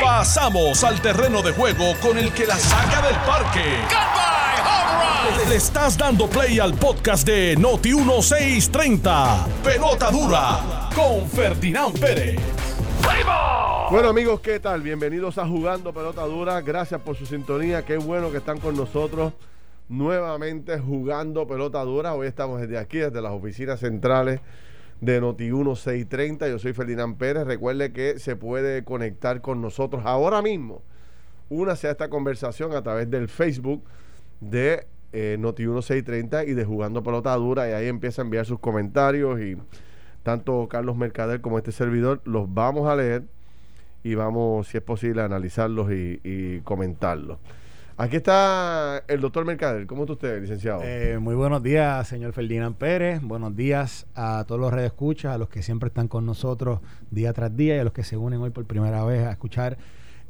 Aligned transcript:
Pasamos 0.00 0.84
al 0.84 1.00
terreno 1.00 1.42
de 1.42 1.52
juego 1.52 1.94
con 2.02 2.18
el 2.18 2.32
que 2.32 2.46
la 2.46 2.56
saca 2.56 3.00
del 3.06 3.16
parque. 3.26 3.64
Le 5.48 5.56
estás 5.56 5.96
dando 5.96 6.28
play 6.28 6.58
al 6.58 6.74
podcast 6.74 7.26
de 7.26 7.56
Noti 7.56 7.94
1630. 7.94 9.46
Pelota 9.64 10.10
dura 10.10 10.90
con 10.94 11.28
Ferdinand 11.28 11.98
Pérez. 11.98 12.38
Bueno 13.90 14.08
amigos, 14.08 14.40
¿qué 14.40 14.60
tal? 14.60 14.82
Bienvenidos 14.82 15.38
a 15.38 15.46
Jugando 15.46 15.92
Pelota 15.92 16.22
Dura. 16.26 16.60
Gracias 16.60 17.00
por 17.00 17.16
su 17.16 17.26
sintonía. 17.26 17.84
Qué 17.84 17.96
bueno 17.96 18.30
que 18.30 18.36
están 18.36 18.60
con 18.60 18.76
nosotros 18.76 19.32
nuevamente 19.88 20.78
jugando 20.78 21.46
Pelota 21.46 21.82
Dura. 21.82 22.14
Hoy 22.14 22.28
estamos 22.28 22.60
desde 22.60 22.78
aquí, 22.78 22.98
desde 22.98 23.20
las 23.20 23.32
oficinas 23.32 23.80
centrales 23.80 24.40
de 25.00 25.20
Noti 25.20 25.44
1630. 25.44 26.48
Yo 26.48 26.58
soy 26.58 26.72
Ferdinand 26.72 27.16
Pérez. 27.16 27.46
Recuerde 27.46 27.92
que 27.92 28.18
se 28.18 28.36
puede 28.36 28.84
conectar 28.84 29.40
con 29.40 29.60
nosotros 29.60 30.02
ahora 30.04 30.42
mismo. 30.42 30.82
Únase 31.48 31.88
a 31.88 31.92
esta 31.92 32.08
conversación 32.08 32.74
a 32.74 32.82
través 32.82 33.10
del 33.10 33.28
Facebook 33.28 33.82
de 34.40 34.86
eh, 35.12 35.36
Noti 35.38 35.64
1630 35.66 36.44
y 36.44 36.54
de 36.54 36.64
Jugando 36.64 37.02
Pelota 37.02 37.34
Dura. 37.36 37.68
Y 37.68 37.72
ahí 37.72 37.88
empieza 37.88 38.22
a 38.22 38.24
enviar 38.24 38.46
sus 38.46 38.60
comentarios 38.60 39.40
y 39.40 39.56
tanto 40.22 40.68
Carlos 40.68 40.96
Mercader 40.96 41.40
como 41.40 41.58
este 41.58 41.72
servidor 41.72 42.20
los 42.24 42.52
vamos 42.52 42.88
a 42.88 42.96
leer 42.96 43.24
y 44.02 44.14
vamos, 44.14 44.68
si 44.68 44.78
es 44.78 44.82
posible, 44.82 45.22
a 45.22 45.26
analizarlos 45.26 45.90
y 45.92 46.60
comentarlos. 46.60 47.38
Aquí 48.00 48.16
está 48.16 49.04
el 49.08 49.20
doctor 49.20 49.44
Mercader. 49.44 49.86
¿Cómo 49.86 50.04
está 50.04 50.14
usted, 50.14 50.40
licenciado? 50.40 50.80
Eh, 50.82 51.18
muy 51.18 51.34
buenos 51.34 51.62
días, 51.62 52.08
señor 52.08 52.32
Ferdinand 52.32 52.74
Pérez. 52.74 53.20
Buenos 53.20 53.54
días 53.54 54.06
a 54.14 54.46
todos 54.48 54.58
los 54.58 54.72
escuchas, 54.80 55.34
a 55.34 55.36
los 55.36 55.50
que 55.50 55.62
siempre 55.62 55.88
están 55.88 56.08
con 56.08 56.24
nosotros 56.24 56.80
día 57.10 57.34
tras 57.34 57.54
día 57.54 57.76
y 57.76 57.78
a 57.78 57.84
los 57.84 57.92
que 57.92 58.02
se 58.02 58.16
unen 58.16 58.40
hoy 58.40 58.48
por 58.48 58.64
primera 58.64 59.04
vez 59.04 59.26
a 59.26 59.32
escuchar 59.32 59.76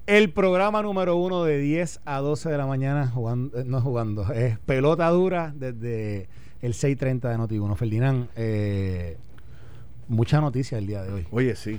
el 0.09 0.33
programa 0.33 0.83
número 0.83 1.14
uno 1.14 1.45
de 1.45 1.59
10 1.59 2.00
a 2.06 2.19
12 2.19 2.48
de 2.48 2.58
la 2.58 2.67
mañana, 2.67 3.06
jugando, 3.06 3.56
eh, 3.56 3.62
no 3.64 3.80
jugando, 3.80 4.33
es 4.33 4.58
pelota 4.58 5.08
dura 5.11 5.52
desde 5.55 6.28
el 6.62 6.73
6.30 6.73 7.20
de 7.20 7.39
Noti1. 7.39 7.77
Ferdinand, 7.77 8.28
eh, 8.34 9.17
mucha 10.08 10.41
noticia 10.41 10.77
el 10.77 10.89
día 10.89 11.05
de 11.05 11.12
hoy. 11.12 11.27
Oye, 11.30 11.55
sí. 11.55 11.78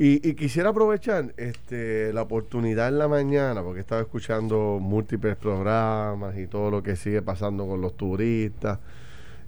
Y, 0.00 0.28
y, 0.28 0.34
quisiera 0.34 0.70
aprovechar 0.70 1.34
este, 1.38 2.12
la 2.12 2.22
oportunidad 2.22 2.86
en 2.86 2.98
la 2.98 3.08
mañana, 3.08 3.64
porque 3.64 3.80
estaba 3.80 4.00
escuchando 4.00 4.78
múltiples 4.80 5.36
programas 5.36 6.38
y 6.38 6.46
todo 6.46 6.70
lo 6.70 6.84
que 6.84 6.94
sigue 6.94 7.20
pasando 7.20 7.66
con 7.66 7.80
los 7.80 7.96
turistas. 7.96 8.78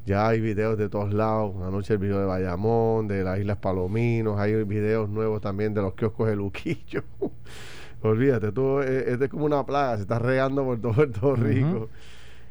Ya 0.06 0.26
hay 0.26 0.40
videos 0.40 0.76
de 0.76 0.88
todos 0.88 1.14
lados. 1.14 1.54
Anoche 1.62 1.92
el 1.92 2.00
video 2.00 2.18
de 2.18 2.26
Bayamón, 2.26 3.06
de 3.06 3.22
las 3.22 3.38
Islas 3.38 3.58
Palominos. 3.58 4.40
Hay 4.40 4.64
videos 4.64 5.08
nuevos 5.08 5.40
también 5.40 5.72
de 5.72 5.82
los 5.82 5.94
kioscos 5.94 6.26
de 6.26 6.34
Luquillo. 6.34 7.04
Olvídate, 8.02 8.50
tú, 8.50 8.80
es, 8.80 9.20
es, 9.20 9.28
como 9.28 9.44
una 9.44 9.64
plaga, 9.64 9.96
se 9.96 10.02
está 10.02 10.18
regando 10.18 10.64
por 10.64 10.80
todo 10.80 10.94
Puerto 10.94 11.36
Rico. 11.36 11.88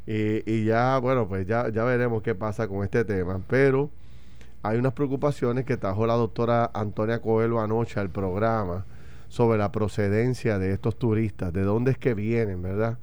Uh 0.07 0.09
-huh. 0.09 0.43
y, 0.45 0.53
y, 0.53 0.63
ya, 0.63 0.99
bueno, 0.99 1.27
pues 1.27 1.45
ya, 1.45 1.67
ya 1.67 1.83
veremos 1.83 2.23
qué 2.23 2.33
pasa 2.33 2.65
con 2.69 2.85
este 2.85 3.03
tema. 3.03 3.41
Pero 3.49 3.89
hay 4.63 4.77
unas 4.77 4.93
preocupaciones 4.93 5.65
que 5.65 5.77
trajo 5.77 6.05
la 6.05 6.15
doctora 6.15 6.69
Antonia 6.73 7.21
Coelho 7.21 7.61
anoche 7.61 7.99
al 7.99 8.09
programa 8.09 8.85
sobre 9.29 9.57
la 9.57 9.71
procedencia 9.71 10.57
de 10.59 10.73
estos 10.73 10.97
turistas, 10.97 11.53
de 11.53 11.61
dónde 11.61 11.91
es 11.91 11.97
que 11.97 12.13
vienen, 12.13 12.61
¿verdad? 12.61 12.97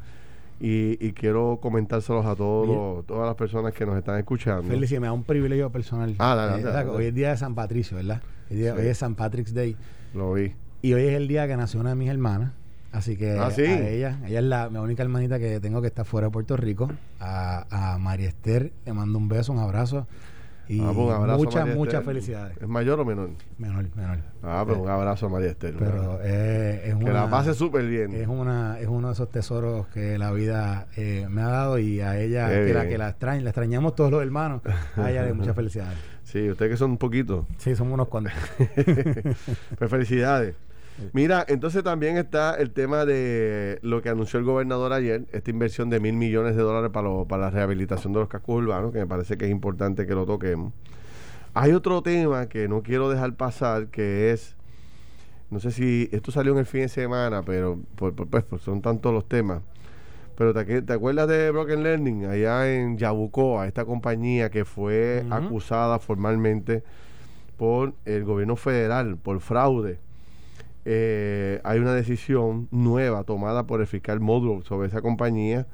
Y, 0.59 0.97
y 1.07 1.13
quiero 1.13 1.59
comentárselos 1.61 2.27
a 2.27 2.35
todos, 2.35 3.07
todas 3.07 3.27
las 3.27 3.37
personas 3.37 3.73
que 3.75 3.87
nos 3.87 3.97
están 3.97 4.19
escuchando. 4.19 4.65
Felicia, 4.65 4.99
me 5.01 5.07
da 5.07 5.13
un 5.13 5.23
privilegio 5.23 5.71
personal. 5.71 6.15
Ah, 6.19 6.35
dale, 6.35 6.63
dale, 6.63 6.77
dale. 6.77 6.91
Hoy 6.91 7.07
es 7.07 7.15
día 7.15 7.31
de 7.31 7.37
San 7.37 7.55
Patricio, 7.55 7.97
¿verdad? 7.97 8.23
Hoy, 8.51 8.57
día, 8.57 8.75
sí. 8.75 8.81
hoy 8.81 8.87
es 8.87 8.99
San 8.99 9.15
Patrick's 9.15 9.55
Day. 9.55 9.77
Lo 10.15 10.33
vi. 10.33 10.55
Y 10.83 10.95
hoy 10.95 11.05
es 11.05 11.15
el 11.15 11.29
día 11.29 11.47
que 11.47 11.57
nació 11.57 11.81
una 11.81 11.91
de 11.91 11.97
mis 11.97 12.09
hermanas. 12.09 12.53
Así 12.93 13.17
que 13.17 13.33
¿Ah, 13.39 13.51
sí? 13.51 13.63
a 13.63 13.89
ella, 13.89 14.19
ella 14.27 14.39
es 14.39 14.45
la 14.45 14.71
mi 14.71 14.79
única 14.79 15.03
hermanita 15.03 15.39
que 15.39 15.61
tengo 15.61 15.83
que 15.83 15.89
está 15.89 16.05
fuera 16.05 16.29
de 16.29 16.31
Puerto 16.31 16.57
Rico. 16.57 16.91
A, 17.21 17.95
a 17.95 17.99
María 17.99 18.29
Esther 18.29 18.73
le 18.87 18.93
mando 18.95 19.19
un 19.19 19.29
beso, 19.29 19.53
un 19.53 19.59
abrazo. 19.59 20.07
Y 20.69 20.81
ah, 20.81 20.91
pues 20.93 21.07
un 21.07 21.13
abrazo 21.13 21.39
muchas, 21.39 21.75
muchas 21.75 22.05
felicidades. 22.05 22.57
¿Es 22.61 22.69
mayor 22.69 22.99
o 22.99 23.05
menor? 23.05 23.31
Menor, 23.57 23.87
menor. 23.95 24.19
Ah, 24.43 24.65
pues 24.67 24.79
eh, 24.79 24.81
un 24.81 24.89
abrazo 24.89 25.27
a 25.27 25.29
María 25.29 25.51
Esther. 25.51 25.77
Pero 25.79 26.19
eh, 26.23 26.83
es 26.87 26.97
que 26.97 27.05
una, 27.05 27.13
la 27.13 27.31
pase 27.31 27.55
súper 27.55 27.87
bien. 27.87 28.13
Es, 28.15 28.27
una, 28.27 28.81
es 28.81 28.89
uno 28.89 29.09
de 29.09 29.15
esos 29.15 29.31
tesoros 29.31 29.87
que 29.89 30.19
la 30.19 30.33
vida 30.33 30.89
eh, 30.97 31.27
me 31.31 31.43
ha 31.43 31.49
dado 31.49 31.79
y 31.79 32.01
a 32.01 32.19
ella, 32.21 32.49
que 32.49 32.75
la, 32.75 32.89
que 32.89 32.99
la 32.99 33.11
extraña, 33.11 33.43
la 33.43 33.51
extrañamos 33.51 33.95
todos 33.95 34.11
los 34.11 34.23
hermanos, 34.23 34.63
a 34.97 35.11
ella 35.11 35.23
le 35.23 35.35
muchas 35.35 35.55
felicidades. 35.57 35.99
Sí, 36.25 36.51
ustedes 36.51 36.73
que 36.73 36.77
son 36.77 36.93
un 36.93 36.99
poquito. 36.99 37.47
Sí, 37.59 37.77
somos 37.77 37.95
unos 37.95 38.09
cuantos. 38.09 38.33
pues 39.79 39.91
felicidades. 39.91 40.57
Mira, 41.13 41.45
entonces 41.49 41.83
también 41.83 42.17
está 42.17 42.55
el 42.55 42.71
tema 42.71 43.05
de 43.05 43.79
lo 43.83 44.03
que 44.03 44.09
anunció 44.09 44.39
el 44.39 44.45
gobernador 44.45 44.93
ayer, 44.93 45.27
esta 45.33 45.51
inversión 45.51 45.91
de 45.91 46.01
mil 46.01 46.15
millones 46.15 46.57
de 46.57 46.63
dólares 46.63 46.91
para, 46.91 47.09
lo, 47.09 47.27
para 47.27 47.43
la 47.43 47.51
rehabilitación 47.51 48.13
de 48.13 48.21
los 48.21 48.29
cascos 48.29 48.57
urbanos, 48.57 48.93
que 48.93 48.99
me 48.99 49.07
parece 49.07 49.37
que 49.37 49.45
es 49.45 49.51
importante 49.51 50.07
que 50.07 50.15
lo 50.15 50.25
toquemos. 50.25 50.73
Hay 51.55 51.73
otro 51.73 52.03
tema 52.03 52.49
que 52.49 52.69
no 52.69 52.83
quiero 52.83 53.11
dejar 53.11 53.35
pasar, 53.35 53.89
que 53.89 54.33
es, 54.33 54.57
no 55.51 55.61
sé 55.61 55.71
si 55.71 56.09
esto 56.13 56.31
salió 56.31 56.53
en 56.53 56.59
el 56.59 56.67
fin 56.67 56.83
de 56.83 56.89
semana, 56.89 57.43
pero 57.43 57.79
pues, 57.97 58.15
pues, 58.49 58.63
son 58.63 58.81
tantos 58.83 59.13
los 59.13 59.29
temas. 59.29 59.63
Pero 60.37 60.53
¿te, 60.53 60.83
¿te, 60.83 60.93
acuerdas 60.93 61.29
de 61.29 61.51
Broken 61.51 61.83
Learning? 61.83 62.27
Allá 62.27 62.71
en 62.71 62.99
Yabucoa, 62.99 63.67
esta 63.67 63.87
compañía 63.87 64.51
que 64.51 64.67
fue 64.67 65.25
uh 65.25 65.29
-huh. 65.31 65.47
acusada 65.47 65.99
formalmente 65.99 66.83
por 67.57 67.95
el 68.05 68.25
gobierno 68.25 68.57
federal 68.57 69.17
por 69.17 69.41
fraude 69.41 69.99
eh, 70.89 71.61
hay 71.65 71.81
una 71.81 71.93
decisión 71.95 72.69
nueva 72.71 73.25
tomada 73.25 73.67
por 73.67 73.81
el 73.81 73.89
fiscal 73.89 74.21
Modrow 74.21 74.63
sobre 74.63 74.87
esa 74.87 75.03
compañía 75.03 75.67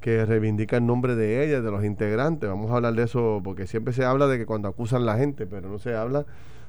que 0.00 0.26
reivindica 0.26 0.78
el 0.78 0.84
nombre 0.84 1.14
de 1.14 1.46
ella, 1.46 1.60
de 1.60 1.70
los 1.70 1.84
integrantes. 1.84 2.50
Vamos 2.50 2.72
a 2.72 2.74
hablar 2.74 2.94
de 2.94 3.04
eso 3.04 3.40
porque 3.44 3.68
siempre 3.68 3.94
se 3.94 4.04
habla 4.04 4.26
de 4.26 4.38
que 4.38 4.44
cuando 4.44 4.66
acusan 4.66 5.02
a 5.02 5.04
la 5.04 5.16
gente, 5.16 5.46
pero 5.46 5.68
no 5.68 5.78
se 5.78 5.94
habla 5.94 6.26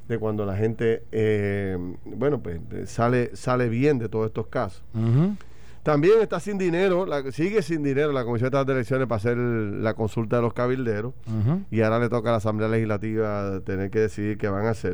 de 0.08 0.20
cuando 0.20 0.46
la 0.46 0.56
gente, 0.56 1.02
eh, 1.12 1.76
bueno, 2.06 2.44
pues 2.44 2.62
sale, 2.86 3.36
sale 3.36 3.70
bien 3.70 3.98
de 3.98 4.08
todos 4.08 4.28
estos 4.28 4.48
casos. 4.48 4.84
Uh 4.94 5.00
-huh. 5.00 5.38
También 5.82 6.22
está 6.22 6.40
sin 6.40 6.60
dinero, 6.60 7.08
la, 7.08 7.32
sigue 7.32 7.64
sin 7.64 7.82
dinero 7.82 8.12
la 8.12 8.24
Comisión 8.24 8.52
de 8.52 8.72
Elecciones 8.72 9.08
para 9.08 9.18
hacer 9.18 9.36
la 9.36 9.96
consulta 9.96 10.36
de 10.36 10.44
los 10.44 10.54
cabilderos 10.54 11.14
uh 11.26 11.32
-huh. 11.32 11.64
y 11.72 11.82
ahora 11.82 11.98
le 11.98 12.10
toca 12.10 12.30
a 12.30 12.34
la 12.34 12.38
Asamblea 12.38 12.70
Legislativa 12.70 13.62
tener 13.66 13.90
que 13.90 14.00
decidir 14.00 14.38
qué 14.38 14.48
van 14.48 14.68
a 14.68 14.70
hacer. 14.70 14.94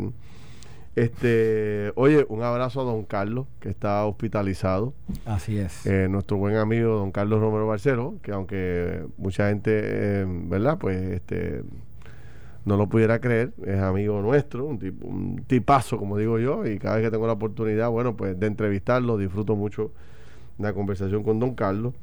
Este, 0.95 1.91
oye, 1.95 2.25
un 2.29 2.43
abrazo 2.43 2.81
a 2.81 2.83
don 2.83 3.03
Carlos, 3.03 3.47
que 3.59 3.69
está 3.69 4.05
hospitalizado. 4.05 4.93
Así 5.25 5.57
es. 5.57 5.85
Eh, 5.85 6.07
nuestro 6.09 6.37
buen 6.37 6.55
amigo 6.55 6.95
don 6.95 7.11
Carlos 7.11 7.39
Romero 7.39 7.67
Barcelo, 7.67 8.15
que 8.21 8.31
aunque 8.31 9.05
mucha 9.17 9.49
gente, 9.49 9.71
eh, 9.73 10.25
¿verdad? 10.27 10.77
Pues 10.77 10.99
este 11.01 11.63
no 12.65 12.77
lo 12.77 12.87
pudiera 12.87 13.19
creer, 13.19 13.53
es 13.65 13.79
amigo 13.79 14.21
nuestro, 14.21 14.65
un, 14.65 14.77
tipo, 14.77 15.07
un 15.07 15.43
tipazo, 15.47 15.97
como 15.97 16.17
digo 16.17 16.37
yo, 16.37 16.65
y 16.67 16.77
cada 16.77 16.97
vez 16.97 17.05
que 17.05 17.11
tengo 17.11 17.25
la 17.25 17.33
oportunidad, 17.33 17.89
bueno, 17.89 18.15
pues 18.15 18.39
de 18.39 18.47
entrevistarlo, 18.47 19.17
disfruto 19.17 19.55
mucho 19.55 19.91
la 20.57 20.73
conversación 20.73 21.23
con 21.23 21.39
don 21.39 21.55
Carlos. 21.55 21.93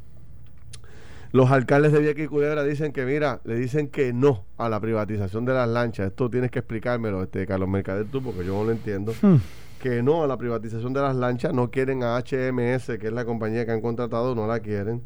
Los 1.32 1.50
alcaldes 1.50 1.92
de 1.92 2.00
Vieques 2.00 2.24
y 2.24 2.28
Culebra 2.28 2.62
dicen 2.64 2.92
que, 2.92 3.04
mira, 3.04 3.40
le 3.44 3.56
dicen 3.56 3.88
que 3.88 4.12
no 4.12 4.44
a 4.56 4.68
la 4.68 4.80
privatización 4.80 5.44
de 5.44 5.52
las 5.52 5.68
lanchas. 5.68 6.08
Esto 6.08 6.30
tienes 6.30 6.50
que 6.50 6.60
explicármelo, 6.60 7.22
este 7.22 7.46
Carlos 7.46 7.68
Mercader, 7.68 8.06
tú, 8.06 8.22
porque 8.22 8.44
yo 8.44 8.54
no 8.54 8.64
lo 8.64 8.72
entiendo. 8.72 9.12
Hmm. 9.20 9.36
Que 9.80 10.02
no 10.02 10.22
a 10.22 10.26
la 10.26 10.36
privatización 10.36 10.92
de 10.92 11.00
las 11.00 11.14
lanchas, 11.14 11.52
no 11.52 11.70
quieren 11.70 12.02
a 12.02 12.16
HMS, 12.18 12.98
que 12.98 13.06
es 13.06 13.12
la 13.12 13.24
compañía 13.24 13.66
que 13.66 13.72
han 13.72 13.80
contratado, 13.80 14.34
no 14.34 14.46
la 14.46 14.60
quieren. 14.60 15.02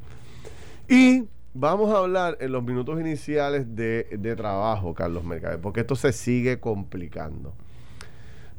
Y 0.89 1.25
vamos 1.55 1.93
a 1.93 1.99
hablar 1.99 2.37
en 2.41 2.53
los 2.53 2.63
minutos 2.63 3.01
iniciales 3.01 3.75
de, 3.75 4.07
de 4.19 4.37
trabajo, 4.37 4.95
Carlos 4.95 5.25
Mercader, 5.25 5.61
porque 5.61 5.81
esto 5.81 5.97
se 5.97 6.13
sigue 6.13 6.61
complicando. 6.61 7.55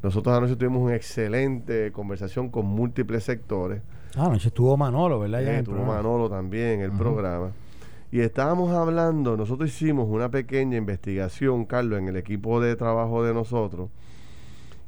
Nosotros 0.02 0.36
anoche 0.36 0.56
tuvimos 0.56 0.82
una 0.82 0.96
excelente 0.96 1.92
conversación 1.92 2.50
con 2.50 2.66
múltiples 2.66 3.24
sectores. 3.24 3.82
Ah, 4.16 4.26
anoche 4.26 4.48
estuvo 4.48 4.76
Manolo, 4.76 5.20
¿verdad? 5.20 5.42
Ya 5.42 5.58
estuvo 5.58 5.84
Manolo 5.84 6.28
también 6.28 6.80
en 6.80 6.80
el 6.82 6.92
programa. 6.92 7.52
Y 8.10 8.20
estábamos 8.20 8.70
hablando, 8.72 9.36
nosotros 9.38 9.70
hicimos 9.70 10.06
una 10.08 10.30
pequeña 10.30 10.76
investigación, 10.76 11.64
Carlos, 11.64 11.98
en 11.98 12.08
el 12.08 12.16
equipo 12.16 12.60
de 12.60 12.76
trabajo 12.76 13.24
de 13.24 13.32
nosotros. 13.32 13.88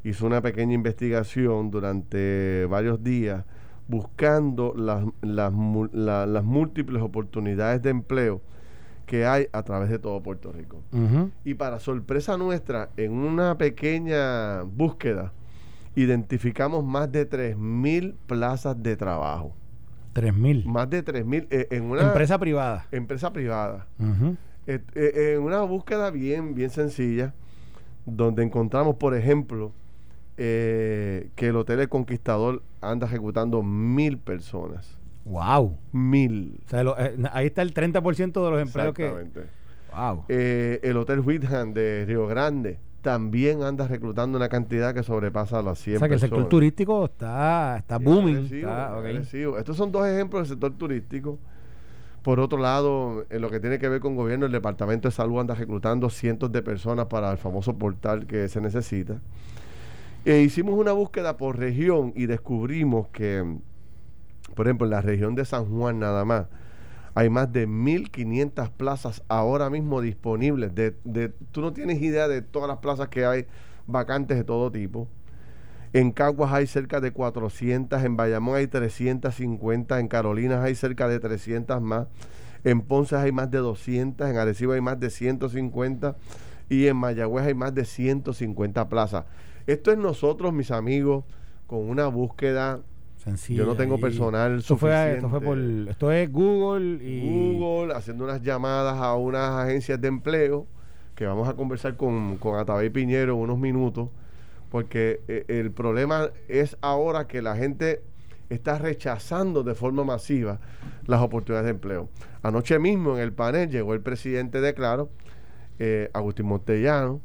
Hizo 0.05 0.27
una 0.27 0.43
pequeña 0.43 0.75
investigación 0.75 1.71
durante 1.71 2.67
varios 2.67 3.03
días 3.03 3.45
buscando 3.89 4.75
las, 4.77 5.05
las, 5.23 5.53
la, 5.93 6.27
las 6.27 6.45
múltiples 6.45 7.03
oportunidades 7.03 7.83
de 7.83 7.91
empleo 7.91 8.43
que 9.07 9.27
hay 9.27 9.47
a 9.53 9.63
través 9.63 9.91
de 9.91 9.99
todo 9.99 10.23
Puerto 10.23 10.53
Rico. 10.53 10.83
Uh 10.93 10.97
-huh. 10.97 11.31
Y 11.45 11.55
para 11.55 11.79
sorpresa 11.79 12.37
nuestra, 12.37 12.91
en 12.97 13.13
una 13.13 13.57
pequeña 13.57 14.63
búsqueda, 14.63 15.33
identificamos 15.97 16.85
más 16.85 17.11
de 17.11 17.29
3.000 17.29 18.15
plazas 18.27 18.83
de 18.83 18.97
trabajo. 18.97 19.55
3.000. 20.15 20.65
Más 20.65 20.89
de 20.91 21.05
3.000 21.05 21.47
eh, 21.51 21.69
en 21.71 21.85
una 21.85 22.03
empresa 22.03 22.39
privada. 22.39 22.87
Empresa 22.93 23.33
privada. 23.33 23.87
Uh 23.99 24.05
-huh. 24.05 24.37
eh, 24.67 24.81
eh, 24.95 25.35
en 25.37 25.43
una 25.43 25.63
búsqueda 25.63 26.11
bien, 26.11 26.55
bien 26.55 26.71
sencilla, 26.71 27.35
donde 28.07 28.43
encontramos, 28.43 28.97
por 28.97 29.15
ejemplo, 29.15 29.73
eh, 30.37 31.31
que 31.37 31.49
el 31.49 31.57
Hotel 31.57 31.81
El 31.81 31.89
Conquistador 31.89 32.63
anda 32.81 33.07
ejecutando 33.07 33.63
mil 33.63 34.19
personas. 34.19 34.99
¡Wow! 35.25 35.79
Mil. 35.93 36.61
O 36.67 36.69
sea, 36.69 36.85
lo- 36.85 36.97
ahí 37.33 37.47
está 37.47 37.63
el 37.63 37.73
30% 37.73 38.45
de 38.45 38.51
los 38.51 38.61
empleos 38.61 38.95
que... 38.95 39.07
Exactamente. 39.07 39.41
¡Wow! 39.97 40.25
Eh, 40.29 40.81
el 40.83 40.97
Hotel 40.97 41.21
Whitham 41.21 41.73
de 41.73 42.05
Río 42.07 42.27
Grande 42.27 42.79
también 43.05 43.63
anda 43.63 43.87
reclutando 43.87 44.39
una 44.39 44.49
cantidad 44.49 44.95
que 44.95 45.03
sobrepasa 45.03 45.61
las 45.61 45.79
100 45.79 45.97
o 45.97 45.99
sea, 45.99 46.09
que 46.09 46.15
el 46.15 46.21
sector 46.21 46.49
turístico 46.49 47.05
está, 47.05 47.77
está 47.77 47.99
booming. 47.99 48.37
agresivo, 48.37 48.69
está- 48.71 48.93
ok. 48.93 48.99
agresivo. 49.05 49.59
Estos 49.59 49.77
son 49.77 49.93
dos 49.93 50.07
ejemplos 50.07 50.49
del 50.49 50.57
sector 50.57 50.73
turístico. 50.79 51.39
Por 52.23 52.41
otro 52.41 52.59
lado, 52.59 53.27
en 53.29 53.43
lo 53.43 53.51
que 53.51 53.61
tiene 53.61 53.79
que 53.79 53.91
ver 53.91 54.01
con 54.01 54.17
gobierno, 54.17 54.47
el 54.47 54.53
Departamento 54.53 55.09
de 55.09 55.13
Salud 55.13 55.39
anda 55.39 55.55
reclutando 55.55 56.09
cientos 56.09 56.51
de 56.51 56.63
personas 56.63 57.05
para 57.07 57.31
el 57.31 57.37
famoso 57.37 57.77
portal 57.77 58.27
que 58.27 58.49
se 58.49 58.63
necesita. 58.63 59.21
E 60.25 60.41
hicimos 60.41 60.75
una 60.79 60.93
búsqueda 60.93 61.37
por 61.37 61.59
región 61.59 62.15
y 62.17 62.25
descubrimos 62.25 63.09
que, 63.09 63.45
por 64.55 64.67
ejemplo, 64.67 64.87
en 64.87 64.93
la 64.93 65.03
región 65.03 65.35
de 65.35 65.45
San 65.45 65.67
Juan 65.67 65.99
nada 65.99 66.25
más, 66.25 66.47
hay 67.15 67.31
más 67.31 67.53
de 67.53 67.69
1.500 67.69 68.71
plazas 68.71 69.23
ahora 69.29 69.71
mismo 69.71 70.01
disponibles. 70.01 70.73
Tú 71.53 71.61
no 71.61 71.73
tienes 71.73 72.03
idea 72.03 72.27
de 72.27 72.43
todas 72.43 72.69
las 72.69 72.79
plazas 72.79 73.09
que 73.09 73.25
hay 73.25 73.47
vacantes 73.87 74.37
de 74.37 74.45
todo 74.45 74.71
tipo. 74.73 75.09
En 75.93 76.11
Caguas 76.11 76.53
hay 76.53 76.67
cerca 76.67 77.01
de 77.01 77.13
400, 77.13 78.03
en 78.03 78.17
Bayamón 78.17 78.57
hay 78.57 78.67
350, 78.67 80.01
en 80.01 80.09
Carolinas 80.09 80.65
hay 80.65 80.75
cerca 80.75 81.07
de 81.07 81.21
300 81.21 81.81
más, 81.81 82.09
en 82.65 82.81
Ponce 82.81 83.15
hay 83.15 83.31
más 83.31 83.49
de 83.49 83.59
200, 83.59 84.29
en 84.29 84.37
Arecibo 84.37 84.73
hay 84.73 84.81
más 84.81 84.99
de 84.99 85.11
150 85.11 86.17
y 86.69 86.89
en 86.89 86.97
Mayagüez 86.97 87.47
hay 87.47 87.55
más 87.55 87.73
de 87.75 87.85
150 87.85 88.89
plazas. 88.89 89.27
Esto 89.69 89.93
es 89.93 89.99
nosotros, 89.99 90.53
mis 90.53 90.73
amigos, 90.73 91.25
con 91.69 91.89
una 91.89 92.09
búsqueda. 92.09 92.81
Yo 93.49 93.65
no 93.65 93.75
tengo 93.75 93.99
personal 93.99 94.59
Esto 94.59 94.77
fue, 94.77 95.15
esto 95.15 95.29
fue 95.31 95.41
por... 95.41 95.57
suficiente. 95.57 95.91
Esto 95.91 96.13
es 96.13 96.31
Google 96.31 97.03
y... 97.03 97.59
Google, 97.59 97.95
haciendo 97.95 98.25
unas 98.25 98.43
llamadas 98.43 99.01
a 99.01 99.15
unas 99.15 99.65
agencias 99.65 100.01
de 100.01 100.09
empleo, 100.09 100.67
que 101.15 101.27
vamos 101.27 101.49
a 101.49 101.55
conversar 101.55 101.97
con, 101.97 102.37
con 102.37 102.59
Atabey 102.59 102.91
Piñero 102.91 103.35
en 103.35 103.41
unos 103.41 103.59
minutos, 103.59 104.11
porque 104.71 105.21
eh, 105.29 105.45
el 105.49 105.71
problema 105.71 106.31
es 106.49 106.77
ahora 106.81 107.27
que 107.27 107.41
la 107.41 107.57
gente 107.57 108.03
está 108.51 108.79
rechazando 108.79 109.63
de 109.63 109.75
forma 109.75 110.05
masiva 110.05 110.61
las 111.07 111.23
oportunidades 111.23 111.67
de 111.67 111.71
empleo. 111.71 112.09
Anoche 112.43 112.79
mismo 112.79 113.17
en 113.17 113.23
el 113.23 113.33
panel 113.33 113.71
llegó 113.71 113.95
el 113.95 114.01
presidente 114.01 114.61
de 114.61 114.75
Claro, 114.75 115.09
eh, 115.79 116.11
Agustín 116.13 116.47
Montellano, 116.47 117.21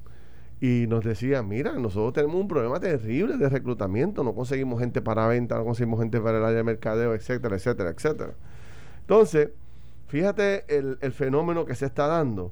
y 0.62 0.86
nos 0.88 1.04
decía, 1.06 1.42
mira, 1.42 1.74
nosotros 1.74 2.14
tenemos 2.14 2.36
un 2.36 2.48
problema 2.48 2.80
terrible 2.80 3.38
de 3.38 3.48
reclutamiento, 3.48 4.24
no 4.24 4.36
conseguimos 4.36 4.80
gente 4.80 5.02
para 5.02 5.28
venta, 5.28 5.56
no 5.58 5.64
conseguimos 5.64 6.00
gente 6.00 6.20
para 6.20 6.38
el 6.40 6.44
área 6.44 6.58
de 6.58 6.64
mercadeo, 6.64 7.14
etcétera, 7.14 7.56
etcétera, 7.56 7.90
etcétera. 7.92 8.34
Entonces, 9.02 9.50
fíjate 10.08 10.66
el, 10.68 10.98
el 11.02 11.14
fenómeno 11.14 11.66
que 11.66 11.76
se 11.76 11.86
está 11.86 12.08
dando. 12.08 12.52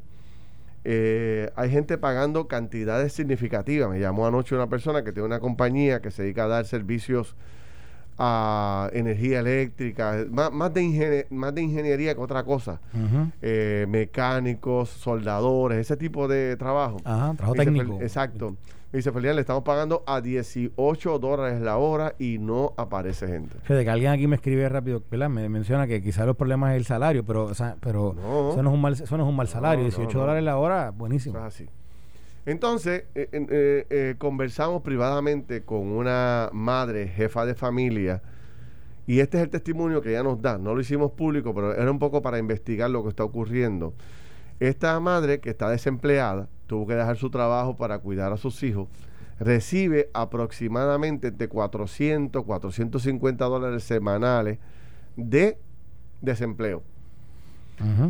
Eh, 0.90 1.52
hay 1.58 1.70
gente 1.70 1.98
pagando 1.98 2.48
cantidades 2.48 3.12
significativas. 3.12 3.90
Me 3.90 4.00
llamó 4.00 4.26
anoche 4.26 4.56
una 4.56 4.70
persona 4.70 5.04
que 5.04 5.12
tiene 5.12 5.26
una 5.26 5.42
compañía 5.42 6.02
que 6.02 6.12
se 6.12 6.24
dedica 6.24 6.46
a 6.46 6.48
dar 6.48 6.66
servicios 6.66 7.36
a 8.18 8.90
energía 8.94 9.40
eléctrica, 9.40 10.26
más, 10.32 10.52
más 10.52 10.74
de, 10.74 10.82
ingenie- 10.84 11.26
más 11.30 11.54
de 11.54 11.62
ingeniería 11.62 12.16
que 12.16 12.22
otra 12.22 12.44
cosa. 12.44 12.80
Eh, 13.42 13.86
mecánicos, 13.90 14.90
soldadores, 14.90 15.78
ese 15.80 15.98
tipo 15.98 16.28
de 16.28 16.56
trabajo. 16.58 16.98
Ajá, 17.04 17.34
trabajo 17.36 17.54
dice, 17.54 17.66
técnico. 17.66 18.00
Exacto. 18.02 18.56
Me 18.92 18.98
dice, 19.00 19.12
Felián, 19.12 19.36
le 19.36 19.42
estamos 19.42 19.64
pagando 19.64 20.02
a 20.08 20.22
18 20.22 21.20
dólares 21.20 21.60
la 21.60 21.76
hora 21.78 22.16
y 22.18 22.38
no 22.40 22.72
aparece 22.78 23.28
gente. 23.28 23.58
Fíjate 23.64 23.84
que 23.84 23.90
alguien 23.92 24.12
aquí 24.14 24.28
me 24.28 24.38
escribe 24.38 24.68
rápido, 24.70 25.04
¿verdad? 25.12 25.30
Me 25.30 25.50
menciona 25.50 25.86
que 25.88 26.02
quizás 26.02 26.26
los 26.26 26.38
problemas 26.38 26.72
es 26.72 26.78
el 26.78 26.86
salario, 26.86 27.26
pero, 27.26 27.44
o 27.46 27.54
sea, 27.54 27.76
pero 27.82 28.16
No. 28.16 28.52
eso, 28.52 28.64
no 28.64 28.70
es 28.70 28.74
un 28.76 28.82
mal, 28.82 28.94
eso 28.94 29.18
no 29.18 29.24
es 29.26 29.30
un 29.30 29.36
mal 29.36 29.48
salario. 29.50 29.80
No, 29.84 29.90
18 29.90 30.08
no, 30.08 30.14
no. 30.14 30.20
dólares 30.22 30.44
la 30.44 30.58
hora, 30.58 30.84
Eso 30.88 30.94
buenísimo. 30.98 31.38
es 31.40 31.44
así. 31.44 31.70
Entonces, 32.48 33.04
eh, 33.14 33.28
eh, 33.34 33.86
eh, 33.90 34.16
conversamos 34.18 34.82
privadamente 34.82 35.66
con 35.66 35.90
una 35.90 36.50
madre, 36.54 37.10
jefa 37.10 37.46
de 37.46 37.56
familia, 37.56 38.22
y 39.06 39.20
este 39.20 39.38
es 39.38 39.44
el 39.44 39.50
testimonio 39.50 40.02
que 40.02 40.12
ella 40.12 40.24
nos 40.24 40.42
da. 40.42 40.58
No 40.58 40.74
lo 40.74 40.80
hicimos 40.80 41.12
público, 41.12 41.54
pero 41.54 41.76
era 41.76 41.92
un 41.92 42.00
poco 42.00 42.22
para 42.22 42.40
investigar 42.40 42.90
lo 42.90 43.04
que 43.04 43.10
está 43.10 43.26
ocurriendo. 43.26 43.94
Esta 44.62 44.98
madre, 45.02 45.42
que 45.42 45.50
está 45.50 45.70
desempleada, 45.70 46.48
tuvo 46.68 46.88
que 46.88 46.96
dejar 46.96 47.18
su 47.18 47.30
trabajo 47.30 47.76
para 47.76 48.00
cuidar 48.00 48.32
a 48.32 48.38
sus 48.38 48.64
hijos, 48.64 48.88
recibe 49.42 50.10
aproximadamente 50.14 51.28
entre 51.28 51.50
400, 51.50 52.46
450 52.46 53.44
dólares 53.44 53.84
semanales 53.84 54.58
de 55.18 55.58
desempleo. 56.22 56.82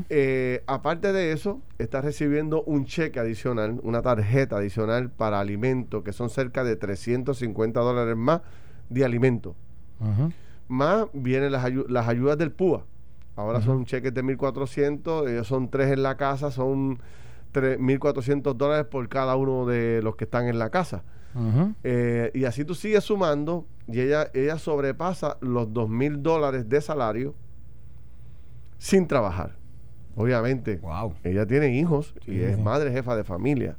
Eh, 0.10 0.64
aparte 0.68 1.12
de 1.12 1.32
eso, 1.34 1.62
está 1.78 2.02
recibiendo 2.02 2.64
un 2.64 2.86
cheque 2.86 3.20
adicional, 3.20 3.80
una 3.84 4.02
tarjeta 4.02 4.58
adicional 4.58 5.10
para 5.12 5.40
alimentos, 5.40 6.04
que 6.04 6.14
son 6.14 6.30
cerca 6.30 6.64
de 6.64 6.76
350 6.76 7.80
dólares 7.82 8.16
más 8.16 8.42
de 8.90 9.04
alimentos. 9.04 9.56
Ujú. 10.00 10.32
Más 10.70 11.08
vienen 11.14 11.52
las, 11.52 11.66
ayu- 11.66 11.88
las 11.90 12.08
ayudas 12.08 12.38
del 12.38 12.52
PUA. 12.52 12.86
Ahora 13.36 13.60
Ujú. 13.60 13.68
son 13.68 13.86
cheques 13.86 14.14
de 14.14 14.24
1.400, 14.24 15.30
ellos 15.30 15.48
son 15.48 15.70
tres 15.70 15.92
en 15.92 16.02
la 16.04 16.16
casa, 16.18 16.50
son 16.50 17.00
tres- 17.52 17.78
1.400 17.80 18.58
dólares 18.58 18.86
por 18.90 19.08
cada 19.10 19.36
uno 19.36 19.66
de 19.66 20.02
los 20.02 20.16
que 20.16 20.24
están 20.24 20.48
en 20.48 20.60
la 20.60 20.70
casa. 20.70 21.04
Eh, 21.84 22.32
y 22.34 22.46
así 22.46 22.66
tú 22.66 22.74
sigues 22.74 23.04
sumando 23.04 23.68
y 23.88 24.00
ella, 24.00 24.32
ella 24.34 24.58
sobrepasa 24.58 25.38
los 25.42 25.72
2.000 25.72 26.24
dólares 26.24 26.68
de 26.68 26.82
salario 26.82 27.36
sin 28.80 29.08
trabajar. 29.08 29.57
Obviamente, 30.18 30.78
Wow. 30.78 31.14
ella 31.24 31.46
tiene 31.46 31.78
hijos 31.78 32.14
Sí, 32.26 32.34
y 32.34 32.40
es 32.42 32.56
sí. 32.58 32.62
madre 32.62 32.92
jefa 32.92 33.16
de 33.16 33.24
familia, 33.24 33.76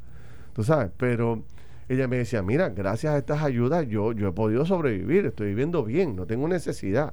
tú 0.55 0.63
sabes, 0.65 0.91
pero 0.97 1.43
ella 1.89 2.07
me 2.09 2.17
decía, 2.19 2.43
mira, 2.43 2.69
gracias 2.71 3.13
a 3.15 3.19
estas 3.19 3.43
ayudas 3.43 3.87
yo, 3.89 4.13
yo 4.13 4.29
he 4.29 4.33
podido 4.33 4.65
sobrevivir, 4.65 5.27
estoy 5.27 5.49
viviendo 5.49 5.85
bien, 5.85 6.15
no 6.17 6.27
tengo 6.27 6.47
necesidad. 6.49 7.13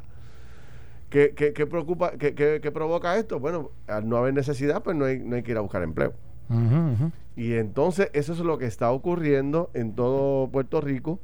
¿Qué, 1.10 1.34
qué- 1.36 1.54
qué 1.54 1.66
preocupa, 1.66 2.12
qué, 2.12 2.34
qué- 2.36 2.60
qué 2.62 2.72
provoca 2.72 3.16
esto? 3.18 3.40
Bueno, 3.40 3.72
al 3.88 4.08
no 4.10 4.18
haber 4.18 4.34
necesidad, 4.34 4.84
pues 4.84 4.96
no 4.98 5.06
hay, 5.06 5.20
no 5.20 5.36
hay 5.36 5.44
que 5.44 5.52
ir 5.52 5.58
a 5.58 5.62
buscar 5.62 5.82
empleo. 5.84 6.14
Y 7.36 7.54
entonces 7.54 8.10
eso 8.14 8.34
es 8.34 8.40
lo 8.40 8.58
que 8.58 8.66
está 8.66 8.92
ocurriendo 8.92 9.70
en 9.74 9.94
todo 9.94 10.48
Puerto 10.50 10.82
Rico, 10.82 11.20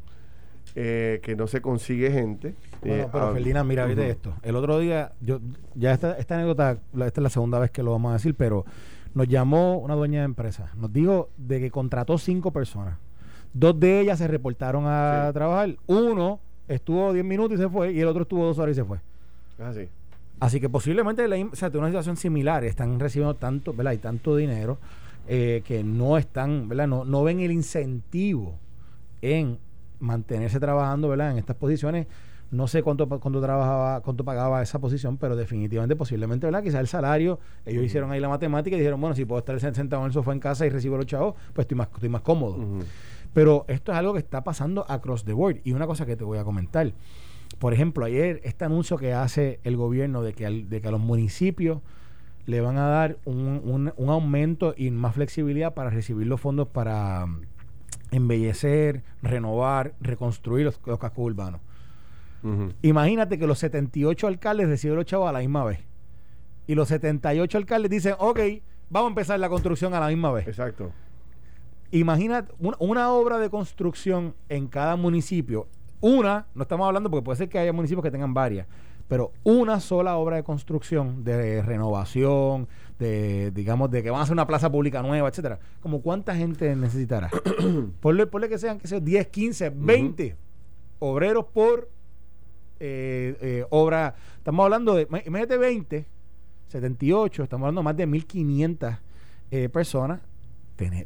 eh, 0.76 1.20
que 1.24 1.36
no 1.36 1.48
se 1.48 1.62
consigue 1.62 2.12
gente. 2.12 2.56
Bueno, 2.82 3.04
Eh, 3.04 3.10
pero 3.12 3.28
ah, 3.30 3.34
Felina, 3.34 3.64
mira, 3.64 3.86
viste 3.86 4.10
esto. 4.10 4.34
El 4.42 4.56
otro 4.56 4.80
día, 4.80 5.12
yo 5.22 5.40
ya 5.76 5.92
esta, 5.94 6.18
esta 6.18 6.36
anécdota, 6.36 6.80
la- 6.94 7.08
esta 7.08 7.22
es 7.22 7.24
la 7.24 7.30
segunda 7.30 7.60
vez 7.60 7.70
que 7.72 7.84
lo 7.84 7.92
vamos 7.92 8.10
a 8.10 8.14
decir, 8.14 8.34
pero 8.36 8.66
nos 9.14 9.28
llamó 9.28 9.78
una 9.78 9.94
dueña 9.96 10.20
de 10.20 10.26
empresa. 10.26 10.72
Nos 10.76 10.92
dijo 10.92 11.30
de 11.38 11.60
que 11.60 11.70
contrató 11.70 12.18
cinco 12.18 12.52
personas. 12.52 12.98
Dos 13.54 13.80
de 13.80 14.00
ellas 14.02 14.18
se 14.18 14.28
reportaron 14.28 14.86
a 14.88 15.28
Sí. 15.28 15.34
trabajar. 15.34 15.76
Uno 15.88 16.40
estuvo 16.68 17.12
10 17.14 17.26
minutos 17.26 17.60
y 17.60 17.62
se 17.62 17.70
fue, 17.70 17.92
y 17.92 18.00
el 18.00 18.08
otro 18.08 18.24
estuvo 18.24 18.46
dos 18.46 18.58
horas 18.58 18.74
y 18.74 18.76
se 18.80 18.86
fue. 18.86 18.98
Es 19.60 19.66
así. 19.66 19.90
Así 20.40 20.60
que 20.60 20.70
posiblemente 20.70 21.28
la, 21.28 21.36
o 21.36 21.56
sea, 21.56 21.70
tiene 21.70 21.80
una 21.86 21.90
situación 21.90 22.18
similar, 22.18 22.64
están 22.64 23.00
recibiendo 23.00 23.36
tanto, 23.36 23.74
¿verdad? 23.74 23.92
Y 23.92 23.98
tanto 23.98 24.36
dinero 24.36 24.80
eh, 25.28 25.62
que 25.68 25.84
no 25.84 26.18
están, 26.18 26.68
¿verdad? 26.68 26.88
No, 26.88 27.06
no 27.06 27.24
ven 27.24 27.42
el 27.42 27.52
incentivo 27.52 28.56
en 29.22 29.60
mantenerse 30.00 30.60
trabajando, 30.60 31.10
¿verdad? 31.10 31.32
En 31.32 31.38
estas 31.38 31.56
posiciones. 31.58 32.08
No 32.52 32.68
sé 32.68 32.84
cuánto, 32.84 33.08
cuánto 33.08 33.40
trabajaba, 33.42 34.02
cuánto 34.02 34.26
pagaba 34.26 34.62
esa 34.62 34.78
posición, 34.80 35.16
pero 35.18 35.38
definitivamente, 35.38 35.96
posiblemente, 35.96 36.46
¿verdad? 36.48 36.62
Quizás 36.62 36.82
el 36.82 36.88
salario, 36.88 37.40
ellos 37.66 37.84
hicieron 37.86 38.12
ahí 38.12 38.20
la 38.20 38.28
matemática 38.28 38.76
y 38.76 38.80
dijeron, 38.80 39.00
bueno, 39.00 39.16
si 39.16 39.24
puedo 39.24 39.40
estar 39.40 39.58
sentado 39.74 40.02
en 40.02 40.08
el 40.08 40.14
sofá 40.14 40.34
en 40.34 40.40
casa 40.42 40.66
y 40.66 40.70
recibo 40.70 40.98
los 40.98 41.06
chavos, 41.06 41.36
pues 41.54 41.64
estoy 41.64 41.78
más, 41.78 41.88
estoy 41.94 42.10
más 42.10 42.22
cómodo. 42.22 42.58
Pero 43.34 43.64
esto 43.70 43.94
es 43.94 43.98
algo 43.98 44.12
que 44.12 44.20
está 44.20 44.44
pasando 44.44 44.86
across 44.90 45.24
the 45.24 45.32
board. 45.32 45.62
Y 45.64 45.72
una 45.72 45.88
cosa 45.88 46.06
que 46.06 46.18
te 46.18 46.26
voy 46.26 46.38
a 46.40 46.44
comentar. 46.44 46.92
Por 47.58 47.74
ejemplo, 47.74 48.04
ayer 48.04 48.42
este 48.44 48.66
anuncio 48.66 48.98
que 48.98 49.14
hace 49.14 49.62
el 49.64 49.78
gobierno 49.78 50.22
de 50.22 50.34
que, 50.34 50.46
al- 50.46 50.68
de 50.68 50.82
que 50.82 50.88
a 50.90 50.92
los 50.92 51.00
municipios 51.00 51.80
le 52.48 52.60
van 52.60 52.78
a 52.78 52.88
dar 52.88 53.18
un, 53.24 53.62
un- 53.64 53.94
un 53.96 54.10
aumento 54.10 54.74
y 54.76 54.92
más 54.92 55.16
flexibilidad 55.16 55.74
para 55.74 55.90
recibir 55.90 56.28
los 56.28 56.42
fondos 56.42 56.68
para 56.68 57.26
mm, 57.28 57.42
embellecer, 58.12 59.04
renovar, 59.22 59.94
reconstruir 60.02 60.66
los, 60.66 60.80
los 60.86 61.00
cascos 61.00 61.26
urbanos. 61.26 61.62
Imagínate 62.82 63.38
que 63.38 63.48
los 63.48 63.60
78 63.60 64.28
alcaldes 64.28 64.68
reciben 64.68 64.96
los 64.96 65.06
chavos 65.06 65.30
a 65.30 65.32
la 65.32 65.40
misma 65.40 65.64
vez. 65.64 65.80
Y 66.68 66.76
los 66.76 66.88
78 66.88 67.58
alcaldes 67.58 67.92
dicen, 67.92 68.16
ok, 68.18 68.40
vamos 68.90 69.08
a 69.08 69.12
empezar 69.12 69.40
la 69.40 69.50
construcción 69.50 69.94
a 69.94 70.00
la 70.00 70.08
misma 70.08 70.32
vez. 70.32 70.48
Exacto. 70.48 70.92
Imagina 71.92 72.46
una, 72.60 72.78
una 72.80 73.12
obra 73.12 73.38
de 73.38 73.50
construcción 73.50 74.34
en 74.50 74.68
cada 74.68 74.96
municipio. 74.96 75.68
Una, 76.00 76.48
no 76.56 76.64
estamos 76.64 76.88
hablando 76.88 77.10
porque 77.12 77.24
puede 77.24 77.38
ser 77.38 77.50
que 77.50 77.60
haya 77.60 77.74
municipios 77.74 78.04
que 78.04 78.12
tengan 78.12 78.34
varias, 78.34 78.66
pero 79.08 79.34
una 79.44 79.80
sola 79.82 80.16
obra 80.16 80.38
de 80.38 80.44
construcción, 80.44 81.24
de 81.24 81.62
renovación, 81.62 82.70
de, 82.98 83.52
digamos, 83.52 83.92
de 83.92 84.02
que 84.02 84.10
van 84.10 84.22
a 84.22 84.24
hacer 84.24 84.34
una 84.34 84.48
plaza 84.48 84.72
pública 84.72 85.02
nueva, 85.02 85.28
etcétera, 85.28 85.60
como 85.82 86.02
cuánta 86.02 86.34
gente 86.34 86.76
necesitará. 86.76 87.30
ponle, 88.00 88.26
ponle 88.26 88.48
que 88.48 88.58
sean, 88.58 88.80
que 88.80 88.88
sean 88.88 89.04
10, 89.04 89.28
15, 89.28 89.70
20 89.72 90.38
obreros 91.00 91.46
por 91.54 91.90
eh, 92.82 93.38
eh, 93.42 93.66
obra. 93.70 94.16
Estamos 94.38 94.64
hablando 94.64 94.96
de, 94.96 95.04
imagínate 95.04 95.58
20, 95.58 96.06
78, 96.68 97.44
estamos 97.44 97.66
hablando 97.66 97.82
de 97.82 97.86
más 97.86 97.98
de 97.98 98.08
1500 98.08 98.96
eh, 99.52 99.70
personas. 99.70 100.20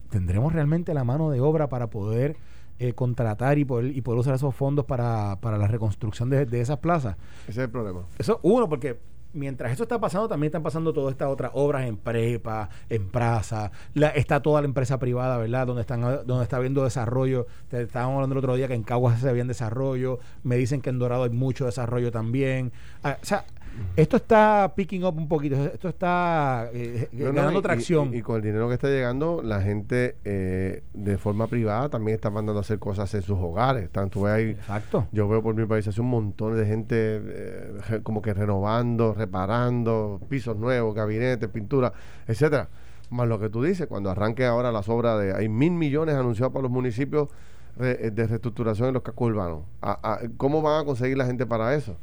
tendremos 0.10 0.54
realmente 0.54 0.94
la 0.94 1.04
mano 1.04 1.30
de 1.30 1.42
obra 1.42 1.68
para 1.68 1.90
poder 1.90 2.38
eh, 2.80 2.94
contratar 2.94 3.58
y 3.58 3.66
poder, 3.66 3.96
y 3.96 4.02
poder 4.02 4.20
usar 4.20 4.36
esos 4.36 4.56
fondos 4.56 4.86
para, 4.86 5.38
para 5.42 5.58
la 5.58 5.68
reconstrucción 5.68 6.30
de, 6.30 6.46
de 6.46 6.62
esas 6.62 6.80
plazas. 6.80 7.18
Ese 7.44 7.62
es 7.62 7.66
el 7.66 7.70
problema. 7.70 8.06
Eso, 8.18 8.40
uno, 8.44 8.70
porque 8.70 8.98
mientras 9.36 9.72
eso 9.72 9.84
está 9.84 10.00
pasando, 10.00 10.28
también 10.28 10.50
están 10.50 10.64
pasando 10.64 10.92
todas 10.92 11.12
estas 11.12 11.30
otras 11.30 11.52
obras 11.54 11.88
en 11.88 11.96
prepa, 11.96 12.70
en 12.90 13.08
plaza, 13.08 13.72
la, 13.94 14.10
está 14.10 14.42
toda 14.42 14.62
la 14.62 14.66
empresa 14.66 15.00
privada, 15.00 15.38
¿verdad? 15.38 15.68
Donde 15.68 15.82
están 15.82 16.02
donde 16.02 16.44
está 16.44 16.58
habiendo 16.58 16.84
desarrollo. 16.84 17.48
Te, 17.70 17.84
estábamos 17.84 18.16
hablando 18.16 18.34
el 18.34 18.40
otro 18.40 18.56
día 18.56 18.68
que 18.68 18.74
en 18.74 18.84
Caguas 18.84 19.20
se 19.20 19.30
había 19.30 19.46
desarrollo, 19.48 20.20
me 20.44 20.58
dicen 20.58 20.82
que 20.82 20.90
en 20.90 21.00
Dorado 21.00 21.24
hay 21.24 21.30
mucho 21.30 21.66
desarrollo 21.66 22.12
también. 22.12 22.72
Ah, 23.04 23.18
o 23.22 23.26
sea, 23.26 23.46
esto 23.96 24.18
está 24.18 24.74
picking 24.76 25.04
up 25.06 25.18
un 25.18 25.28
poquito, 25.28 25.56
esto 25.56 25.90
está 25.90 26.70
eh, 26.74 27.08
ganando 27.14 27.62
tracción. 27.62 28.14
Y, 28.14 28.22
con 28.22 28.38
el 28.38 28.42
dinero 28.42 28.68
que 28.68 28.74
está 28.74 28.88
llegando, 28.88 29.42
la 29.42 29.62
gente 29.62 30.18
eh, 30.26 30.84
de 30.94 31.18
forma 31.18 31.48
privada 31.48 31.90
también 31.90 32.16
está 32.16 32.30
mandando 32.30 32.60
a 32.60 32.62
hacer 32.62 32.80
cosas 32.80 33.14
en 33.14 33.22
sus 33.22 33.38
hogares. 33.40 33.90
Tanto 33.90 34.26
ahí, 34.26 34.52
Exacto. 34.52 35.08
Yo 35.12 35.28
veo 35.28 35.42
por 35.42 35.56
mi 35.56 35.66
país 35.66 35.88
hace 35.88 36.02
un 36.02 36.10
montón 36.10 36.58
de 36.58 36.66
gente 36.66 36.96
eh, 36.98 38.00
como 38.04 38.22
que 38.22 38.34
renovando, 38.34 39.14
reparando, 39.14 40.20
pisos 40.30 40.58
nuevos, 40.58 40.94
gabinetes, 40.94 41.50
pintura, 41.50 41.94
etcétera. 42.28 42.70
Más 43.10 43.28
lo 43.28 43.40
que 43.40 43.50
tú 43.50 43.64
dices, 43.64 43.88
cuando 43.88 44.10
arranque 44.10 44.46
ahora 44.46 44.72
las 44.72 44.90
obras 44.90 45.20
de... 45.22 45.34
Hay 45.34 45.48
mil 45.48 45.72
millones 45.72 46.16
anunciados 46.16 46.52
para 46.52 46.64
los 46.64 46.72
municipios 46.72 47.30
de 47.78 48.28
reestructuración 48.28 48.88
en 48.88 48.94
los 48.96 49.04
cascos 49.04 49.30
urbanos. 49.30 49.64
¿Cómo 50.38 50.62
van 50.62 50.82
a 50.82 50.86
conseguir 50.86 51.18
la 51.18 51.26
gente 51.26 51.46
para 51.46 51.76
eso? 51.76 51.98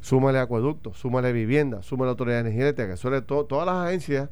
Súmale 0.00 0.38
acueductos, 0.38 0.98
súmale 0.98 1.32
vivienda, 1.32 1.82
súmale 1.82 2.10
autoridad 2.10 2.36
de 2.36 2.40
energía 2.42 2.62
eléctrica, 2.64 2.96
sobre 2.96 3.22
todo 3.22 3.44
todas 3.44 3.66
las 3.66 3.86
agencias 3.86 4.28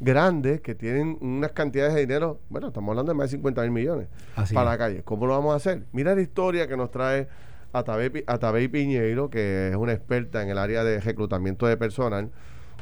grandes 0.00 0.60
que 0.60 0.74
tienen 0.74 1.16
unas 1.20 1.52
cantidades 1.52 1.94
de 1.94 2.00
dinero, 2.00 2.40
bueno, 2.50 2.68
estamos 2.68 2.90
hablando 2.90 3.12
de 3.12 3.18
más 3.18 3.30
de 3.30 3.36
50 3.36 3.62
mil 3.62 3.70
millones 3.70 4.08
para 4.52 4.70
la 4.70 4.78
calle. 4.78 5.02
¿Cómo 5.02 5.26
lo 5.26 5.32
vamos 5.32 5.52
a 5.54 5.56
hacer? 5.56 5.84
Mira 5.92 6.14
la 6.14 6.20
historia 6.20 6.68
que 6.68 6.76
nos 6.76 6.90
trae 6.90 7.28
Atabey, 7.72 8.68
Piñeiro, 8.68 9.30
que 9.30 9.70
es 9.70 9.76
una 9.76 9.92
experta 9.92 10.42
en 10.42 10.50
el 10.50 10.58
área 10.58 10.84
de 10.84 11.00
reclutamiento 11.00 11.66
de 11.66 11.76
personal, 11.76 12.30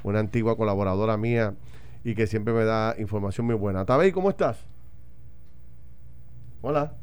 una 0.02 0.20
antigua 0.20 0.56
colaboradora 0.56 1.16
mía 1.16 1.54
y 2.04 2.14
que 2.14 2.26
siempre 2.26 2.52
me 2.52 2.64
da 2.64 2.94
información 2.98 3.46
muy 3.46 3.54
buena. 3.54 3.80
Atabey, 3.80 4.12
¿cómo 4.12 4.30
estás? 4.30 4.58
Hola. 6.62 6.94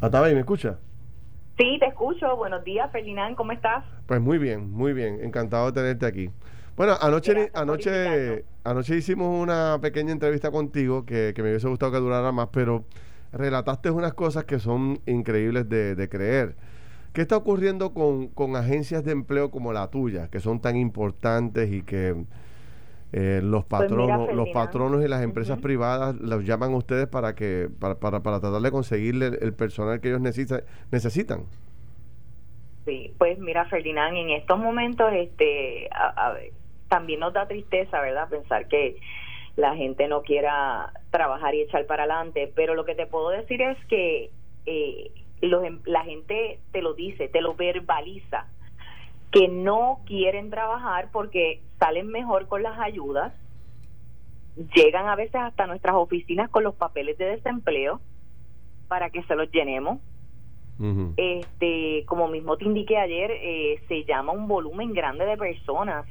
Atabey, 0.00 0.34
¿me 0.34 0.40
escucha? 0.40 0.78
Sí, 1.58 1.78
te 1.80 1.86
escucho. 1.86 2.36
Buenos 2.36 2.64
días, 2.64 2.90
Ferdinand, 2.92 3.34
¿cómo 3.34 3.52
estás? 3.52 3.82
Pues 4.06 4.20
muy 4.20 4.36
bien, 4.36 4.70
muy 4.70 4.92
bien. 4.92 5.20
Encantado 5.22 5.66
de 5.66 5.72
tenerte 5.72 6.04
aquí. 6.04 6.30
Bueno, 6.76 6.94
anoche, 7.00 7.50
anoche, 7.54 8.44
anoche 8.62 8.96
hicimos 8.96 9.42
una 9.42 9.78
pequeña 9.80 10.12
entrevista 10.12 10.50
contigo 10.50 11.06
que, 11.06 11.32
me 11.38 11.44
hubiese 11.44 11.66
gustado 11.68 11.92
que 11.92 11.98
durara 11.98 12.30
más, 12.30 12.48
pero 12.52 12.84
relataste 13.32 13.90
unas 13.90 14.12
cosas 14.12 14.44
que 14.44 14.58
son 14.58 15.00
increíbles 15.06 15.66
de, 15.70 16.08
creer. 16.10 16.56
¿Qué 17.14 17.22
está 17.22 17.38
ocurriendo 17.38 17.94
con, 17.94 18.28
con, 18.28 18.54
agencias 18.54 19.02
de 19.02 19.12
empleo 19.12 19.50
como 19.50 19.72
la 19.72 19.88
tuya, 19.88 20.28
que 20.28 20.40
son 20.40 20.60
tan 20.60 20.76
importantes 20.76 21.72
y 21.72 21.80
que 21.80 22.26
eh, 23.12 23.40
los 23.42 23.64
pues 23.64 23.82
patronos, 23.82 24.32
los 24.32 24.48
patronos 24.50 25.04
y 25.04 25.08
las 25.08 25.22
empresas 25.22 25.58
privadas 25.60 26.16
los 26.16 26.44
llaman 26.44 26.72
a 26.72 26.76
ustedes 26.76 27.06
para 27.06 27.34
que 27.34 27.68
para, 27.80 27.94
para, 27.98 28.22
para 28.22 28.40
tratar 28.40 28.60
de 28.60 28.70
conseguirle 28.70 29.26
el, 29.26 29.54
personal 29.54 30.00
que 30.00 30.08
ellos 30.08 30.20
necesitan 30.20 30.62
necesitan. 30.90 31.44
Sí, 32.84 33.14
pues 33.18 33.38
mira 33.38 33.64
Ferdinand, 33.66 34.16
en 34.16 34.30
estos 34.30 34.58
momentos 34.58 35.12
este 35.12 35.88
también 36.88 37.20
nos 37.20 37.32
da 37.32 37.46
tristeza, 37.46 38.00
¿verdad? 38.00 38.28
Pensar 38.28 38.68
que 38.68 38.96
la 39.56 39.74
gente 39.74 40.06
no 40.08 40.22
quiera 40.22 40.92
trabajar 41.10 41.54
y 41.54 41.62
echar 41.62 41.86
para 41.86 42.04
adelante, 42.04 42.52
pero 42.54 42.74
lo 42.74 42.84
que 42.84 42.94
te 42.94 43.06
puedo 43.06 43.30
decir 43.30 43.62
es 43.62 43.78
que 43.86 44.30
eh, 44.66 45.10
los, 45.40 45.64
em, 45.64 45.80
la 45.84 46.04
gente 46.04 46.58
te 46.72 46.82
lo 46.82 46.94
dice, 46.94 47.28
te 47.28 47.40
lo 47.40 47.54
verbaliza 47.54 48.46
que 49.30 49.48
no 49.48 50.00
quieren 50.06 50.50
trabajar 50.50 51.08
porque 51.12 51.60
salen 51.78 52.08
mejor 52.08 52.48
con 52.48 52.62
las 52.62 52.78
ayudas, 52.78 53.32
llegan 54.74 55.08
a 55.08 55.16
veces 55.16 55.36
hasta 55.36 55.66
nuestras 55.66 55.96
oficinas 55.96 56.50
con 56.50 56.64
los 56.64 56.74
papeles 56.74 57.18
de 57.18 57.26
desempleo 57.26 58.00
para 58.88 59.10
que 59.10 59.22
se 59.24 59.34
los 59.34 59.50
llenemos. 59.50 59.98
Este, 61.16 62.04
como 62.04 62.28
mismo 62.28 62.58
te 62.58 62.66
indiqué 62.66 62.98
ayer, 62.98 63.30
eh, 63.30 63.80
se 63.88 64.04
llama 64.04 64.32
un 64.32 64.46
volumen 64.46 64.92
grande 64.92 65.24
de 65.24 65.38
personas 65.38 66.06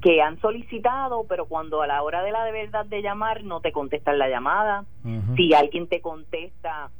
que 0.00 0.22
han 0.22 0.40
solicitado, 0.40 1.26
pero 1.28 1.46
cuando 1.46 1.82
a 1.82 1.88
la 1.88 2.02
hora 2.02 2.22
de 2.22 2.30
la 2.30 2.44
de 2.44 2.52
verdad 2.52 2.86
de 2.86 3.02
llamar 3.02 3.42
no 3.42 3.60
te 3.60 3.72
contestan 3.72 4.18
la 4.18 4.28
llamada. 4.28 4.84
Si 5.36 5.52
alguien 5.54 5.88
te 5.88 6.00
contesta, 6.00 6.90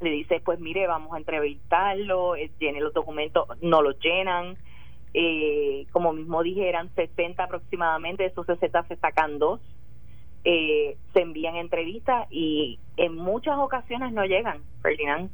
le 0.00 0.10
dices, 0.10 0.40
pues 0.42 0.60
mire, 0.60 0.86
vamos 0.86 1.12
a 1.12 1.18
entrevistarlo, 1.18 2.36
eh, 2.36 2.50
llene 2.60 2.80
los 2.80 2.94
documentos, 2.94 3.48
no 3.60 3.82
los 3.82 3.98
llenan 3.98 4.56
eh, 5.14 5.86
como 5.92 6.12
mismo 6.12 6.42
dijeran, 6.42 6.90
60 6.94 7.42
aproximadamente, 7.42 8.22
de 8.22 8.28
esos 8.28 8.46
60 8.46 8.84
se 8.84 8.96
sacan 8.96 9.38
dos, 9.38 9.60
eh, 10.44 10.96
se 11.12 11.20
envían 11.20 11.56
entrevistas 11.56 12.26
y 12.30 12.78
en 12.96 13.16
muchas 13.16 13.58
ocasiones 13.58 14.12
no 14.12 14.24
llegan, 14.24 14.62
Ferdinand. 14.82 15.30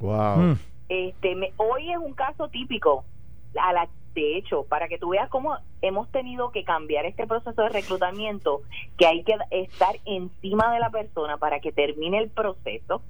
Wow. 0.00 0.36
Hmm. 0.36 0.58
Este, 0.88 1.52
hoy 1.56 1.92
es 1.92 1.98
un 1.98 2.14
caso 2.14 2.48
típico. 2.48 3.04
A 3.60 3.72
la, 3.72 3.88
de 4.14 4.36
hecho, 4.36 4.64
para 4.64 4.88
que 4.88 4.98
tú 4.98 5.10
veas 5.10 5.28
cómo 5.28 5.56
hemos 5.82 6.10
tenido 6.10 6.50
que 6.50 6.64
cambiar 6.64 7.06
este 7.06 7.26
proceso 7.26 7.62
de 7.62 7.68
reclutamiento, 7.68 8.62
que 8.96 9.06
hay 9.06 9.22
que 9.22 9.36
estar 9.50 9.96
encima 10.04 10.72
de 10.72 10.80
la 10.80 10.90
persona 10.90 11.36
para 11.36 11.60
que 11.60 11.72
termine 11.72 12.18
el 12.18 12.30
proceso 12.30 13.02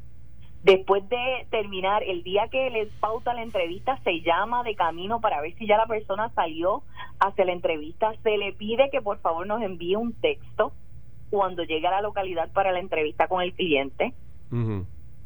Después 0.62 1.08
de 1.08 1.46
terminar, 1.50 2.02
el 2.02 2.22
día 2.22 2.48
que 2.48 2.68
les 2.70 2.88
pauta 3.00 3.32
la 3.32 3.42
entrevista, 3.42 3.98
se 4.04 4.20
llama 4.20 4.62
de 4.62 4.74
camino 4.74 5.20
para 5.20 5.40
ver 5.40 5.54
si 5.56 5.66
ya 5.66 5.78
la 5.78 5.86
persona 5.86 6.30
salió 6.34 6.82
hacia 7.18 7.46
la 7.46 7.52
entrevista. 7.52 8.12
Se 8.22 8.36
le 8.36 8.52
pide 8.52 8.90
que 8.90 9.00
por 9.00 9.18
favor 9.20 9.46
nos 9.46 9.62
envíe 9.62 9.96
un 9.96 10.12
texto 10.12 10.72
cuando 11.30 11.62
llegue 11.64 11.86
a 11.86 11.92
la 11.92 12.02
localidad 12.02 12.50
para 12.52 12.72
la 12.72 12.80
entrevista 12.80 13.26
con 13.26 13.40
el 13.40 13.54
cliente. 13.54 14.12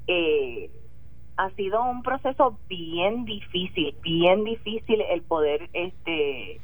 eh, 0.07 0.71
ha 1.37 1.51
sido 1.51 1.83
un 1.83 2.03
proceso 2.03 2.59
bien 2.69 3.25
difícil, 3.25 3.95
bien 4.03 4.45
difícil 4.45 5.01
el 5.01 5.23
poder 5.23 5.69
este 5.73 6.61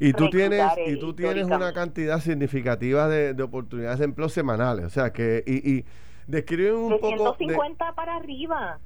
y 0.00 0.12
tú 0.12 0.28
tienes 0.30 0.62
y 0.86 0.96
tú 0.96 1.12
tienes 1.12 1.46
una 1.46 1.72
cantidad 1.72 2.18
significativa 2.20 3.08
de, 3.08 3.34
de, 3.34 3.42
oportunidades 3.42 3.98
de 3.98 4.06
empleo 4.06 4.28
semanales, 4.28 4.86
o 4.86 4.90
sea 4.90 5.12
que 5.12 5.42
y, 5.46 5.78
y 5.78 5.84
Describe 6.28 6.74
un 6.74 6.90
de 6.90 6.98
poco. 6.98 7.34
150 7.38 7.92
para 7.94 8.16
arriba, 8.16 8.78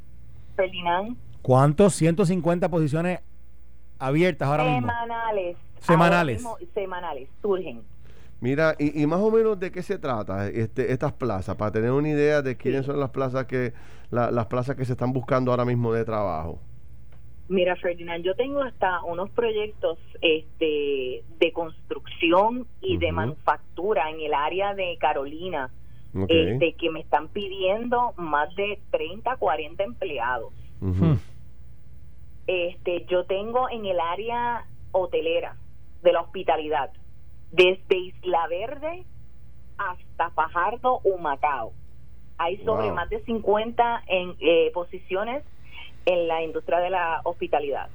Ferdinand. 0.57 1.17
¿Cuántos? 1.43 1.95
150 1.97 2.71
posiciones 2.71 3.21
abiertas 3.99 4.49
ahora 4.49 4.65
mismo. 4.65 4.89
Semanales. 4.89 5.57
Semanales. 5.81 6.45
semanales, 6.73 7.29
surgen. 7.43 7.83
Mira, 8.41 8.75
y, 8.79 9.07
más 9.07 9.21
o 9.21 9.31
menos 9.31 9.59
de 9.59 9.71
qué 9.71 9.83
se 9.83 9.99
trata 9.99 10.49
este, 10.49 10.93
estas 10.93 11.13
plazas, 11.13 11.57
para 11.57 11.71
tener 11.71 11.91
una 11.93 12.09
idea 12.09 12.43
de 12.43 12.57
quiénes 12.57 12.87
son 12.87 12.99
las 12.99 13.11
plazas 13.11 13.47
que 13.47 13.73
las 14.11 14.47
plazas 14.47 14.77
que 14.77 14.85
se 14.85 14.93
están 14.93 15.13
buscando 15.13 15.51
ahora 15.51 15.65
mismo 15.65 15.93
de 15.93 16.05
trabajo. 16.05 16.61
Mira, 17.49 17.77
Ferdinand, 17.77 18.25
yo 18.25 18.35
tengo 18.35 18.63
hasta 18.63 19.03
unos 19.05 19.31
proyectos 19.31 19.99
este, 20.21 21.25
de 21.39 21.53
construcción 21.53 22.67
y 22.81 22.99
de 22.99 23.11
manufactura 23.13 24.11
en 24.11 24.21
el 24.21 24.33
área 24.33 24.75
de 24.75 24.97
Carolina, 25.01 25.71
este, 26.29 26.75
que 26.75 26.91
me 26.91 27.01
están 27.01 27.29
pidiendo 27.29 28.13
más 28.17 28.55
de 28.55 28.79
30, 28.91 29.37
40 29.37 29.83
empleados. 29.83 30.53
Este, 32.47 33.07
yo 33.07 33.25
tengo 33.25 33.71
en 33.71 33.87
el 33.87 34.01
área 34.01 34.67
hotelera 34.91 35.57
de 36.03 36.13
la 36.13 36.21
hospitalidad, 36.21 36.91
desde 37.53 37.97
Isla 37.97 38.47
Verde 38.49 39.05
hasta 39.79 40.31
Fajardo, 40.31 41.01
Humacao. 41.05 41.73
Hay 42.39 42.59
sobre 42.65 42.91
más 42.91 43.09
de 43.09 43.23
50 43.25 44.03
en, 44.09 44.35
eh, 44.41 44.71
posiciones 44.75 45.45
en 46.07 46.29
la 46.29 46.43
industria 46.43 46.79
de 46.81 46.91
la 46.91 47.21
hospitalidad. 47.25 47.89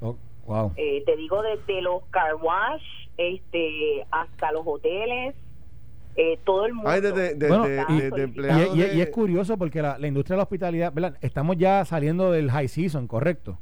Oh, 0.00 0.16
wow. 0.46 0.72
Eh, 0.76 1.02
te 1.04 1.16
digo 1.16 1.42
desde 1.42 1.82
los 1.82 2.04
car 2.10 2.36
wash 2.36 2.82
este, 3.16 4.06
hasta 4.10 4.52
los 4.52 4.66
hoteles, 4.66 5.34
eh, 6.16 6.38
todo 6.44 6.66
el 6.66 6.74
mundo. 6.74 6.90
y, 8.74 9.00
es 9.00 9.10
curioso 9.10 9.58
porque 9.58 9.82
la, 9.82 9.98
industria 10.06 10.34
de 10.34 10.38
la 10.38 10.42
hospitalidad, 10.44 10.92
¿verdad? 10.92 11.18
estamos 11.20 11.56
ya 11.56 11.84
saliendo 11.84 12.32
del 12.32 12.50
high 12.50 12.68
season, 12.68 13.06
¿correcto? 13.06 13.58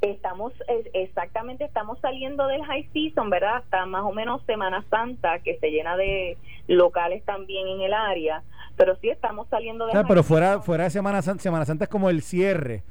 Estamos, 0.00 0.52
exactamente, 0.92 1.64
estamos 1.64 1.98
saliendo 2.00 2.46
del 2.46 2.64
high 2.64 2.88
season, 2.92 3.30
¿verdad? 3.30 3.56
Hasta 3.56 3.86
más 3.86 4.04
o 4.04 4.12
menos 4.12 4.42
Semana 4.46 4.84
Santa, 4.90 5.40
que 5.40 5.58
se 5.58 5.70
llena 5.70 5.96
de 5.96 6.38
locales 6.66 7.24
también 7.24 7.66
en 7.68 7.80
el 7.82 7.92
área, 7.92 8.42
pero 8.76 8.96
sí 8.96 9.08
estamos 9.08 9.48
saliendo 9.48 9.86
del 9.86 10.04
Pero 10.06 10.22
fuera, 10.22 10.60
fuera 10.60 10.84
de 10.84 10.90
Semana 10.90 11.22
Santa, 11.22 11.42
Semana 11.42 11.64
Santa 11.64 11.84
es 11.84 11.90
como 11.90 12.10
el 12.10 12.22
cierre 12.22 12.84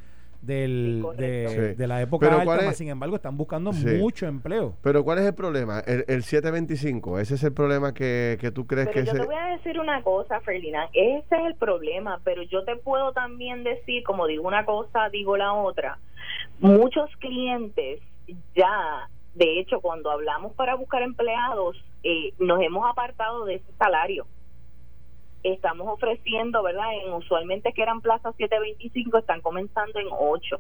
del, 0.48 1.06
de, 1.18 1.88
la 1.88 2.02
época 2.02 2.42
alta, 2.42 2.72
sin 2.72 2.88
embargo 2.88 3.18
están 3.18 3.38
buscando 3.38 3.74
mucho 3.74 4.26
empleo. 4.26 4.76
Pero 4.82 5.04
¿cuál 5.04 5.20
es 5.20 5.26
el 5.26 5.36
problema? 5.36 5.82
El, 5.82 6.24
725, 6.24 7.20
ese 7.20 7.36
es 7.36 7.44
el 7.44 7.54
problema 7.54 7.94
que, 7.94 8.38
que 8.40 8.50
tú 8.52 8.66
crees 8.66 8.88
pero 8.88 9.06
que... 9.06 9.12
Yo 9.12 9.14
te 9.14 9.26
voy 9.26 9.36
a 9.36 9.48
decir 9.48 9.80
una 9.80 10.02
cosa, 10.02 10.40
Ferdinand, 10.40 10.90
ese 10.94 11.36
es 11.36 11.46
el 11.46 11.56
problema, 11.56 12.22
pero 12.24 12.42
yo 12.44 12.64
te 12.64 12.78
puedo 12.78 13.12
también 13.12 13.64
decir, 13.64 14.04
como 14.04 14.26
digo 14.26 14.48
una 14.48 14.66
cosa, 14.66 15.10
digo 15.10 15.36
la 15.36 15.54
otra, 15.54 16.00
muchos 16.60 17.10
clientes 17.18 18.00
ya, 18.56 19.10
de 19.36 19.60
hecho, 19.60 19.82
cuando 19.82 20.10
hablamos 20.12 20.54
para 20.54 20.76
buscar 20.76 21.02
empleados, 21.02 21.76
eh, 22.04 22.34
nos 22.40 22.62
hemos 22.62 22.90
apartado 22.90 23.46
de 23.46 23.56
ese 23.56 23.72
salario 23.78 24.26
estamos 25.44 25.88
ofreciendo, 25.88 26.64
¿verdad? 26.64 26.94
En 27.04 27.14
usualmente 27.14 27.74
que 27.74 27.82
eran 27.82 28.02
plazas 28.02 28.36
725, 28.36 29.18
están 29.18 29.42
comenzando 29.42 30.00
en 30.00 30.08
8. 30.12 30.60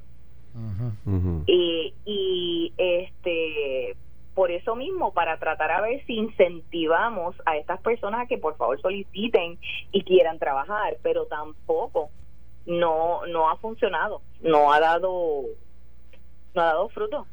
Y, 1.46 1.94
y 2.06 2.74
este 2.78 3.96
por 4.38 4.52
eso 4.52 4.76
mismo, 4.76 5.14
para 5.14 5.40
tratar 5.40 5.72
a 5.72 5.82
ver 5.82 6.06
si 6.06 6.14
incentivamos 6.14 7.36
a 7.48 7.58
estas 7.58 7.82
personas 7.82 8.22
a 8.22 8.28
que 8.28 8.38
por 8.38 8.56
favor 8.56 8.80
soliciten 8.80 9.58
y 9.92 10.04
quieran 10.04 10.38
trabajar, 10.38 10.98
pero 11.02 11.26
tampoco 11.26 12.12
no 12.68 13.26
no 13.26 13.50
ha 13.50 13.58
funcionado, 13.58 14.22
no 14.42 14.72
ha 14.72 14.80
dado 14.80 15.42
no 16.54 16.62
ha 16.62 16.66
dado 16.66 16.90
fruto. 16.90 17.26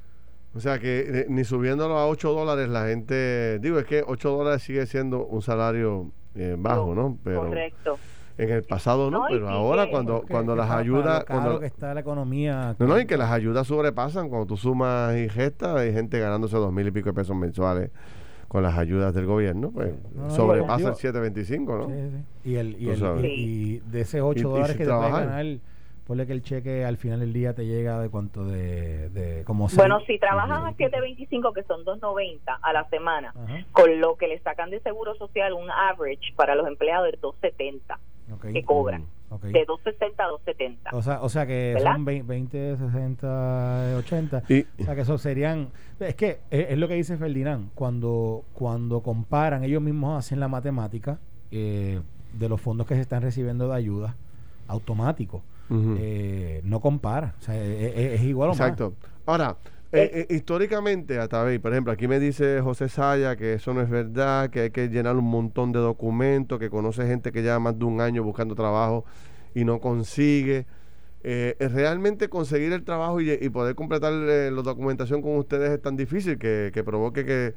O 0.56 0.60
sea 0.60 0.78
que 0.78 1.00
eh, 1.00 1.26
ni 1.28 1.44
subiéndolo 1.44 1.98
a 1.98 2.06
8 2.06 2.32
dólares 2.32 2.68
la 2.68 2.86
gente, 2.86 3.58
digo, 3.58 3.78
es 3.78 3.86
que 3.86 4.04
8 4.06 4.30
dólares 4.30 4.62
sigue 4.62 4.86
siendo 4.86 5.26
un 5.26 5.42
salario 5.42 6.12
eh, 6.36 6.56
bajo, 6.58 6.94
¿no? 6.94 7.18
Pero 7.24 7.46
Correcto. 7.46 7.98
En 8.36 8.50
el 8.50 8.64
pasado 8.64 9.12
no, 9.12 9.26
pero 9.28 9.48
ahora 9.48 9.88
cuando 9.88 10.24
cuando 10.28 10.56
las 10.56 10.68
ayudas 10.68 11.24
cuando 11.24 11.60
que 11.60 11.66
está 11.66 11.94
la 11.94 12.00
economía 12.00 12.74
no 12.80 12.86
no 12.88 12.98
y 12.98 13.06
que 13.06 13.16
las 13.16 13.30
ayudas 13.30 13.64
sobrepasan 13.68 14.28
cuando 14.28 14.44
tú 14.46 14.56
sumas 14.56 15.16
y 15.16 15.28
gestas 15.28 15.76
hay 15.76 15.92
gente 15.92 16.18
ganándose 16.18 16.56
dos 16.56 16.72
mil 16.72 16.84
y 16.84 16.90
pico 16.90 17.10
de 17.10 17.12
pesos 17.12 17.36
mensuales 17.36 17.92
con 18.48 18.64
las 18.64 18.76
ayudas 18.76 19.14
del 19.14 19.26
gobierno 19.26 19.70
pues 19.70 19.92
sobrepasa 20.30 20.88
el 20.88 20.94
725 20.96 21.78
no 21.78 21.86
sí, 21.86 21.92
sí. 22.42 22.50
y 22.50 22.54
el 22.56 22.76
y, 22.76 22.88
el, 22.88 23.24
y, 23.24 23.78
de 23.78 24.00
ese 24.00 24.20
8 24.20 24.48
dólares 24.48 24.76
que 24.76 24.84
te 24.84 24.90
puede 24.90 25.10
ganar 25.12 25.46
Ponle 26.06 26.26
que 26.26 26.34
el 26.34 26.42
cheque 26.42 26.84
al 26.84 26.98
final 26.98 27.20
del 27.20 27.32
día 27.32 27.54
te 27.54 27.64
llega 27.64 27.98
de 27.98 28.10
cuánto 28.10 28.44
de, 28.44 29.08
de 29.08 29.42
como 29.44 29.68
Bueno, 29.74 30.00
si 30.06 30.18
trabajas 30.18 30.62
a 30.64 30.76
7.25 30.76 31.54
que 31.54 31.62
son 31.62 31.82
2.90 31.84 32.40
a 32.60 32.72
la 32.74 32.86
semana, 32.90 33.32
con 33.72 34.00
lo 34.00 34.16
que 34.16 34.28
le 34.28 34.38
sacan 34.40 34.68
de 34.70 34.80
seguro 34.80 35.14
social 35.14 35.54
un 35.54 35.70
average 35.70 36.34
para 36.36 36.54
los 36.54 36.66
empleados 36.68 37.10
de 37.10 37.18
2.70 37.20 38.52
que 38.52 38.62
cobran. 38.64 39.06
De 39.42 39.66
2.60 39.66 40.12
a 40.18 40.28
2.70. 40.28 40.76
O 40.92 41.02
sea, 41.02 41.22
o 41.22 41.28
sea 41.28 41.46
que 41.46 41.76
son 41.82 42.04
20, 42.04 42.76
60, 42.76 43.96
80. 43.98 44.42
o 44.78 44.84
sea 44.84 44.94
que 44.94 45.00
eso 45.00 45.18
serían... 45.18 45.70
Es 45.98 46.14
que 46.14 46.38
es, 46.50 46.78
lo 46.78 46.86
que 46.86 46.94
dice 46.94 47.16
Ferdinand. 47.16 47.70
Cuando, 47.74 48.44
cuando 48.52 49.00
comparan, 49.02 49.64
ellos 49.64 49.82
mismos 49.82 50.18
hacen 50.18 50.38
la 50.38 50.46
matemática 50.46 51.18
eh, 51.50 52.00
de 52.34 52.48
los 52.48 52.60
fondos 52.60 52.86
que 52.86 52.94
se 52.94 53.00
están 53.00 53.22
recibiendo 53.22 53.68
de 53.68 53.74
ayuda 53.74 54.14
automático 54.68 55.42
eh, 55.70 56.60
no 56.64 56.80
compara. 56.80 57.34
O 57.40 57.42
sea, 57.42 57.56
e, 57.56 57.86
e, 57.86 58.14
es, 58.14 58.22
igual 58.22 58.50
o 58.50 58.52
Exacto. 58.52 58.94
Ahora, 59.26 59.56
eh, 59.92 60.26
eh, 60.28 60.34
históricamente, 60.34 61.18
a 61.18 61.28
través, 61.28 61.58
por 61.60 61.72
ejemplo, 61.72 61.92
aquí 61.92 62.08
me 62.08 62.18
dice 62.18 62.60
José 62.60 62.88
Saya 62.88 63.36
que 63.36 63.54
eso 63.54 63.72
no 63.74 63.80
es 63.80 63.88
verdad, 63.88 64.50
que 64.50 64.60
hay 64.60 64.70
que 64.70 64.88
llenar 64.88 65.16
un 65.16 65.30
montón 65.30 65.72
de 65.72 65.78
documentos, 65.78 66.58
que 66.58 66.70
conoce 66.70 67.06
gente 67.06 67.32
que 67.32 67.42
lleva 67.42 67.58
más 67.58 67.78
de 67.78 67.84
un 67.84 68.00
año 68.00 68.22
buscando 68.22 68.54
trabajo 68.54 69.04
y 69.54 69.64
no 69.64 69.80
consigue. 69.80 70.66
realmente 71.22 72.28
conseguir 72.28 72.72
el 72.72 72.84
trabajo 72.84 73.20
y, 73.20 73.48
poder 73.48 73.74
completar 73.74 74.12
la 74.12 74.62
documentación 74.62 75.22
con 75.22 75.36
ustedes 75.36 75.70
es 75.70 75.80
tan 75.80 75.96
difícil 75.96 76.38
que 76.38 76.82
provoque 76.84 77.24
que 77.24 77.54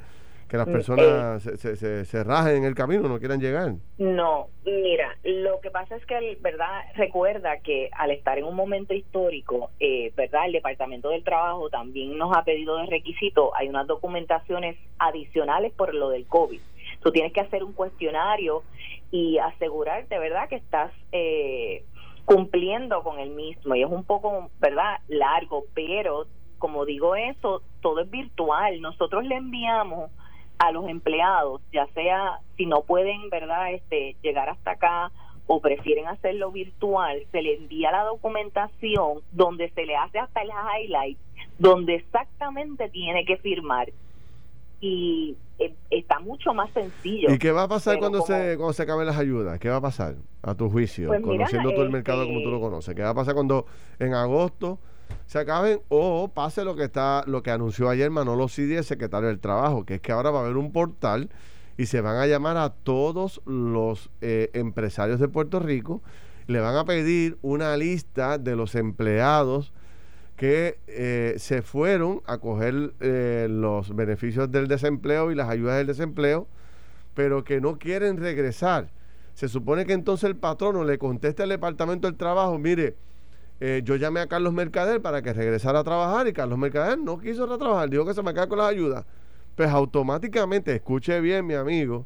que 0.47 0.57
las 0.57 0.67
mm, 0.67 0.71
personas 0.71 1.45
eh, 1.45 1.57
se, 1.57 1.75
se, 1.75 2.05
se, 2.05 2.23
rajen 2.23 2.57
en 2.57 2.63
el 2.63 2.75
camino, 2.75 3.07
no 3.07 3.19
quieran 3.19 3.39
llegar. 3.39 3.73
No, 3.97 4.47
mira, 4.65 5.17
lo 5.23 5.59
que 5.61 5.71
pasa 5.71 5.95
es 5.95 6.05
que, 6.05 6.37
¿verdad? 6.41 6.83
Recuerda 6.95 7.59
que 7.59 7.89
al 7.93 8.11
estar 8.11 8.37
en 8.37 8.45
un 8.45 8.55
momento 8.55 8.93
histórico, 8.93 9.71
eh, 9.79 10.11
¿verdad? 10.15 10.45
El 10.45 10.53
Departamento 10.53 11.09
del 11.09 11.23
Trabajo 11.23 11.69
también 11.69 12.17
nos 12.17 12.35
ha 12.35 12.43
pedido 12.43 12.77
de 12.77 12.85
requisito, 12.85 13.55
hay 13.55 13.69
unas 13.69 13.87
documentaciones 13.87 14.77
adicionales 14.99 15.73
por 15.73 15.93
lo 15.93 16.09
del 16.09 16.25
COVID. 16.27 16.61
Tú 17.01 17.11
tienes 17.11 17.33
que 17.33 17.41
hacer 17.41 17.63
un 17.63 17.73
cuestionario 17.73 18.63
y 19.11 19.37
asegurarte, 19.37 20.17
¿verdad? 20.19 20.47
Que 20.49 20.55
estás... 20.55 20.91
Eh, 21.11 21.83
cumpliendo 22.25 23.03
con 23.03 23.19
el 23.19 23.29
mismo 23.29 23.73
y 23.73 23.83
es 23.83 23.89
un 23.89 24.03
poco, 24.03 24.49
¿verdad? 24.59 24.97
Largo, 25.07 25.63
pero 25.73 26.27
como 26.57 26.85
digo 26.85 27.15
eso, 27.15 27.61
todo 27.81 28.01
es 28.01 28.09
virtual. 28.09 28.81
Nosotros 28.81 29.23
le 29.25 29.35
enviamos 29.35 30.11
a 30.59 30.71
los 30.71 30.87
empleados, 30.87 31.61
ya 31.71 31.87
sea 31.93 32.39
si 32.55 32.65
no 32.65 32.81
pueden, 32.81 33.29
¿verdad?, 33.29 33.73
este 33.73 34.15
llegar 34.21 34.49
hasta 34.49 34.71
acá 34.71 35.11
o 35.47 35.61
prefieren 35.61 36.07
hacerlo 36.07 36.51
virtual, 36.51 37.23
se 37.31 37.41
le 37.41 37.55
envía 37.55 37.91
la 37.91 38.03
documentación 38.03 39.21
donde 39.31 39.69
se 39.69 39.85
le 39.85 39.95
hace 39.95 40.19
hasta 40.19 40.41
el 40.41 40.49
highlight, 40.49 41.17
donde 41.57 41.95
exactamente 41.95 42.89
tiene 42.89 43.23
que 43.25 43.37
firmar. 43.37 43.89
Y 44.81 45.37
eh, 45.57 45.73
está 45.89 46.19
mucho 46.19 46.53
más 46.53 46.69
sencillo. 46.71 47.31
¿Y 47.31 47.39
qué 47.39 47.51
va 47.51 47.63
a 47.63 47.67
pasar 47.67 47.97
cuando 47.97 48.21
se 48.21 48.57
cuando 48.57 48.73
se 48.73 48.83
acaben 48.83 49.07
las 49.07 49.17
ayudas? 49.17 49.57
¿Qué 49.57 49.69
va 49.69 49.77
a 49.77 49.81
pasar 49.81 50.15
a 50.43 50.53
tu 50.53 50.69
juicio, 50.69 51.07
pues 51.07 51.21
conociendo 51.21 51.71
todo 51.71 51.83
el 51.83 51.91
mercado 51.91 52.25
como 52.25 52.41
tú 52.41 52.49
lo 52.49 52.57
este 52.57 52.69
conoces? 52.69 52.95
¿Qué 52.95 53.01
va 53.01 53.09
a 53.09 53.15
pasar 53.15 53.33
cuando 53.33 53.65
en 53.99 54.13
agosto 54.13 54.79
se 55.25 55.39
acaben 55.39 55.81
o 55.89 56.29
pase 56.29 56.63
lo 56.63 56.75
que 56.75 56.85
está 56.85 57.23
lo 57.27 57.43
que 57.43 57.51
anunció 57.51 57.89
ayer 57.89 58.09
Manolo 58.09 58.47
Cidi, 58.47 58.75
el 58.75 58.83
secretario 58.83 59.27
del 59.27 59.39
Trabajo, 59.39 59.85
que 59.85 59.95
es 59.95 60.01
que 60.01 60.11
ahora 60.11 60.31
va 60.31 60.39
a 60.39 60.43
haber 60.43 60.57
un 60.57 60.71
portal 60.71 61.29
y 61.77 61.85
se 61.85 62.01
van 62.01 62.17
a 62.17 62.25
llamar 62.25 62.57
a 62.57 62.69
todos 62.71 63.41
los 63.45 64.09
eh, 64.21 64.49
empresarios 64.53 65.19
de 65.19 65.27
Puerto 65.27 65.59
Rico, 65.59 66.01
le 66.47 66.59
van 66.59 66.75
a 66.75 66.85
pedir 66.85 67.37
una 67.41 67.77
lista 67.77 68.37
de 68.37 68.55
los 68.55 68.73
empleados 68.75 69.73
que 70.37 70.79
eh, 70.87 71.35
se 71.37 71.61
fueron 71.61 72.21
a 72.25 72.37
coger 72.37 72.93
eh, 72.99 73.47
los 73.49 73.95
beneficios 73.95 74.51
del 74.51 74.67
desempleo 74.67 75.31
y 75.31 75.35
las 75.35 75.49
ayudas 75.49 75.77
del 75.77 75.87
desempleo, 75.87 76.47
pero 77.13 77.43
que 77.43 77.59
no 77.59 77.77
quieren 77.77 78.17
regresar. 78.17 78.91
Se 79.33 79.47
supone 79.47 79.85
que 79.85 79.93
entonces 79.93 80.27
el 80.29 80.35
patrono 80.35 80.83
le 80.83 80.97
conteste 80.97 81.43
al 81.43 81.49
Departamento 81.49 82.07
del 82.07 82.17
Trabajo, 82.17 82.57
mire, 82.57 82.95
eh, 83.59 83.81
yo 83.83 83.95
llamé 83.95 84.19
a 84.19 84.27
Carlos 84.27 84.53
Mercader 84.53 85.01
para 85.01 85.21
que 85.21 85.33
regresara 85.33 85.79
a 85.79 85.83
trabajar 85.83 86.27
y 86.27 86.33
Carlos 86.33 86.59
Mercader 86.59 86.99
no 86.99 87.19
quiso 87.19 87.45
trabajar, 87.57 87.89
dijo 87.89 88.05
que 88.05 88.13
se 88.13 88.21
me 88.21 88.33
cae 88.33 88.47
con 88.47 88.59
las 88.59 88.69
ayudas. 88.69 89.05
Pues 89.55 89.69
automáticamente, 89.69 90.75
escuche 90.75 91.19
bien 91.19 91.45
mi 91.45 91.55
amigo, 91.55 92.05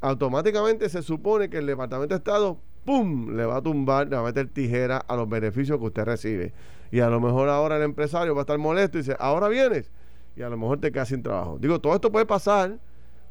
automáticamente 0.00 0.88
se 0.88 1.02
supone 1.02 1.48
que 1.48 1.58
el 1.58 1.66
Departamento 1.66 2.14
de 2.14 2.18
Estado, 2.18 2.58
¡pum!, 2.84 3.36
le 3.36 3.46
va 3.46 3.56
a 3.56 3.62
tumbar, 3.62 4.08
le 4.08 4.16
va 4.16 4.22
a 4.22 4.24
meter 4.24 4.48
tijera 4.48 4.98
a 4.98 5.16
los 5.16 5.28
beneficios 5.28 5.78
que 5.78 5.84
usted 5.84 6.04
recibe. 6.04 6.52
Y 6.90 7.00
a 7.00 7.08
lo 7.08 7.20
mejor 7.20 7.48
ahora 7.48 7.76
el 7.76 7.82
empresario 7.82 8.34
va 8.34 8.40
a 8.40 8.42
estar 8.42 8.58
molesto 8.58 8.98
y 8.98 9.02
dice, 9.02 9.16
ahora 9.18 9.48
vienes. 9.48 9.90
Y 10.36 10.42
a 10.42 10.48
lo 10.48 10.56
mejor 10.56 10.80
te 10.80 10.90
quedas 10.90 11.08
sin 11.08 11.22
trabajo. 11.22 11.58
Digo, 11.60 11.80
todo 11.80 11.94
esto 11.94 12.10
puede 12.10 12.26
pasar. 12.26 12.78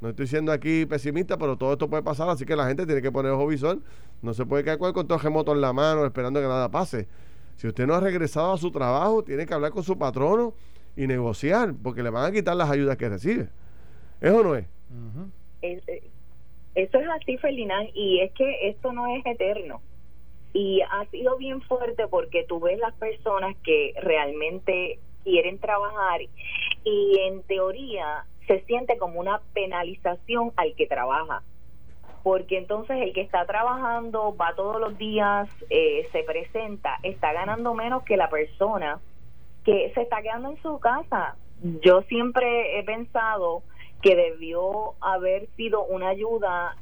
No 0.02 0.10
estoy 0.10 0.28
siendo 0.28 0.52
aquí 0.52 0.86
pesimista, 0.86 1.38
pero 1.38 1.58
todo 1.58 1.74
esto 1.74 1.90
puede 1.90 2.04
pasar. 2.04 2.30
Así 2.30 2.46
que 2.46 2.56
la 2.56 2.68
gente 2.68 2.86
tiene 2.86 3.02
que 3.02 3.12
poner 3.12 3.32
ojo 3.32 3.48
visor. 3.48 3.80
No 4.22 4.34
se 4.34 4.46
puede 4.46 4.64
quedar 4.64 4.80
con 4.80 4.94
el 4.96 5.20
remoto 5.20 5.54
en 5.54 5.62
la 5.62 5.74
mano 5.74 6.06
esperando 6.06 6.42
que 6.42 6.48
nada 6.48 6.70
pase. 6.70 7.08
Si 7.56 7.68
usted 7.68 7.88
no 7.88 7.94
ha 7.94 8.00
regresado 8.00 8.54
a 8.54 8.58
su 8.58 8.72
trabajo, 8.72 9.24
tiene 9.24 9.46
que 9.46 9.54
hablar 9.54 9.72
con 9.72 9.84
su 9.84 9.98
patrono 9.98 10.54
y 10.96 11.08
negociar, 11.08 11.74
porque 11.82 12.04
le 12.04 12.10
van 12.10 12.26
a 12.26 12.32
quitar 12.32 12.56
las 12.56 12.70
ayudas 12.70 12.98
que 12.98 13.10
recibe. 13.10 13.50
¿Eso 14.22 14.44
no 14.44 14.56
es? 14.56 14.66
Eh, 15.62 15.82
eso 16.76 17.00
es 17.00 17.08
así, 17.10 17.38
Ferdinand, 17.38 17.90
y 17.94 18.22
es 18.22 18.32
que 18.34 18.70
esto 18.70 18.92
no 18.94 19.16
es 19.16 19.26
eterno. 19.26 19.82
Y 20.54 20.82
ha 20.82 21.06
sido 21.10 21.38
bien 21.38 21.62
fuerte 21.62 22.08
porque 22.08 22.46
tú 22.48 22.60
ves 22.60 22.78
las 22.80 22.94
personas 22.96 23.56
que 23.64 23.94
realmente 24.02 25.00
quieren 25.24 25.58
trabajar 25.60 26.22
y 26.84 27.20
en 27.20 27.42
teoría 27.44 28.26
se 28.48 28.62
siente 28.66 28.98
como 28.98 29.20
una 29.20 29.42
penalización 29.54 30.52
al 30.58 30.76
que 30.76 30.86
trabaja 30.86 31.44
porque 32.24 32.58
entonces 32.58 32.98
el 33.02 33.14
que 33.14 33.22
está 33.22 33.46
trabajando 33.46 34.36
va 34.36 34.56
todos 34.56 34.80
los 34.80 34.98
días, 34.98 35.50
eh, 35.70 36.08
se 36.12 36.24
presenta, 36.24 36.98
está 37.04 37.34
ganando 37.34 37.74
menos 37.74 38.04
que 38.04 38.16
la 38.16 38.30
persona 38.30 39.00
que 39.66 39.92
se 39.94 40.02
está 40.02 40.22
quedando 40.22 40.52
en 40.52 40.62
su 40.62 40.80
casa. 40.80 41.36
Yo 41.82 42.02
siempre 42.04 42.80
he 42.80 42.84
pensado 42.84 43.64
que 44.02 44.16
debió 44.16 44.96
haber 45.02 45.48
sido 45.56 45.84
una 45.84 46.10
ayuda 46.10 46.78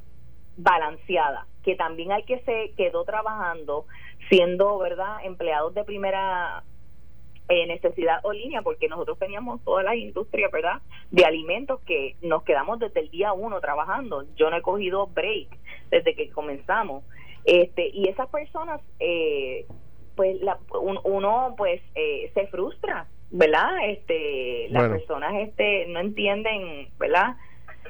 balanceada, 0.58 1.48
que 1.64 1.76
también 1.76 2.12
al 2.12 2.26
que 2.26 2.40
se 2.40 2.74
quedó 2.78 3.04
trabajando, 3.04 3.86
siendo, 4.30 4.78
¿verdad?, 4.78 5.18
empleados 5.24 5.74
de 5.74 5.84
primera 5.84 6.64
eh, 7.52 7.68
necesidad 7.68 8.22
o 8.24 8.32
línea, 8.32 8.62
porque 8.62 8.88
nosotros 8.88 9.20
teníamos 9.20 9.62
todas 9.66 9.84
las 9.84 9.96
industrias, 9.96 10.50
¿verdad?, 10.54 10.82
de 11.12 11.26
alimentos 11.26 11.82
que 11.82 12.16
nos 12.22 12.44
quedamos 12.44 12.80
desde 12.80 13.02
el 13.02 13.12
día 13.12 13.34
uno 13.34 13.60
trabajando. 13.60 14.24
Yo 14.38 14.50
no 14.50 14.56
he 14.56 14.62
cogido 14.62 15.08
break 15.08 15.50
desde 15.90 16.16
que 16.16 16.30
comenzamos. 16.30 17.04
Este, 17.44 17.90
y 17.90 18.08
esas 18.08 18.30
personas, 18.30 18.80
eh, 19.02 19.66
pues 20.16 20.42
la, 20.42 20.60
uno 21.04 21.56
pues 21.58 21.82
eh, 21.96 22.32
se 22.34 22.48
frustra, 22.48 23.08
¿verdad? 23.32 23.90
Este, 23.90 24.70
las 24.70 24.88
personas 24.88 25.34
este 25.42 25.88
no 25.88 26.00
entienden, 26.00 26.88
¿verdad? 26.98 27.36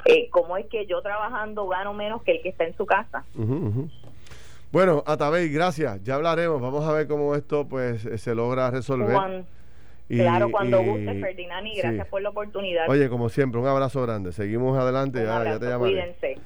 Eh, 0.05 0.27
cómo 0.31 0.57
es 0.57 0.65
que 0.69 0.87
yo 0.87 1.03
trabajando 1.03 1.67
gano 1.67 1.93
menos 1.93 2.23
que 2.23 2.31
el 2.31 2.41
que 2.41 2.49
está 2.49 2.63
en 2.63 2.75
su 2.77 2.87
casa. 2.87 3.25
Bueno, 4.71 5.03
Atabey, 5.05 5.49
gracias. 5.49 6.01
Ya 6.03 6.15
hablaremos. 6.15 6.61
Vamos 6.61 6.87
a 6.87 6.93
ver 6.93 7.07
cómo 7.07 7.35
esto 7.35 7.67
pues 7.67 8.01
se 8.01 8.35
logra 8.35 8.71
resolver. 8.71 9.17
claro, 10.07 10.49
cuando 10.49 10.81
guste, 10.81 11.19
Ferdinand, 11.19 11.67
y 11.67 11.77
gracias 11.77 12.07
por 12.07 12.21
la 12.21 12.29
oportunidad. 12.29 12.89
Oye, 12.89 13.09
como 13.09 13.29
siempre, 13.29 13.59
un 13.59 13.67
abrazo 13.67 14.01
grande. 14.01 14.31
Seguimos 14.31 14.77
adelante. 14.77 15.23
ya, 15.23 15.59
te 15.59 15.65
llamaré. 15.65 15.77
Cuídense. 15.77 16.37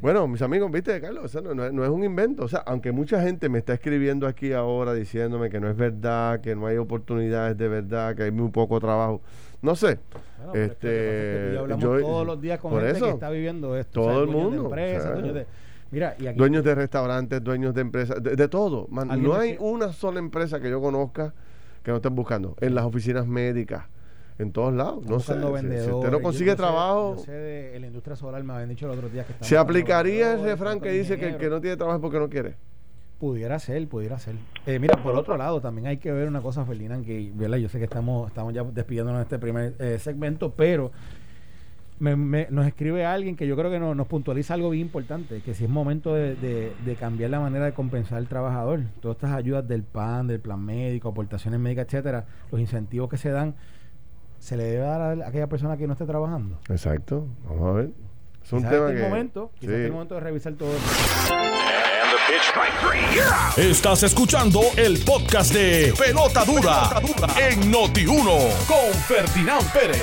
Bueno, 0.00 0.28
mis 0.28 0.42
amigos, 0.42 0.70
viste, 0.70 1.00
Carlos, 1.00 1.34
no, 1.34 1.84
es, 1.84 1.90
un 1.90 2.04
invento. 2.04 2.44
O 2.44 2.48
sea, 2.48 2.60
aunque 2.60 2.92
mucha 2.92 3.22
gente 3.22 3.48
me 3.48 3.58
está 3.58 3.74
escribiendo 3.74 4.26
aquí 4.26 4.52
ahora 4.52 4.92
diciéndome 4.92 5.48
que 5.48 5.58
no 5.58 5.70
es 5.70 5.76
verdad, 5.76 6.40
que 6.40 6.54
no 6.54 6.66
hay 6.66 6.76
oportunidades 6.76 7.56
de 7.56 7.68
verdad, 7.68 8.14
que 8.14 8.24
hay 8.24 8.30
muy 8.30 8.50
poco 8.50 8.78
trabajo. 8.78 9.22
No 9.62 9.74
sé. 9.74 9.98
este, 10.54 11.52
yo 11.78 12.00
todos 12.00 12.26
los 12.26 12.40
días 12.40 12.58
con 12.58 12.78
gente 12.78 13.00
que 13.00 13.10
está 13.10 13.30
viviendo 13.30 13.76
esto. 13.76 14.02
Todo 14.02 14.22
el 14.22 14.28
mundo. 14.28 14.70
Dueños, 15.90 16.64
de, 16.64 16.74
restaurantes, 16.74 17.42
dueños 17.42 17.74
de 17.74 17.80
empresas, 17.80 18.22
de, 18.22 18.48
todo. 18.48 18.86
no 18.90 19.34
hay 19.34 19.56
una 19.58 19.92
sola 19.92 20.18
empresa 20.18 20.60
que 20.60 20.70
yo 20.70 20.80
conozca 20.80 21.34
que 21.82 21.90
no 21.90 21.96
estén 21.98 22.14
buscando. 22.14 22.56
En 22.60 22.74
las 22.74 22.84
oficinas 22.84 23.26
médicas 23.26 23.84
en 24.38 24.52
todos 24.52 24.74
lados. 24.74 25.04
No 25.06 25.20
sé. 25.20 25.34
Si, 25.34 25.90
usted 25.90 26.10
no 26.10 26.20
consigue 26.20 26.54
trabajo. 26.56 27.16
sé 27.18 27.32
de 27.32 27.80
la 27.80 27.86
industria 27.86 28.16
solar, 28.16 28.42
me 28.42 28.52
habían 28.52 28.68
dicho 28.68 28.86
el 28.86 28.98
otro 28.98 29.08
día 29.08 29.24
que 29.24 29.32
¿Se 29.40 29.56
aplicaría 29.56 30.34
ese 30.34 30.44
refrán 30.44 30.80
que 30.80 30.90
dice 30.90 31.16
que 31.18 31.28
el 31.28 31.36
que 31.36 31.48
no 31.48 31.60
tiene 31.60 31.76
trabajo 31.76 31.96
es 31.96 32.02
porque 32.02 32.18
no 32.18 32.28
quiere? 32.28 32.56
Pudiera 33.18 33.58
ser, 33.58 33.88
pudiera 33.88 34.18
ser. 34.18 34.34
Eh, 34.66 34.78
mira, 34.78 35.02
por 35.02 35.16
otro 35.16 35.38
lado, 35.38 35.62
también 35.62 35.86
hay 35.86 35.96
que 35.96 36.12
ver 36.12 36.28
una 36.28 36.42
cosa, 36.42 36.66
Ferdinand, 36.66 37.06
que 37.06 37.32
¿verdad? 37.34 37.56
yo 37.56 37.70
sé 37.70 37.78
que 37.78 37.84
estamos, 37.84 38.28
estamos 38.28 38.52
ya 38.52 38.62
despidiéndonos 38.62 39.20
de 39.20 39.22
este 39.22 39.38
primer 39.38 39.74
eh, 39.78 39.98
segmento, 39.98 40.52
pero 40.54 40.92
nos 41.98 42.66
escribe 42.66 43.04
alguien 43.06 43.36
que 43.36 43.46
yo 43.46 43.56
creo 43.56 43.70
que 43.70 43.78
nos, 43.78 44.06
puntualiza 44.06 44.54
algo 44.54 44.70
bien 44.70 44.86
importante, 44.86 45.40
que 45.40 45.54
si 45.54 45.64
es 45.64 45.70
momento 45.70 46.14
de, 46.14 46.34
de, 46.36 46.96
cambiar 46.96 47.30
la 47.30 47.40
manera 47.40 47.64
de 47.64 47.72
compensar 47.72 48.18
al 48.18 48.28
trabajador, 48.28 48.82
todas 49.00 49.16
estas 49.16 49.32
ayudas 49.32 49.66
del 49.66 49.82
PAN, 49.82 50.26
del 50.26 50.40
plan 50.40 50.62
médico, 50.62 51.08
aportaciones 51.08 51.58
médicas, 51.60 51.86
etcétera, 51.86 52.26
los 52.50 52.60
incentivos 52.60 53.08
que 53.08 53.16
se 53.16 53.30
dan, 53.30 53.54
se 54.38 54.56
le 54.56 54.64
debe 54.64 54.84
dar 54.84 55.00
a 55.00 55.28
aquella 55.28 55.48
persona 55.48 55.76
que 55.76 55.86
no 55.86 55.94
esté 55.94 56.04
trabajando. 56.04 56.58
Exacto, 56.68 57.26
vamos 57.48 57.68
a 57.68 57.72
ver. 57.72 57.90
Es 58.44 58.52
un 58.52 58.62
tema 58.62 58.88
este 58.90 59.02
que... 59.02 59.08
momento, 59.08 59.50
quizás 59.58 59.74
es 59.74 59.86
el 59.86 59.92
momento 59.92 60.14
de 60.14 60.20
revisar 60.20 60.52
todo 60.54 60.70
Estás 63.56 64.02
escuchando 64.02 64.60
el 64.76 64.98
podcast 64.98 65.52
de 65.52 65.92
Pelota 65.98 66.44
Dura, 66.44 66.90
en 67.48 67.72
Noti1 67.72 68.66
con 68.66 68.92
Ferdinand 69.06 69.72
Pérez. 69.72 70.02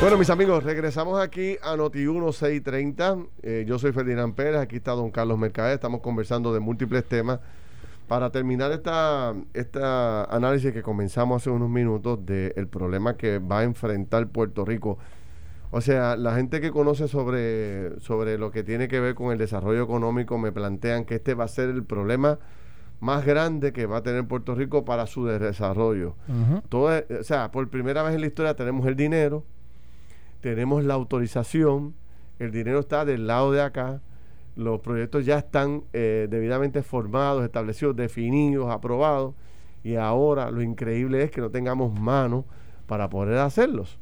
Bueno, 0.00 0.16
mis 0.16 0.30
amigos, 0.30 0.64
regresamos 0.64 1.20
aquí 1.20 1.58
a 1.62 1.76
Noti1 1.76 2.32
630. 2.32 3.18
Eh, 3.42 3.64
yo 3.68 3.78
soy 3.78 3.92
Ferdinand 3.92 4.34
Pérez, 4.34 4.56
aquí 4.56 4.76
está 4.76 4.92
don 4.92 5.10
Carlos 5.10 5.38
Mercader. 5.38 5.74
Estamos 5.74 6.00
conversando 6.00 6.54
de 6.54 6.60
múltiples 6.60 7.04
temas 7.04 7.38
para 8.08 8.30
terminar 8.30 8.72
esta, 8.72 9.34
esta 9.52 10.24
análisis 10.24 10.72
que 10.72 10.82
comenzamos 10.82 11.42
hace 11.42 11.50
unos 11.50 11.68
minutos 11.68 12.24
del 12.24 12.66
problema 12.68 13.18
que 13.18 13.40
va 13.40 13.58
a 13.58 13.64
enfrentar 13.64 14.26
Puerto 14.28 14.64
Rico. 14.64 14.96
O 15.70 15.82
sea, 15.82 16.16
la 16.16 16.34
gente 16.34 16.62
que 16.62 16.70
conoce 16.70 17.06
sobre, 17.06 18.00
sobre 18.00 18.38
lo 18.38 18.50
que 18.50 18.62
tiene 18.64 18.88
que 18.88 19.00
ver 19.00 19.14
con 19.14 19.32
el 19.32 19.38
desarrollo 19.38 19.82
económico 19.82 20.38
me 20.38 20.50
plantean 20.50 21.04
que 21.04 21.16
este 21.16 21.34
va 21.34 21.44
a 21.44 21.48
ser 21.48 21.68
el 21.68 21.84
problema 21.84 22.38
más 23.00 23.26
grande 23.26 23.74
que 23.74 23.84
va 23.84 23.98
a 23.98 24.02
tener 24.02 24.26
Puerto 24.26 24.54
Rico 24.54 24.82
para 24.82 25.06
su 25.06 25.26
desarrollo. 25.26 26.16
Todo 26.70 26.90
o 27.20 27.22
sea, 27.22 27.50
por 27.50 27.68
primera 27.68 28.02
vez 28.02 28.14
en 28.14 28.22
la 28.22 28.28
historia 28.28 28.56
tenemos 28.56 28.86
el 28.86 28.96
dinero, 28.96 29.44
tenemos 30.40 30.84
la 30.84 30.94
autorización, 30.94 31.94
el 32.38 32.50
dinero 32.50 32.80
está 32.80 33.04
del 33.04 33.26
lado 33.26 33.52
de 33.52 33.62
acá, 33.62 34.00
los 34.56 34.80
proyectos 34.80 35.24
ya 35.24 35.38
están 35.38 35.84
eh, 35.92 36.26
debidamente 36.30 36.82
formados, 36.82 37.44
establecidos, 37.44 37.96
definidos, 37.96 38.70
aprobados, 38.70 39.34
y 39.82 39.96
ahora 39.96 40.50
lo 40.50 40.62
increíble 40.62 41.22
es 41.22 41.30
que 41.30 41.40
no 41.40 41.50
tengamos 41.50 41.98
manos 41.98 42.44
para 42.86 43.08
poder 43.08 43.38
hacerlos. 43.38 43.98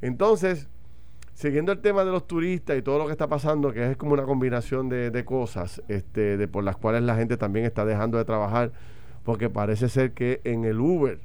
Entonces, 0.00 0.68
siguiendo 1.34 1.72
el 1.72 1.80
tema 1.80 2.04
de 2.04 2.10
los 2.10 2.26
turistas 2.26 2.76
y 2.76 2.82
todo 2.82 2.98
lo 2.98 3.06
que 3.06 3.12
está 3.12 3.28
pasando, 3.28 3.72
que 3.72 3.92
es 3.92 3.96
como 3.96 4.14
una 4.14 4.24
combinación 4.24 4.88
de, 4.88 5.24
cosas 5.24 5.82
este, 5.88 6.36
de 6.36 6.48
por 6.48 6.64
las 6.64 6.76
cuales 6.76 7.02
la 7.02 7.16
gente 7.16 7.36
también 7.36 7.64
está 7.64 7.84
dejando 7.84 8.18
de 8.18 8.24
trabajar, 8.24 8.72
porque 9.24 9.50
parece 9.50 9.88
ser 9.88 10.12
que 10.12 10.40
en 10.44 10.64
el 10.64 10.80
Uber 10.80 11.20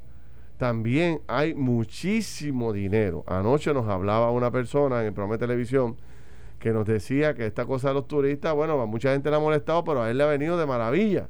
también 0.58 1.22
hay 1.28 1.54
muchísimo 1.54 2.74
dinero. 2.74 3.24
Anoche 3.28 3.74
nos 3.74 3.88
hablaba 3.88 4.32
una 4.32 4.52
persona 4.52 5.02
en 5.02 5.08
el 5.08 5.14
programa 5.14 5.36
de 5.36 5.40
televisión, 5.40 5.96
que 6.60 6.72
nos 6.72 6.86
decía 6.86 7.34
que 7.36 7.46
esta 7.46 7.66
cosa 7.66 7.90
de 7.90 7.96
los 7.96 8.08
turistas, 8.08 8.54
bueno, 8.56 8.80
a 8.82 8.86
mucha 8.86 9.12
gente 9.12 9.30
le 9.30 9.36
ha 9.36 9.40
molestado, 9.40 9.84
pero 9.84 10.02
a 10.02 10.10
él 10.10 10.18
le 10.18 10.24
ha 10.24 10.28
venido 10.28 10.58
de 10.58 10.66
maravilla. 10.66 11.30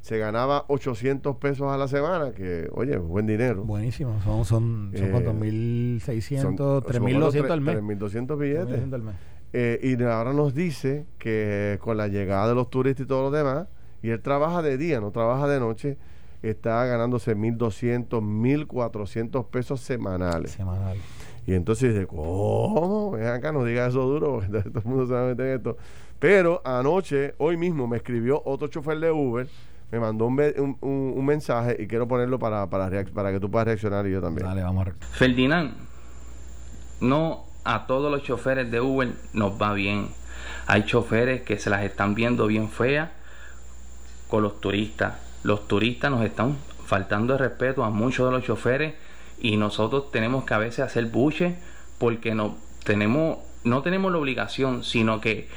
Se 0.00 0.18
ganaba 0.18 0.64
800 0.68 1.36
pesos 1.36 1.70
a 1.70 1.76
la 1.76 1.86
semana, 1.86 2.32
que, 2.32 2.68
oye, 2.72 2.96
buen 2.96 3.26
dinero. 3.26 3.62
Buenísimo, 3.64 4.20
son, 4.24 4.44
son, 4.44 4.92
son 4.96 5.40
1.600, 5.40 6.82
3.200 6.82 7.50
al 7.50 7.60
mes. 7.60 7.76
3.200 7.76 8.38
billetes. 8.38 8.92
Al 8.92 9.02
mes. 9.02 9.14
Eh, 9.52 9.80
y 9.82 10.02
ahora 10.02 10.32
nos 10.32 10.54
dice 10.54 11.06
que 11.18 11.78
con 11.80 11.96
la 11.96 12.08
llegada 12.08 12.48
de 12.48 12.54
los 12.54 12.68
turistas 12.68 13.04
y 13.04 13.08
todo 13.08 13.22
lo 13.22 13.30
demás, 13.30 13.68
y 14.02 14.10
él 14.10 14.20
trabaja 14.20 14.62
de 14.62 14.76
día, 14.76 15.00
no 15.00 15.10
trabaja 15.10 15.48
de 15.48 15.58
noche, 15.58 15.96
está 16.42 16.84
ganándose 16.86 17.36
1.200, 17.36 18.08
1.400 18.08 19.46
pesos 19.46 19.80
semanales. 19.80 20.52
Semanales. 20.52 21.02
Y 21.46 21.54
entonces 21.54 21.94
dice, 21.94 22.06
¿cómo? 22.06 23.12
Ven 23.12 23.26
acá, 23.26 23.52
no 23.52 23.64
diga 23.64 23.86
eso 23.86 24.02
duro, 24.02 24.42
todo 24.46 24.80
el 24.80 24.84
mundo 24.84 25.06
se 25.06 25.12
va 25.14 25.24
a 25.24 25.26
meter 25.28 25.46
en 25.46 25.56
esto. 25.56 25.76
Pero 26.18 26.60
anoche, 26.64 27.34
hoy 27.38 27.56
mismo, 27.56 27.86
me 27.86 27.96
escribió 27.96 28.42
otro 28.44 28.68
chofer 28.68 28.98
de 28.98 29.10
Uber, 29.10 29.48
me 29.90 30.00
mandó 30.00 30.26
un, 30.26 30.76
un, 30.80 31.24
mensaje 31.24 31.76
y 31.78 31.86
quiero 31.86 32.06
ponerlo 32.06 32.38
para, 32.38 32.68
para, 32.68 33.04
para 33.06 33.32
que 33.32 33.40
tú 33.40 33.50
puedas 33.50 33.66
reaccionar 33.66 34.06
y 34.06 34.12
yo 34.12 34.20
también. 34.20 34.46
Dale, 34.46 34.62
vamos 34.62 34.88
a 34.88 34.92
Ferdinand, 35.12 35.72
no 37.00 37.44
a 37.64 37.86
todos 37.86 38.10
los 38.10 38.22
choferes 38.22 38.70
de 38.70 38.80
Uber 38.80 39.12
nos 39.32 39.60
va 39.60 39.72
bien. 39.72 40.08
Hay 40.66 40.84
choferes 40.84 41.42
que 41.42 41.58
se 41.58 41.70
las 41.70 41.82
están 41.82 42.14
viendo 42.14 42.46
bien 42.46 42.68
feas 42.68 43.10
con 44.28 44.42
los 44.42 44.60
turistas. 44.60 45.27
Los 45.42 45.68
turistas 45.68 46.10
nos 46.10 46.24
están 46.24 46.56
faltando 46.84 47.34
de 47.34 47.38
respeto 47.38 47.84
a 47.84 47.90
muchos 47.90 48.26
de 48.26 48.32
los 48.32 48.44
choferes 48.44 48.94
y 49.40 49.56
nosotros 49.56 50.10
tenemos 50.10 50.44
que 50.44 50.54
a 50.54 50.58
veces 50.58 50.80
hacer 50.80 51.06
buche 51.06 51.56
porque 51.98 52.34
no 52.34 52.56
tenemos, 52.84 53.38
no 53.64 53.82
tenemos 53.82 54.10
la 54.10 54.18
obligación, 54.18 54.84
sino 54.84 55.20
que 55.20 55.48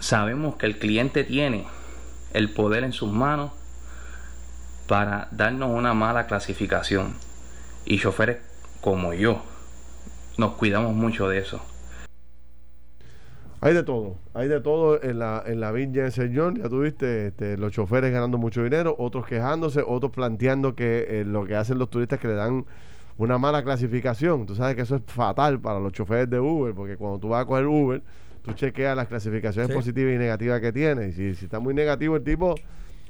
sabemos 0.00 0.56
que 0.56 0.66
el 0.66 0.78
cliente 0.78 1.24
tiene 1.24 1.66
el 2.32 2.50
poder 2.50 2.84
en 2.84 2.92
sus 2.92 3.12
manos 3.12 3.52
para 4.86 5.28
darnos 5.30 5.70
una 5.70 5.94
mala 5.94 6.26
clasificación. 6.26 7.14
Y 7.84 7.98
choferes 7.98 8.38
como 8.80 9.12
yo 9.14 9.42
nos 10.36 10.52
cuidamos 10.54 10.94
mucho 10.94 11.28
de 11.28 11.38
eso. 11.38 11.60
Hay 13.60 13.72
de 13.74 13.82
todo, 13.82 14.16
hay 14.34 14.48
de 14.48 14.60
todo 14.60 15.02
en 15.02 15.18
la, 15.18 15.42
en 15.46 15.60
la 15.60 15.72
Villa 15.72 16.02
del 16.02 16.12
Señor. 16.12 16.58
Ya 16.58 16.68
tuviste 16.68 17.28
este, 17.28 17.56
los 17.56 17.72
choferes 17.72 18.12
ganando 18.12 18.38
mucho 18.38 18.62
dinero, 18.62 18.94
otros 18.98 19.26
quejándose, 19.26 19.82
otros 19.86 20.12
planteando 20.12 20.74
que 20.74 21.06
eh, 21.08 21.24
lo 21.24 21.46
que 21.46 21.56
hacen 21.56 21.78
los 21.78 21.88
turistas 21.88 22.20
que 22.20 22.28
le 22.28 22.34
dan 22.34 22.66
una 23.18 23.38
mala 23.38 23.62
clasificación. 23.64 24.44
Tú 24.44 24.54
sabes 24.54 24.76
que 24.76 24.82
eso 24.82 24.96
es 24.96 25.02
fatal 25.06 25.58
para 25.58 25.80
los 25.80 25.92
choferes 25.92 26.28
de 26.28 26.38
Uber, 26.38 26.74
porque 26.74 26.96
cuando 26.96 27.18
tú 27.18 27.28
vas 27.28 27.42
a 27.42 27.46
coger 27.46 27.66
Uber, 27.66 28.02
tú 28.42 28.52
chequeas 28.52 28.94
las 28.94 29.08
clasificaciones 29.08 29.74
positivas 29.74 30.14
y 30.14 30.18
negativas 30.18 30.60
que 30.60 30.72
tiene. 30.72 31.08
Y 31.08 31.12
si, 31.12 31.34
si 31.34 31.46
está 31.46 31.58
muy 31.58 31.72
negativo, 31.72 32.16
el 32.16 32.22
tipo 32.22 32.54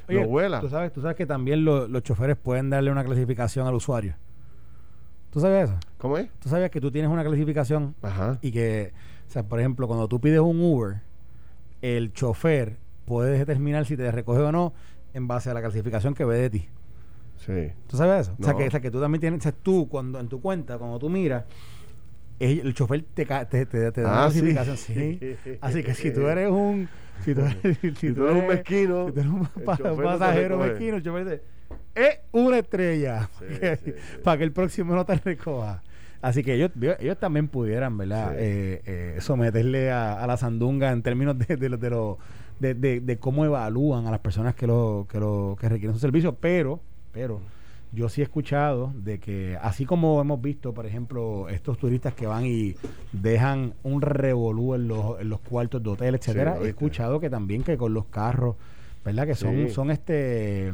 lo 0.08 0.26
vuela. 0.28 0.60
Tú 0.60 0.68
sabes, 0.68 0.92
tú 0.92 1.00
sabes 1.00 1.16
que 1.16 1.26
también 1.26 1.64
los 1.64 2.02
choferes 2.02 2.36
pueden 2.36 2.70
darle 2.70 2.92
una 2.92 3.04
clasificación 3.04 3.66
al 3.66 3.74
usuario. 3.74 4.14
¿Tú 5.30 5.40
sabes 5.40 5.64
eso? 5.64 5.78
¿Cómo 5.98 6.16
es? 6.16 6.30
Tú 6.38 6.48
sabes 6.48 6.70
que 6.70 6.80
tú 6.80 6.90
tienes 6.90 7.10
una 7.10 7.24
clasificación 7.24 7.94
y 8.40 8.52
que, 8.52 8.92
o 9.28 9.30
sea, 9.30 9.42
por 9.42 9.58
ejemplo, 9.60 9.86
cuando 9.86 10.08
tú 10.08 10.20
pides 10.20 10.40
un 10.40 10.60
Uber, 10.60 11.00
el 11.82 12.12
chofer 12.12 12.76
puede 13.04 13.38
determinar 13.38 13.84
si 13.86 13.96
te 13.96 14.10
recoge 14.10 14.40
o 14.40 14.52
no 14.52 14.72
en 15.14 15.28
base 15.28 15.50
a 15.50 15.54
la 15.54 15.60
clasificación 15.60 16.14
que 16.14 16.24
ve 16.24 16.38
de 16.38 16.50
ti. 16.50 16.68
Sí. 17.36 17.72
¿Tú 17.86 17.96
sabes 17.96 18.22
eso? 18.22 18.36
O, 18.40 18.44
sea, 18.44 18.54
que, 18.54 18.68
que 18.80 18.90
tú 18.90 19.00
también 19.00 19.20
tienes, 19.20 19.40
o 19.40 19.42
sea, 19.42 19.52
tú 19.52 19.88
cuando 19.88 20.18
en 20.18 20.28
tu 20.28 20.40
cuenta, 20.40 20.78
cuando 20.78 20.98
tú 20.98 21.08
miras, 21.08 21.44
el 22.38 22.74
chofer 22.74 23.04
te, 23.14 23.24
te, 23.24 23.66
te, 23.66 24.00
da 24.02 24.24
ah, 24.24 24.26
clasificación. 24.26 24.76
Sí. 24.76 25.36
Así 25.60 25.82
que 25.82 25.94
si 25.94 26.12
tú 26.12 26.26
eres 26.28 26.50
un, 26.50 26.88
Si 27.24 27.34
tú, 27.34 27.42
si 27.98 28.12
tú 28.12 28.26
eres 28.26 28.42
un 28.42 28.46
mezquino, 28.46 29.06
si 29.08 29.12
tú 29.12 29.20
eres 29.20 29.32
un 29.32 29.48
el 29.56 29.62
pa- 29.64 29.76
chofer 29.76 29.90
no 29.92 29.96
te 30.12 30.18
pasajero 30.18 30.58
mezquino, 30.58 30.96
el 30.96 31.02
chofer 31.02 31.24
dice, 31.24 31.42
es 31.94 32.18
una 32.32 32.58
estrella 32.58 33.28
Sí, 33.38 33.44
que- 33.58 33.96
para 34.24 34.38
que 34.38 34.44
el 34.44 34.52
próximo 34.52 34.94
no 34.94 35.04
te 35.06 35.14
recoja. 35.16 35.82
Así 36.26 36.42
que 36.42 36.54
ellos, 36.54 36.72
ellos 36.98 37.18
también 37.18 37.46
pudieran, 37.46 37.96
¿verdad? 37.96 38.30
Sí. 38.30 38.36
Eh, 38.40 38.82
eh, 38.86 39.16
someterle 39.20 39.92
a, 39.92 40.22
a 40.22 40.26
la 40.26 40.36
sandunga 40.36 40.90
en 40.90 41.02
términos 41.02 41.38
de, 41.38 41.56
de, 41.56 41.68
de, 41.76 41.90
lo- 41.90 42.18
de, 42.58 43.16
cómo 43.20 43.44
evalúan 43.44 44.06
a 44.06 44.10
las 44.10 44.18
personas 44.20 44.54
que 44.56 44.66
lo, 44.66 45.06
que 45.10 45.20
lo 45.20 45.56
que 45.60 45.68
requieren 45.68 45.94
su 45.94 46.00
servicio, 46.00 46.34
pero, 46.34 46.80
pero 47.12 47.40
yo 47.92 48.08
sí 48.08 48.22
he 48.22 48.24
escuchado 48.24 48.92
de 48.96 49.20
que 49.20 49.56
así 49.62 49.86
como 49.86 50.20
hemos 50.20 50.42
visto, 50.42 50.74
por 50.74 50.84
ejemplo, 50.86 51.48
estos 51.48 51.78
turistas 51.78 52.12
que 52.14 52.26
van 52.26 52.44
y 52.44 52.74
dejan 53.12 53.74
un 53.84 54.02
revolú 54.02 54.74
en 54.74 54.88
los, 54.88 55.20
en 55.20 55.28
los 55.28 55.38
cuartos 55.40 55.80
de 55.82 55.90
hotel, 55.90 56.14
etcétera, 56.16 56.56
he 56.60 56.68
escuchado 56.70 57.20
que 57.20 57.30
también 57.30 57.62
que 57.62 57.76
con 57.76 57.94
los 57.94 58.06
carros, 58.06 58.56
¿verdad? 59.04 59.26
Que 59.28 59.36
son, 59.36 59.54
Sí. 59.54 59.70
son 59.70 59.90
este 59.92 60.72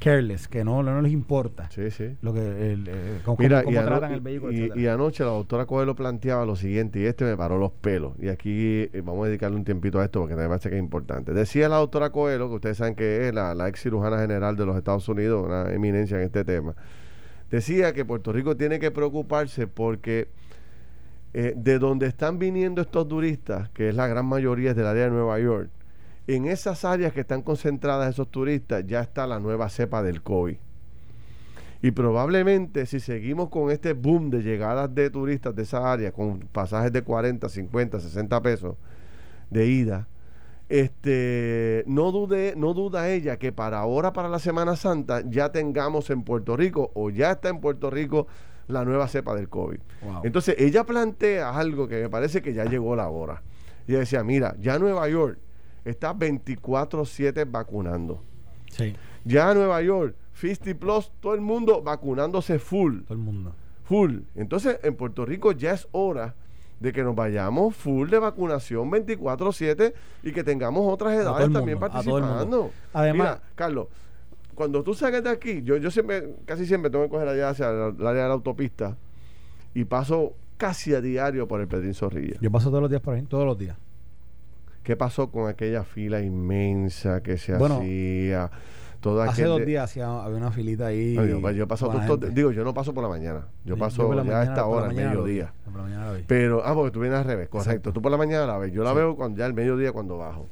careless, 0.00 0.48
que 0.48 0.64
no, 0.64 0.82
no 0.82 1.00
les 1.02 1.12
importa 1.12 1.70
Sí, 1.70 1.90
sí. 1.92 2.16
lo 2.22 2.34
que 2.34 2.72
el, 2.72 2.88
eh, 2.88 3.20
cómo, 3.24 3.36
Mira, 3.38 3.62
cómo 3.62 3.80
tratan 3.80 4.12
el 4.12 4.20
vehículo, 4.20 4.50
y- 4.52 4.86
anoche 4.88 5.22
la 5.22 5.30
doctora 5.30 5.66
Coelho 5.66 5.94
planteaba 5.94 6.44
lo 6.44 6.56
siguiente, 6.56 6.98
y 6.98 7.04
este 7.04 7.24
me 7.24 7.36
paró 7.36 7.58
los 7.58 7.70
pelos. 7.70 8.14
Y 8.18 8.28
aquí 8.28 8.88
eh, 8.92 9.02
vamos 9.04 9.24
a 9.24 9.28
dedicarle 9.28 9.56
un 9.56 9.64
tiempito 9.64 10.00
a 10.00 10.04
esto 10.04 10.18
porque 10.20 10.34
me 10.34 10.48
parece 10.48 10.70
que 10.70 10.76
es 10.76 10.82
importante. 10.82 11.32
Decía 11.32 11.68
la 11.68 11.76
doctora 11.76 12.10
Coelho, 12.10 12.48
que 12.48 12.54
ustedes 12.56 12.78
saben 12.78 12.96
que 12.96 13.28
es 13.28 13.34
la, 13.34 13.54
la 13.54 13.68
ex 13.68 13.80
cirujana 13.82 14.18
general 14.18 14.56
de 14.56 14.66
los 14.66 14.76
Estados 14.76 15.08
Unidos, 15.08 15.46
una 15.46 15.72
eminencia 15.72 16.16
en 16.16 16.24
este 16.24 16.44
tema. 16.44 16.74
Decía 17.50 17.92
que 17.92 18.04
Puerto 18.04 18.32
Rico 18.32 18.56
tiene 18.56 18.78
que 18.78 18.90
preocuparse 18.90 19.66
porque 19.66 20.28
eh, 21.34 21.52
de 21.56 21.78
donde 21.78 22.06
están 22.06 22.38
viniendo 22.38 22.80
estos 22.82 23.06
turistas, 23.06 23.68
que 23.70 23.88
es 23.90 23.94
la 23.94 24.06
gran 24.08 24.26
mayoría 24.26 24.70
es 24.70 24.76
del 24.76 24.86
área 24.86 25.04
de 25.04 25.10
Nueva 25.10 25.38
York, 25.38 25.68
en 26.36 26.46
esas 26.46 26.84
áreas 26.84 27.12
que 27.12 27.20
están 27.20 27.42
concentradas 27.42 28.10
esos 28.10 28.28
turistas 28.28 28.86
ya 28.86 29.00
está 29.00 29.26
la 29.26 29.40
nueva 29.40 29.68
cepa 29.68 30.02
del 30.02 30.22
COVID. 30.22 30.56
Y 31.82 31.90
probablemente 31.92 32.86
si 32.86 33.00
seguimos 33.00 33.48
con 33.48 33.70
este 33.70 33.94
boom 33.94 34.30
de 34.30 34.42
llegadas 34.42 34.94
de 34.94 35.10
turistas 35.10 35.56
de 35.56 35.62
esa 35.62 35.90
área, 35.90 36.12
con 36.12 36.40
pasajes 36.52 36.92
de 36.92 37.02
40, 37.02 37.48
50, 37.48 38.00
60 38.00 38.42
pesos 38.42 38.76
de 39.50 39.66
ida, 39.66 40.06
este 40.68 41.82
no 41.88 42.12
dude, 42.12 42.54
no 42.56 42.74
duda 42.74 43.08
ella 43.08 43.36
que 43.36 43.50
para 43.50 43.80
ahora, 43.80 44.12
para 44.12 44.28
la 44.28 44.38
Semana 44.38 44.76
Santa, 44.76 45.22
ya 45.28 45.50
tengamos 45.50 46.10
en 46.10 46.22
Puerto 46.22 46.56
Rico 46.56 46.92
o 46.94 47.10
ya 47.10 47.32
está 47.32 47.48
en 47.48 47.60
Puerto 47.60 47.90
Rico 47.90 48.28
la 48.68 48.84
nueva 48.84 49.08
cepa 49.08 49.34
del 49.34 49.48
COVID. 49.48 49.80
Wow. 50.02 50.20
Entonces 50.22 50.54
ella 50.58 50.84
plantea 50.84 51.50
algo 51.58 51.88
que 51.88 52.02
me 52.02 52.08
parece 52.08 52.40
que 52.40 52.54
ya 52.54 52.66
llegó 52.66 52.94
la 52.94 53.08
hora. 53.08 53.42
Ella 53.88 53.98
decía, 53.98 54.22
mira, 54.22 54.54
ya 54.60 54.78
Nueva 54.78 55.08
York 55.08 55.38
está 55.84 56.12
24/7 56.14 57.44
vacunando. 57.50 58.22
sí, 58.70 58.94
Ya 59.24 59.52
Nueva 59.54 59.82
York, 59.82 60.14
50 60.34 60.74
Plus, 60.78 61.12
todo 61.20 61.34
el 61.34 61.40
mundo 61.40 61.82
vacunándose 61.82 62.58
full, 62.58 63.00
todo 63.02 63.14
el 63.14 63.20
mundo. 63.20 63.52
full. 63.84 64.20
Entonces 64.34 64.78
en 64.82 64.94
Puerto 64.96 65.24
Rico 65.26 65.52
ya 65.52 65.72
es 65.72 65.86
hora 65.92 66.34
de 66.78 66.92
que 66.94 67.02
nos 67.02 67.14
vayamos 67.14 67.76
full 67.76 68.08
de 68.08 68.18
vacunación 68.18 68.90
24/7 68.90 69.92
y 70.22 70.32
que 70.32 70.42
tengamos 70.44 70.90
otras 70.90 71.12
edades 71.14 71.52
también 71.58 71.78
participando. 71.92 72.70
Además- 72.94 73.18
Mira, 73.36 73.42
Carlos, 73.54 73.88
cuando 74.54 74.82
tú 74.82 74.94
salgas 74.94 75.22
de 75.24 75.30
aquí, 75.30 75.62
yo, 75.62 75.76
yo 75.76 75.90
siempre, 75.90 76.36
casi 76.46 76.64
siempre 76.66 76.90
tengo 76.90 77.04
que 77.04 77.10
coger 77.10 77.28
allá 77.28 77.50
hacia 77.50 77.68
el, 77.70 77.96
el 78.00 78.06
área 78.06 78.22
de 78.22 78.28
la 78.28 78.34
autopista 78.34 78.96
y 79.74 79.84
paso 79.84 80.34
casi 80.56 80.94
a 80.94 81.00
diario 81.02 81.46
por 81.48 81.60
el 81.60 81.68
Pedrín 81.68 81.92
Zorrilla. 81.94 82.36
Yo 82.40 82.50
paso 82.50 82.68
todos 82.70 82.80
los 82.82 82.90
días 82.90 83.02
por 83.02 83.14
ahí, 83.14 83.22
todos 83.22 83.44
los 83.46 83.58
días. 83.58 83.76
¿Qué 84.82 84.96
pasó 84.96 85.30
con 85.30 85.48
aquella 85.48 85.84
fila 85.84 86.20
inmensa 86.22 87.22
que 87.22 87.36
se 87.38 87.54
Bueno, 87.56 87.76
hacía? 87.78 88.50
Hace 89.26 89.44
dos 89.44 89.60
de- 89.60 89.64
días 89.66 89.84
hacía- 89.84 90.22
había 90.22 90.36
una 90.36 90.50
filita 90.50 90.86
ahí. 90.88 91.14
Yo, 91.14 91.50
yo 91.52 91.66
paso 91.66 91.90
gente. 91.90 92.30
digo, 92.30 92.50
yo 92.52 92.64
no 92.64 92.74
paso 92.74 92.92
por 92.92 93.02
la 93.02 93.08
mañana, 93.08 93.46
yo 93.64 93.78
paso 93.78 94.12
ya 94.24 94.40
a 94.40 94.44
esta 94.44 94.66
hora, 94.66 94.88
al 94.88 94.94
mediodía. 94.94 95.52
Pero, 96.26 96.62
ah, 96.64 96.74
porque 96.74 96.90
tú 96.90 97.00
vienes 97.00 97.18
al 97.18 97.24
revés, 97.24 97.48
correcto. 97.48 97.70
Exacto. 97.70 97.92
Tú 97.94 98.02
por 98.02 98.10
la 98.12 98.18
mañana 98.18 98.46
la 98.46 98.58
ves, 98.58 98.72
yo 98.72 98.82
la 98.84 98.90
Sí. 98.90 98.96
veo 98.96 99.16
cuando 99.16 99.38
ya 99.38 99.46
el 99.46 99.54
mediodía 99.54 99.92
cuando 99.92 100.18
bajo. 100.18 100.48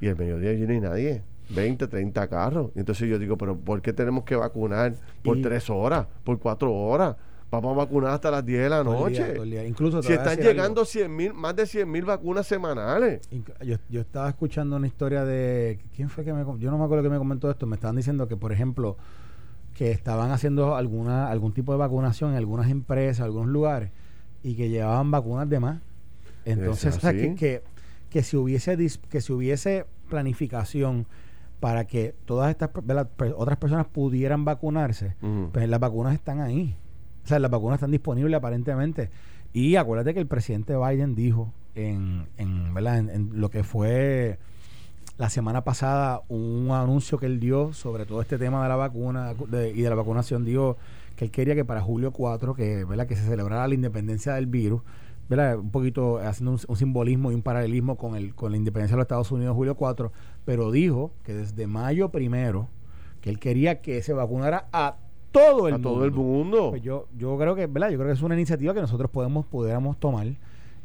Y 0.00 0.06
el 0.06 0.16
mediodía 0.16 0.50
allí 0.50 0.62
no 0.66 0.72
hay 0.72 0.80
nadie. 0.80 1.22
20, 1.50 1.86
30 1.86 2.28
carros. 2.28 2.70
Y 2.74 2.78
entonces 2.78 3.08
yo 3.10 3.18
digo, 3.18 3.36
pero 3.36 3.56
¿por 3.58 3.82
qué 3.82 3.92
tenemos 3.92 4.24
que 4.24 4.36
vacunar 4.36 4.94
por 5.22 5.36
Y- 5.36 5.42
tres 5.42 5.68
horas, 5.68 6.06
por 6.24 6.38
cuatro 6.38 6.72
horas? 6.72 7.16
Vamos 7.52 7.72
a 7.74 7.76
vacunar 7.84 8.12
hasta 8.12 8.30
las 8.30 8.44
10 8.46 8.62
de 8.62 8.68
la 8.70 8.82
día, 8.82 8.92
noche. 8.92 9.32
el 9.42 9.50
día. 9.50 9.66
Incluso 9.66 10.02
Si 10.02 10.10
están 10.14 10.38
llegando 10.38 10.84
100 10.86 11.14
mil, 11.14 11.34
más 11.34 11.54
de 11.54 11.66
100 11.66 11.90
mil 11.90 12.04
vacunas 12.06 12.46
semanales. 12.46 13.20
Yo, 13.62 13.76
yo 13.90 14.00
estaba 14.00 14.28
escuchando 14.30 14.76
una 14.76 14.86
historia 14.86 15.24
de. 15.26 15.78
¿Quién 15.94 16.08
fue 16.08 16.24
que 16.24 16.32
me.? 16.32 16.44
Yo 16.58 16.70
no 16.70 16.78
me 16.78 16.84
acuerdo 16.84 17.04
que 17.04 17.10
me 17.10 17.18
comentó 17.18 17.50
esto. 17.50 17.66
Me 17.66 17.74
estaban 17.76 17.96
diciendo 17.96 18.26
que, 18.26 18.38
por 18.38 18.52
ejemplo, 18.52 18.96
que 19.74 19.90
estaban 19.90 20.30
haciendo 20.30 20.76
alguna 20.76 21.28
algún 21.28 21.52
tipo 21.52 21.72
de 21.72 21.78
vacunación 21.78 22.30
en 22.30 22.36
algunas 22.38 22.70
empresas, 22.70 23.20
algunos 23.24 23.48
lugares, 23.50 23.90
y 24.42 24.54
que 24.54 24.70
llevaban 24.70 25.10
vacunas 25.10 25.46
de 25.48 25.60
más. 25.60 25.80
Entonces, 26.46 26.86
¿Es 26.92 26.96
o 26.96 27.00
sea, 27.00 27.12
que, 27.12 27.34
que, 27.34 27.62
que 28.08 28.22
si 28.22 28.38
hubiese 28.38 28.78
dis- 28.78 28.98
que 29.10 29.20
si 29.20 29.30
hubiese 29.30 29.84
planificación 30.08 31.06
para 31.60 31.84
que 31.86 32.14
todas 32.24 32.50
estas 32.50 32.70
otras 33.36 33.58
personas 33.58 33.86
pudieran 33.86 34.44
vacunarse, 34.46 35.16
pues 35.52 35.68
las 35.68 35.78
vacunas 35.80 36.14
están 36.14 36.40
ahí. 36.40 36.76
O 37.24 37.28
sea, 37.28 37.38
las 37.38 37.50
vacunas 37.50 37.76
están 37.76 37.90
disponibles 37.90 38.36
aparentemente. 38.36 39.10
Y 39.52 39.76
acuérdate 39.76 40.14
que 40.14 40.20
el 40.20 40.26
presidente 40.26 40.76
Biden 40.76 41.14
dijo 41.14 41.52
en, 41.74 42.26
en, 42.36 42.74
¿verdad? 42.74 42.98
en, 42.98 43.30
lo 43.34 43.50
que 43.50 43.64
fue 43.64 44.38
la 45.18 45.28
semana 45.30 45.62
pasada 45.62 46.22
un 46.28 46.70
anuncio 46.70 47.18
que 47.18 47.26
él 47.26 47.38
dio 47.38 47.72
sobre 47.72 48.06
todo 48.06 48.22
este 48.22 48.38
tema 48.38 48.62
de 48.62 48.68
la 48.68 48.76
vacuna 48.76 49.34
y 49.74 49.82
de 49.82 49.88
la 49.88 49.94
vacunación. 49.94 50.44
Dijo 50.44 50.78
que 51.16 51.26
él 51.26 51.30
quería 51.30 51.54
que 51.54 51.64
para 51.64 51.82
julio 51.82 52.12
4, 52.12 52.54
que, 52.54 52.84
¿verdad? 52.84 53.06
que 53.06 53.16
se 53.16 53.24
celebrara 53.24 53.68
la 53.68 53.74
independencia 53.74 54.34
del 54.34 54.46
virus, 54.46 54.82
¿verdad? 55.28 55.58
un 55.58 55.70
poquito 55.70 56.18
haciendo 56.18 56.52
un, 56.52 56.60
un 56.66 56.76
simbolismo 56.76 57.30
y 57.30 57.34
un 57.34 57.42
paralelismo 57.42 57.96
con, 57.96 58.16
el, 58.16 58.34
con 58.34 58.52
la 58.52 58.56
independencia 58.56 58.96
de 58.96 58.98
los 58.98 59.04
Estados 59.04 59.30
Unidos 59.30 59.54
julio 59.54 59.76
4, 59.76 60.12
pero 60.44 60.70
dijo 60.70 61.12
que 61.24 61.34
desde 61.34 61.66
mayo 61.66 62.08
primero, 62.08 62.68
que 63.20 63.30
él 63.30 63.38
quería 63.38 63.82
que 63.82 64.02
se 64.02 64.14
vacunara 64.14 64.66
a 64.72 64.96
todo 65.32 65.68
el 65.68 65.74
a 65.74 65.76
mundo. 65.78 65.90
todo 65.92 66.04
el 66.04 66.10
mundo. 66.12 66.70
Pues 66.70 66.82
yo, 66.82 67.08
yo 67.18 67.36
creo 67.38 67.54
que, 67.54 67.66
¿verdad? 67.66 67.90
Yo 67.90 67.96
creo 67.98 68.08
que 68.08 68.14
es 68.14 68.22
una 68.22 68.34
iniciativa 68.34 68.72
que 68.74 68.80
nosotros 68.80 69.10
podemos, 69.10 69.46
pudiéramos 69.46 69.98
tomar, 69.98 70.26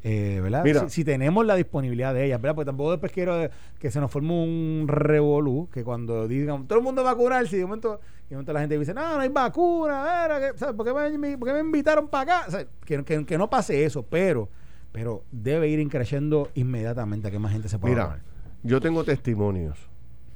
eh, 0.04 0.40
¿verdad? 0.42 0.64
Mira. 0.64 0.82
Si, 0.82 0.90
si 0.90 1.04
tenemos 1.04 1.46
la 1.46 1.56
disponibilidad 1.56 2.14
de 2.14 2.26
ellas, 2.26 2.42
¿verdad? 2.42 2.56
Porque 2.56 2.66
tampoco 2.68 2.92
después 2.92 3.12
quiero 3.12 3.50
que 3.80 3.92
se 3.92 4.00
nos 4.00 4.10
forme 4.10 4.32
un 4.34 4.86
revolú, 4.88 5.68
que 5.72 5.84
cuando 5.84 6.28
digan, 6.28 6.66
todo 6.68 6.80
el 6.80 6.84
mundo 6.86 7.04
va 7.04 7.12
a 7.12 7.14
vacunarse, 7.14 7.56
y 7.56 7.60
de 7.60 7.66
momento, 7.66 8.00
y 8.26 8.30
de 8.30 8.36
momento 8.36 8.54
la 8.54 8.60
gente 8.62 8.80
dice, 8.80 8.94
no, 8.94 9.16
no 9.16 9.20
hay 9.20 9.30
vacuna, 9.30 10.26
era 10.26 10.40
que, 10.40 10.58
¿sabes? 10.58 10.76
¿Por, 10.76 10.86
qué 10.86 11.18
me, 11.18 11.38
por 11.38 11.48
qué 11.48 11.54
me 11.54 11.60
invitaron 11.60 12.08
para 12.08 12.24
acá? 12.38 12.46
O 12.48 12.52
sea, 12.52 12.66
que, 12.86 13.04
que- 13.04 13.26
que 13.26 13.38
no 13.38 13.50
pase 13.50 13.84
eso, 13.86 14.04
pero, 14.04 14.50
pero 14.92 15.24
debe 15.32 15.68
ir 15.68 15.86
creciendo 15.90 16.50
inmediatamente 16.56 17.28
a 17.28 17.32
que 17.32 17.40
más 17.40 17.52
gente 17.52 17.68
se 17.70 17.78
pueda 17.80 17.94
Mira, 17.96 18.20
yo 18.64 18.80
tengo 18.80 19.04
testimonios 19.04 19.78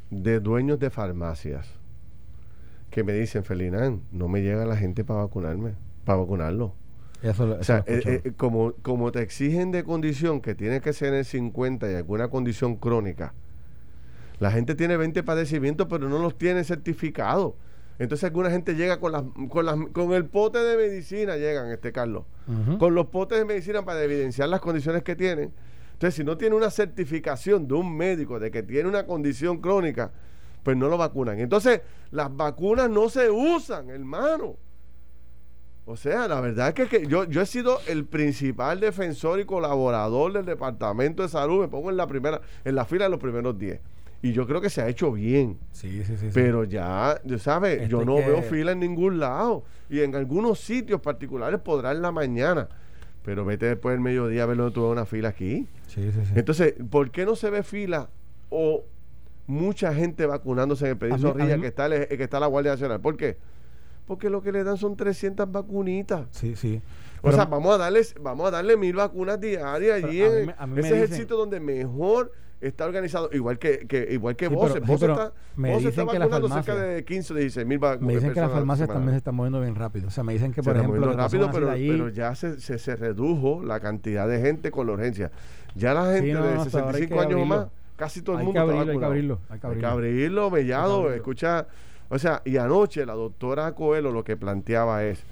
de 0.10 0.40
dueños 0.40 0.80
de 0.80 0.90
farmacias 0.90 1.68
que 2.92 3.04
me 3.04 3.14
dicen, 3.14 3.44
Felinán, 3.44 4.02
no 4.12 4.28
me 4.28 4.42
llega 4.42 4.66
la 4.66 4.76
gente 4.78 5.04
para 5.04 5.22
vacunarme, 5.22 5.72
para 6.06 6.20
vacunarlo. 6.20 6.76
Eso, 7.24 7.46
lo- 7.48 7.56
O 7.60 7.64
sea, 7.64 7.84
eh, 7.88 8.22
eh, 8.26 8.32
como, 8.38 8.74
como 8.82 9.12
te 9.12 9.22
exigen 9.22 9.72
de 9.72 9.84
condición 9.84 10.42
que 10.42 10.54
tiene 10.56 10.82
que 10.82 10.92
ser 10.94 11.10
en 11.10 11.16
el 11.20 11.26
50 11.26 11.92
y 11.92 11.96
alguna 11.96 12.28
condición 12.30 12.76
crónica, 12.76 13.34
la 14.40 14.52
gente 14.52 14.76
tiene 14.76 14.98
20 14.98 15.24
padecimientos, 15.24 15.88
pero 15.90 16.10
no 16.10 16.20
los 16.20 16.38
tiene 16.38 16.64
certificados. 16.64 17.54
Entonces 18.00 18.24
alguna 18.24 18.50
gente 18.50 18.74
llega 18.74 19.00
con 19.00 19.12
las, 19.12 19.24
con 19.50 19.66
las, 19.66 19.76
con 19.94 20.14
el 20.14 20.26
pote 20.26 20.58
de 20.58 20.76
medicina, 20.78 21.36
llegan, 21.38 21.70
este 21.72 21.92
Carlos, 21.92 22.24
con 22.80 22.96
los 22.96 23.08
potes 23.08 23.38
de 23.38 23.46
medicina 23.46 23.86
para 23.86 24.04
evidenciar 24.04 24.50
las 24.50 24.60
condiciones 24.60 25.04
que 25.04 25.16
tienen. 25.16 25.52
Entonces, 25.94 26.16
si 26.16 26.24
no 26.24 26.36
tiene 26.36 26.56
una 26.56 26.72
certificación 26.72 27.68
de 27.68 27.76
un 27.76 27.96
médico 27.96 28.40
de 28.40 28.50
que 28.50 28.64
tiene 28.64 28.90
una 28.90 29.06
condición 29.06 29.62
crónica, 29.62 30.12
pues 30.64 30.78
no 30.78 30.88
lo 30.90 30.98
vacunan. 30.98 31.40
Entonces, 31.40 31.82
las 32.12 32.36
vacunas 32.36 32.90
no 32.90 33.10
se 33.10 33.30
usan, 33.30 33.90
hermano. 33.90 34.56
O 35.86 35.98
sea, 35.98 36.28
la 36.28 36.40
verdad 36.40 36.70
es 36.70 36.74
que, 36.76 36.88
que 36.88 37.08
yo, 37.08 37.24
yo 37.26 37.42
he 37.42 37.46
sido 37.46 37.80
el 37.88 38.06
principal 38.06 38.80
defensor 38.80 39.40
y 39.40 39.46
colaborador 39.46 40.32
del 40.34 40.46
Departamento 40.46 41.24
de 41.24 41.30
Salud. 41.30 41.62
Me 41.62 41.68
pongo 41.68 41.90
en 41.90 41.98
la 41.98 42.08
primera, 42.08 42.40
en 42.64 42.76
la 42.76 42.86
fila 42.86 43.06
de 43.06 43.10
los 43.10 43.20
primeros 43.20 43.58
10. 43.58 43.80
Y 44.22 44.34
yo 44.34 44.46
creo 44.46 44.62
que 44.62 44.70
se 44.70 44.82
ha 44.82 44.88
hecho 44.88 45.12
bien. 45.12 45.58
Sí, 45.72 46.04
sí, 46.04 46.16
sí. 46.16 46.28
sí. 46.28 46.32
Pero 46.34 46.64
ya, 46.64 47.20
ya 47.26 47.40
¿sabes? 47.40 47.90
Yo 47.90 48.06
no 48.06 48.18
que- 48.18 48.28
veo 48.28 48.42
fila 48.44 48.74
en 48.74 48.80
ningún 48.80 49.20
lado. 49.20 49.64
Y 49.90 50.02
en 50.02 50.16
algunos 50.16 50.60
sitios 50.60 51.02
particulares 51.02 51.60
podrá 51.60 51.92
en 51.92 52.04
la 52.04 52.12
mañana. 52.12 52.70
Pero 53.26 53.44
vete 53.44 53.66
después 53.66 53.94
del 53.94 54.02
mediodía 54.02 54.44
a 54.44 54.46
ver 54.46 54.58
donde 54.58 54.74
tú 54.74 54.84
ves 54.84 54.92
una 54.92 55.06
fila 55.06 55.30
aquí. 55.30 55.68
Sí, 55.88 56.12
sí, 56.12 56.20
sí. 56.26 56.34
Entonces, 56.36 56.76
¿por 56.92 57.10
qué 57.10 57.26
no 57.26 57.36
se 57.36 57.50
ve 57.50 57.64
fila 57.64 58.10
o 58.50 58.84
mucha 59.52 59.94
gente 59.94 60.26
vacunándose 60.26 60.86
en 60.86 60.92
el 60.92 60.98
Pedro 60.98 61.18
Zorrilla 61.20 61.58
que 61.60 61.68
está, 61.68 61.86
el- 61.88 62.08
que 62.08 62.24
está 62.24 62.40
la 62.40 62.48
Guardia 62.48 62.72
Nacional? 62.72 63.00
¿Por 63.02 63.18
qué? 63.18 63.38
Porque 64.08 64.30
lo 64.30 64.42
que 64.42 64.52
le 64.52 64.64
dan 64.64 64.78
son 64.78 64.96
300 64.98 65.52
vacunitas. 65.52 66.26
sí, 66.32 66.56
sí. 66.56 66.82
O 67.20 67.26
Pero- 67.26 67.36
sea, 67.36 67.46
vamos 67.46 67.76
a 67.76 67.78
darle, 67.78 68.02
vamos 68.20 68.48
a 68.48 68.52
darle 68.52 68.76
mil 68.78 68.96
vacunas 68.96 69.40
diarias 69.40 69.98
Pero 70.02 70.08
allí 70.08 70.22
a 70.24 70.64
en 70.64 70.74
mí 70.74 70.80
ese 70.80 70.88
es 70.88 70.94
el 70.94 71.02
dicen- 71.10 71.18
sitio 71.20 71.38
donde 71.38 71.60
mejor 71.60 72.32
está 72.62 72.86
organizado 72.86 73.30
igual 73.32 73.60
que, 73.60 73.86
que 73.88 74.08
igual 74.12 74.36
que 74.36 74.48
vos. 74.48 74.80
vos 74.86 75.02
está, 75.02 75.34
me 75.56 75.78
dicen 75.78 76.08
que 76.08 76.18
la 76.20 76.28
farmacia, 76.28 76.64
cerca 76.64 76.82
de 76.82 77.04
15 77.06 77.34
o 77.34 77.36
16 77.36 77.66
mil 77.68 77.80
Me 78.00 78.16
dicen 78.16 78.34
que 78.34 78.42
las 78.42 78.52
farmacias 78.52 78.88
también 78.90 79.12
se 79.12 79.18
están 79.18 79.36
moviendo 79.36 79.62
bien 79.62 79.76
rápido. 79.76 80.08
O 80.08 80.12
sea, 80.12 80.24
me 80.24 80.34
dicen 80.34 80.52
que, 80.52 80.64
por 80.64 80.76
ejemplo, 80.76 81.14
rápido, 81.14 81.50
pero, 81.52 81.68
pero 81.68 82.10
ya 82.10 82.34
se, 82.36 82.60
se, 82.60 82.80
se, 82.80 82.96
redujo 82.96 83.62
la 83.64 83.80
cantidad 83.80 84.28
de 84.28 84.42
gente 84.42 84.72
con 84.72 84.88
la 84.88 84.94
urgencia. 84.94 85.32
Ya 85.76 85.94
la 85.94 86.06
gente 86.14 86.34
de 86.36 86.60
65 86.64 87.20
años 87.22 87.40
o 87.42 87.46
más, 87.46 87.68
casi 88.02 88.24
todo 88.24 88.40
el 88.40 88.46
mundo 88.46 88.60
está 88.60 88.74
vacunado. 88.74 88.92
Hay 88.92 89.00
que 89.00 89.06
abrirlo, 89.06 89.40
hay 89.48 89.60
que 89.60 89.68
abrirlo. 89.68 89.88
Hay 89.88 89.94
que 89.94 90.00
abrirlo, 90.00 90.50
mellado, 90.50 91.14
escucha. 91.14 91.68
O 92.10 92.18
sea, 92.18 92.42
y 92.46 92.58
anoche 92.58 93.06
la 93.06 93.14
doctora 93.14 93.74
Coelho 93.76 94.12
lo 94.12 94.24
que 94.24 94.36
planteaba 94.36 95.04
es, 95.04 95.24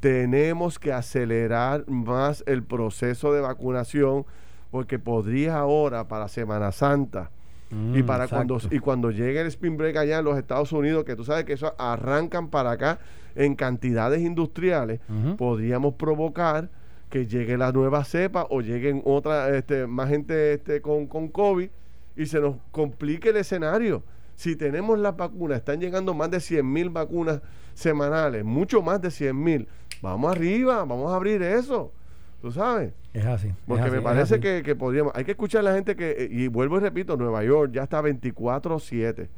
tenemos 0.00 0.78
que 0.78 0.94
acelerar 0.94 1.86
más 1.88 2.42
el 2.46 2.62
proceso 2.62 3.34
de 3.34 3.42
vacunación 3.42 4.24
porque 4.70 4.98
podría 4.98 5.58
ahora 5.58 6.08
para 6.08 6.28
Semana 6.28 6.72
Santa 6.72 7.30
y 7.70 7.74
mm, 7.74 8.06
para 8.06 8.28
cuando 8.28 8.58
y 8.70 8.78
cuando 8.78 9.10
llegue 9.10 9.42
el 9.42 9.48
spring 9.48 9.76
break 9.76 9.96
allá 9.98 10.20
en 10.20 10.24
los 10.24 10.38
Estados 10.38 10.72
Unidos, 10.72 11.04
que 11.04 11.16
tú 11.16 11.24
sabes 11.24 11.44
que 11.44 11.52
eso 11.52 11.74
arrancan 11.76 12.48
para 12.48 12.70
acá 12.70 12.98
en 13.34 13.54
cantidades 13.54 14.22
industriales, 14.22 15.00
podríamos 15.36 15.94
provocar 15.94 16.70
que 17.10 17.26
llegue 17.26 17.58
la 17.58 17.72
nueva 17.72 18.04
cepa 18.04 18.46
o 18.48 18.62
lleguen 18.62 19.02
otra 19.04 19.54
este, 19.54 19.86
más 19.86 20.08
gente 20.08 20.54
este, 20.54 20.80
con, 20.80 21.06
con 21.06 21.28
COVID 21.28 21.68
y 22.16 22.26
se 22.26 22.40
nos 22.40 22.56
complique 22.70 23.30
el 23.30 23.36
escenario. 23.36 24.02
Si 24.34 24.56
tenemos 24.56 24.98
las 24.98 25.16
vacunas, 25.16 25.58
están 25.58 25.80
llegando 25.80 26.14
más 26.14 26.30
de 26.30 26.40
100 26.40 26.70
mil 26.70 26.90
vacunas 26.90 27.40
semanales, 27.74 28.44
mucho 28.44 28.82
más 28.82 29.00
de 29.00 29.10
100 29.10 29.42
mil. 29.42 29.68
Vamos 30.02 30.30
arriba, 30.30 30.84
vamos 30.84 31.12
a 31.12 31.16
abrir 31.16 31.42
eso. 31.42 31.92
¿Tú 32.42 32.52
sabes? 32.52 32.92
Es 33.14 33.24
así. 33.24 33.50
Porque 33.66 33.90
me 33.90 34.02
parece 34.02 34.40
que, 34.40 34.76
podríamos. 34.76 35.12
Hay 35.14 35.24
que 35.24 35.32
escuchar 35.32 35.60
a 35.60 35.70
la 35.70 35.74
gente 35.74 35.96
que. 35.96 36.28
Y 36.30 36.48
vuelvo 36.48 36.76
y 36.76 36.80
repito: 36.80 37.16
Nueva 37.16 37.42
York 37.42 37.72
ya 37.72 37.84
está 37.84 38.02
24-7. 38.02 39.28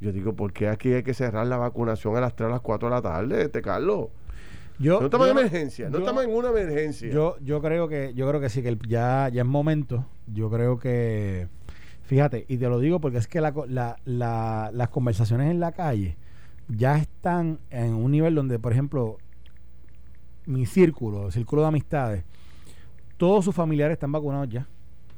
Yo 0.00 0.12
digo, 0.12 0.34
¿por 0.34 0.52
qué 0.52 0.68
aquí 0.68 0.92
hay 0.92 1.02
que 1.02 1.14
cerrar 1.14 1.46
la 1.46 1.56
vacunación 1.56 2.16
a 2.16 2.20
las 2.20 2.34
3 2.34 2.48
a 2.48 2.50
las 2.52 2.60
4 2.60 2.88
de 2.88 2.94
la 2.94 3.02
tarde, 3.02 3.42
este 3.42 3.62
Carlos? 3.62 4.08
Yo, 4.78 4.98
no 4.98 5.06
estamos 5.06 5.28
en 5.28 5.38
emergencia, 5.38 5.88
no 5.88 5.98
estamos 5.98 6.24
en 6.24 6.30
una 6.30 6.48
emergencia. 6.48 7.08
Yo, 7.08 7.36
yo 7.40 7.62
creo 7.62 7.86
que, 7.86 8.12
yo 8.14 8.28
creo 8.28 8.40
que 8.40 8.48
sí, 8.48 8.62
que 8.62 8.76
ya, 8.88 9.28
ya 9.32 9.42
es 9.42 9.46
momento. 9.46 10.04
Yo 10.26 10.50
creo 10.50 10.78
que, 10.78 11.46
fíjate, 12.04 12.44
y 12.48 12.58
te 12.58 12.68
lo 12.68 12.78
digo 12.78 13.00
porque 13.00 13.18
es 13.18 13.26
que 13.26 13.40
la, 13.40 13.52
la, 14.04 14.70
las 14.72 14.88
conversaciones 14.88 15.50
en 15.50 15.60
la 15.60 15.72
calle 15.72 16.16
ya 16.68 16.96
están 16.96 17.58
en 17.70 17.94
un 17.94 18.10
nivel 18.10 18.34
donde, 18.34 18.58
por 18.58 18.72
ejemplo, 18.72 19.18
mi 20.46 20.66
círculo, 20.66 21.26
el 21.26 21.32
círculo 21.32 21.62
de 21.62 21.68
amistades, 21.68 22.24
todos 23.16 23.44
sus 23.44 23.54
familiares 23.54 23.94
están 23.94 24.12
vacunados 24.12 24.48
ya. 24.48 24.66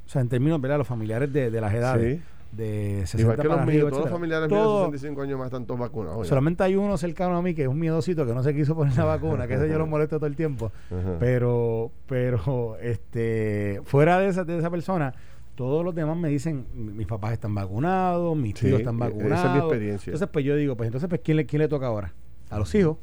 O 0.05 0.09
sea, 0.09 0.21
en 0.21 0.29
términos, 0.29 0.61
¿verdad? 0.61 0.77
Los 0.77 0.87
familiares 0.87 1.31
de, 1.33 1.49
las 1.49 1.73
edades. 1.73 2.21
De 2.51 3.01
60 3.05 3.21
Igual 3.21 3.37
que 3.37 3.47
los 3.49 3.65
míos, 3.65 3.89
todos 3.89 4.03
los 4.03 4.11
familiares 4.11 4.49
míos 4.49 4.91
de 4.91 4.97
65 4.97 5.21
años 5.23 5.37
más 5.37 5.47
están 5.47 5.65
todos 5.65 5.79
vacunados. 5.79 6.25
Solamente 6.25 6.63
hay 6.63 6.77
uno 6.77 6.95
cercano 6.97 7.35
a 7.35 7.41
mí 7.41 7.53
que 7.53 7.63
es 7.63 7.67
un 7.67 7.77
miedosito 7.77 8.25
que 8.25 8.33
no 8.33 8.43
se 8.43 8.55
quiso 8.55 8.75
poner 8.75 8.95
la 8.95 9.03
vacuna, 9.17 9.45
que 9.45 9.55
ese 9.55 9.67
yo 9.67 9.77
lo 9.77 9.87
molesto 9.87 10.17
todo 10.17 10.27
el 10.27 10.37
tiempo. 10.37 10.71
Pero, 11.19 11.91
pero, 12.05 12.77
este, 12.77 13.81
fuera 13.83 14.19
de 14.19 14.27
esa, 14.29 14.45
de 14.45 14.57
esa 14.57 14.69
persona, 14.69 15.13
todos 15.55 15.83
los 15.83 15.95
demás 15.95 16.17
me 16.17 16.29
dicen, 16.29 16.65
mis 16.73 17.07
papás 17.07 17.33
están 17.33 17.55
vacunados, 17.55 18.35
mis 18.37 18.53
tíos 18.53 18.79
están 18.79 18.99
vacunados. 18.99 19.39
Esa 19.39 19.47
es 19.47 19.53
mi 19.53 19.59
experiencia. 19.59 20.11
Entonces, 20.11 20.29
pues 20.31 20.45
yo 20.45 20.55
digo, 20.55 20.75
pues 20.75 20.87
entonces, 20.87 21.09
pues, 21.09 21.21
¿quién 21.23 21.37
le, 21.37 21.45
quién 21.45 21.61
le 21.61 21.67
toca 21.67 21.87
ahora? 21.87 22.13
A 22.49 22.59
los 22.59 22.73
hijos 22.75 22.97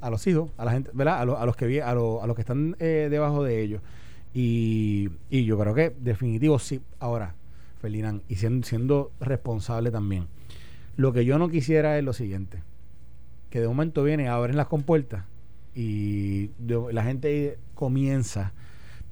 a 0.00 0.10
los 0.10 0.26
hijos, 0.26 0.50
a 0.56 0.64
la 0.64 0.72
gente, 0.72 0.90
¿verdad? 0.94 1.18
A, 1.18 1.20
a 1.42 1.46
los 1.46 1.56
que 1.56 1.82
a, 1.82 1.90
a 1.90 1.94
los 1.94 2.34
que 2.34 2.40
están 2.40 2.76
eh, 2.78 3.08
debajo 3.10 3.44
de 3.44 3.62
ellos. 3.62 3.82
Y, 4.32 5.10
y, 5.28 5.44
yo 5.44 5.58
creo 5.58 5.74
que 5.74 5.94
definitivo 5.98 6.58
sí. 6.58 6.80
Ahora, 6.98 7.34
Ferdinand, 7.80 8.22
y 8.28 8.36
siendo, 8.36 8.66
siendo 8.66 9.12
responsable 9.20 9.90
también. 9.90 10.26
Lo 10.96 11.12
que 11.12 11.24
yo 11.24 11.38
no 11.38 11.48
quisiera 11.48 11.98
es 11.98 12.04
lo 12.04 12.12
siguiente. 12.12 12.62
Que 13.50 13.60
de 13.60 13.68
momento 13.68 14.04
viene, 14.04 14.28
abren 14.28 14.56
las 14.56 14.68
compuertas 14.68 15.24
y 15.74 16.50
la 16.66 17.02
gente 17.02 17.58
comienza, 17.74 18.52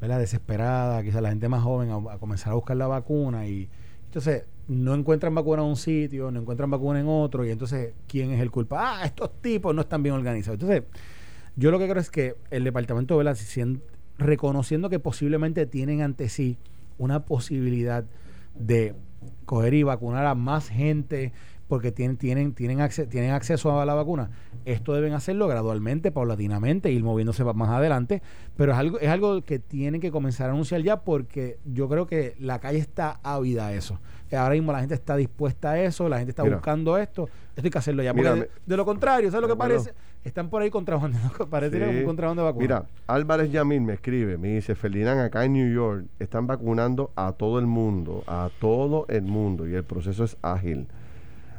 ¿verdad? 0.00 0.18
Desesperada, 0.18 1.02
quizás 1.02 1.22
la 1.22 1.30
gente 1.30 1.48
más 1.48 1.62
joven 1.62 1.90
a 1.90 2.18
comenzar 2.18 2.52
a 2.52 2.54
buscar 2.54 2.76
la 2.76 2.86
vacuna 2.86 3.46
y 3.46 3.68
entonces 4.06 4.44
no 4.68 4.94
encuentran 4.94 5.34
vacuna 5.34 5.62
en 5.62 5.68
un 5.68 5.76
sitio, 5.76 6.30
no 6.30 6.40
encuentran 6.40 6.70
vacuna 6.70 7.00
en 7.00 7.06
otro, 7.08 7.44
y 7.44 7.50
entonces, 7.50 7.94
¿quién 8.06 8.30
es 8.32 8.40
el 8.40 8.50
culpable? 8.50 8.86
Ah, 8.86 9.06
estos 9.06 9.40
tipos 9.40 9.74
no 9.74 9.80
están 9.80 10.02
bien 10.02 10.14
organizados. 10.14 10.60
Entonces, 10.60 10.84
yo 11.56 11.70
lo 11.70 11.78
que 11.78 11.88
creo 11.88 12.00
es 12.00 12.10
que 12.10 12.36
el 12.50 12.64
departamento 12.64 13.18
de 13.18 13.80
reconociendo 14.18 14.90
que 14.90 14.98
posiblemente 14.98 15.66
tienen 15.66 16.02
ante 16.02 16.28
sí 16.28 16.58
una 16.98 17.24
posibilidad 17.24 18.04
de 18.54 18.94
coger 19.46 19.74
y 19.74 19.82
vacunar 19.82 20.26
a 20.26 20.34
más 20.34 20.68
gente 20.68 21.32
porque 21.68 21.92
tienen, 21.92 22.16
tienen, 22.16 22.54
tienen, 22.54 22.88
tienen 23.10 23.30
acceso 23.30 23.78
a 23.78 23.84
la 23.84 23.94
vacuna. 23.94 24.30
Esto 24.64 24.94
deben 24.94 25.12
hacerlo 25.12 25.46
gradualmente, 25.46 26.10
paulatinamente, 26.10 26.90
ir 26.90 27.04
moviéndose 27.04 27.44
más 27.44 27.68
adelante, 27.68 28.22
pero 28.56 28.72
es 28.72 28.78
algo, 28.78 28.98
es 28.98 29.08
algo 29.08 29.42
que 29.42 29.58
tienen 29.58 30.00
que 30.00 30.10
comenzar 30.10 30.48
a 30.48 30.52
anunciar 30.52 30.80
ya 30.82 31.00
porque 31.00 31.58
yo 31.64 31.88
creo 31.88 32.06
que 32.06 32.34
la 32.38 32.58
calle 32.58 32.78
está 32.78 33.20
ávida 33.22 33.68
a 33.68 33.74
eso. 33.74 34.00
Ahora 34.36 34.54
mismo 34.54 34.72
la 34.72 34.80
gente 34.80 34.94
está 34.94 35.16
dispuesta 35.16 35.72
a 35.72 35.80
eso, 35.80 36.08
la 36.08 36.18
gente 36.18 36.30
está 36.30 36.42
buscando 36.42 36.98
esto, 36.98 37.28
esto 37.54 37.62
hay 37.64 37.70
que 37.70 37.78
hacerlo 37.78 38.02
ya. 38.02 38.12
de 38.12 38.76
lo 38.76 38.84
contrario, 38.84 39.30
¿sabes 39.30 39.42
lo 39.42 39.48
que 39.48 39.58
parece? 39.58 39.92
Están 40.24 40.50
por 40.50 40.60
ahí 40.60 40.70
contrabandeando, 40.70 41.46
parece 41.50 41.78
como 41.78 41.90
un 41.92 42.04
contrabando 42.04 42.42
de 42.42 42.46
vacuna. 42.46 42.62
Mira, 42.62 42.86
Álvarez 43.06 43.50
Yamil 43.50 43.80
me 43.80 43.94
escribe, 43.94 44.36
me 44.36 44.48
dice, 44.48 44.74
Ferdinand, 44.74 45.20
acá 45.20 45.44
en 45.44 45.54
New 45.54 45.72
York 45.72 46.06
están 46.18 46.46
vacunando 46.46 47.12
a 47.16 47.32
todo 47.32 47.58
el 47.58 47.66
mundo, 47.66 48.24
a 48.26 48.50
todo 48.60 49.06
el 49.08 49.22
mundo, 49.22 49.66
y 49.66 49.74
el 49.74 49.84
proceso 49.84 50.24
es 50.24 50.36
ágil. 50.42 50.88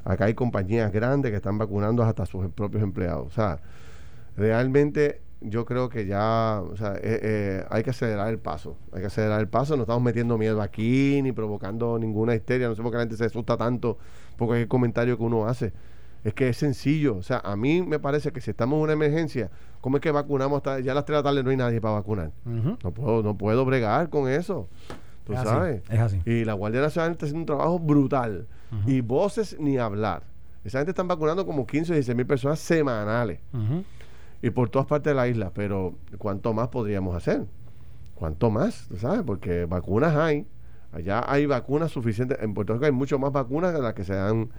Acá 0.09 0.25
hay 0.25 0.33
compañías 0.33 0.91
grandes 0.91 1.29
que 1.29 1.37
están 1.37 1.59
vacunando 1.59 2.01
hasta 2.01 2.25
sus 2.25 2.49
propios 2.49 2.81
empleados. 2.81 3.27
O 3.27 3.29
sea, 3.29 3.59
realmente 4.35 5.21
yo 5.39 5.65
creo 5.65 5.87
que 5.87 6.07
ya 6.07 6.61
o 6.63 6.75
sea, 6.75 6.95
eh, 6.95 7.19
eh, 7.21 7.65
hay 7.69 7.83
que 7.83 7.91
acelerar 7.91 8.29
el 8.29 8.39
paso. 8.39 8.75
Hay 8.91 9.01
que 9.01 9.05
acelerar 9.05 9.39
el 9.39 9.47
paso. 9.47 9.75
No 9.75 9.83
estamos 9.83 10.01
metiendo 10.01 10.35
miedo 10.39 10.63
aquí 10.63 11.21
ni 11.21 11.31
provocando 11.31 11.99
ninguna 11.99 12.33
histeria. 12.33 12.67
No 12.67 12.75
sé 12.75 12.81
por 12.81 12.89
qué 12.89 12.97
la 12.97 13.03
gente 13.03 13.17
se 13.17 13.25
asusta 13.25 13.55
tanto 13.55 13.99
porque 14.35 14.55
es 14.55 14.61
el 14.63 14.67
comentario 14.67 15.15
que 15.15 15.23
uno 15.23 15.45
hace. 15.45 15.73
Es 16.23 16.33
que 16.33 16.49
es 16.49 16.57
sencillo. 16.57 17.15
O 17.15 17.21
sea, 17.21 17.41
a 17.43 17.55
mí 17.55 17.83
me 17.83 17.99
parece 17.99 18.31
que 18.31 18.41
si 18.41 18.49
estamos 18.49 18.77
en 18.77 18.83
una 18.85 18.93
emergencia, 18.93 19.51
¿cómo 19.79 19.97
es 19.97 20.01
que 20.01 20.09
vacunamos 20.09 20.57
hasta 20.57 20.79
ya 20.79 20.93
a 20.93 20.95
las 20.95 21.05
3 21.05 21.17
de 21.17 21.19
la 21.19 21.23
tarde 21.23 21.43
no 21.43 21.51
hay 21.51 21.57
nadie 21.57 21.79
para 21.79 21.93
vacunar? 21.93 22.31
no, 22.45 22.91
puedo, 22.91 23.21
no 23.21 23.37
puedo 23.37 23.63
bregar 23.63 24.09
con 24.09 24.27
eso. 24.27 24.67
Tú 25.29 25.43
sabes. 25.43 25.83
es 25.89 25.99
así. 25.99 26.21
Y 26.25 26.45
la 26.45 26.53
Guardia 26.53 26.81
Nacional 26.81 27.11
está 27.11 27.25
haciendo 27.25 27.41
un 27.41 27.45
trabajo 27.45 27.79
brutal. 27.79 28.47
Y 28.85 29.01
voces 29.01 29.57
ni 29.59 29.77
hablar. 29.77 30.23
Esa 30.63 30.79
gente 30.79 30.91
están 30.91 31.07
vacunando 31.07 31.45
como 31.45 31.65
15 31.65 31.91
o 31.91 31.95
16 31.95 32.15
mil 32.15 32.25
personas 32.27 32.59
semanales. 32.59 33.39
Y 34.41 34.49
por 34.51 34.69
todas 34.69 34.87
partes 34.87 35.11
de 35.11 35.15
la 35.15 35.27
isla. 35.27 35.51
Pero 35.53 35.95
¿cuánto 36.17 36.53
más 36.53 36.67
podríamos 36.69 37.15
hacer? 37.15 37.45
¿Cuánto 38.15 38.51
más? 38.51 38.87
¿Tú 38.89 38.97
sabes? 38.97 39.21
Porque 39.23 39.65
vacunas 39.65 40.15
hay. 40.15 40.45
Allá 40.91 41.23
hay 41.31 41.45
vacunas 41.45 41.91
suficientes. 41.91 42.37
En 42.41 42.53
Puerto 42.53 42.73
Rico 42.73 42.85
hay 42.85 42.91
mucho 42.91 43.17
más 43.19 43.31
vacunas 43.31 43.73
de 43.73 43.81
las 43.81 43.93
que 43.93 44.03
se 44.03 44.17
han 44.17 44.49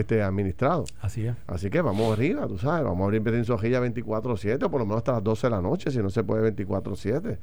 este, 0.00 0.22
administrado. 0.22 0.84
Así 1.00 1.26
es. 1.26 1.36
Así 1.46 1.70
que 1.70 1.80
vamos 1.80 2.12
arriba, 2.12 2.46
tú 2.46 2.58
sabes. 2.58 2.84
Vamos 2.84 3.00
a 3.02 3.04
abrir 3.04 3.22
Península 3.22 3.58
24-7 3.58 4.62
o 4.62 4.70
por 4.70 4.80
lo 4.80 4.86
menos 4.86 4.98
hasta 4.98 5.12
las 5.12 5.24
12 5.24 5.46
de 5.46 5.50
la 5.50 5.62
noche, 5.62 5.90
si 5.90 5.98
no 5.98 6.10
se 6.10 6.24
puede 6.24 6.54
24-7. 6.54 7.38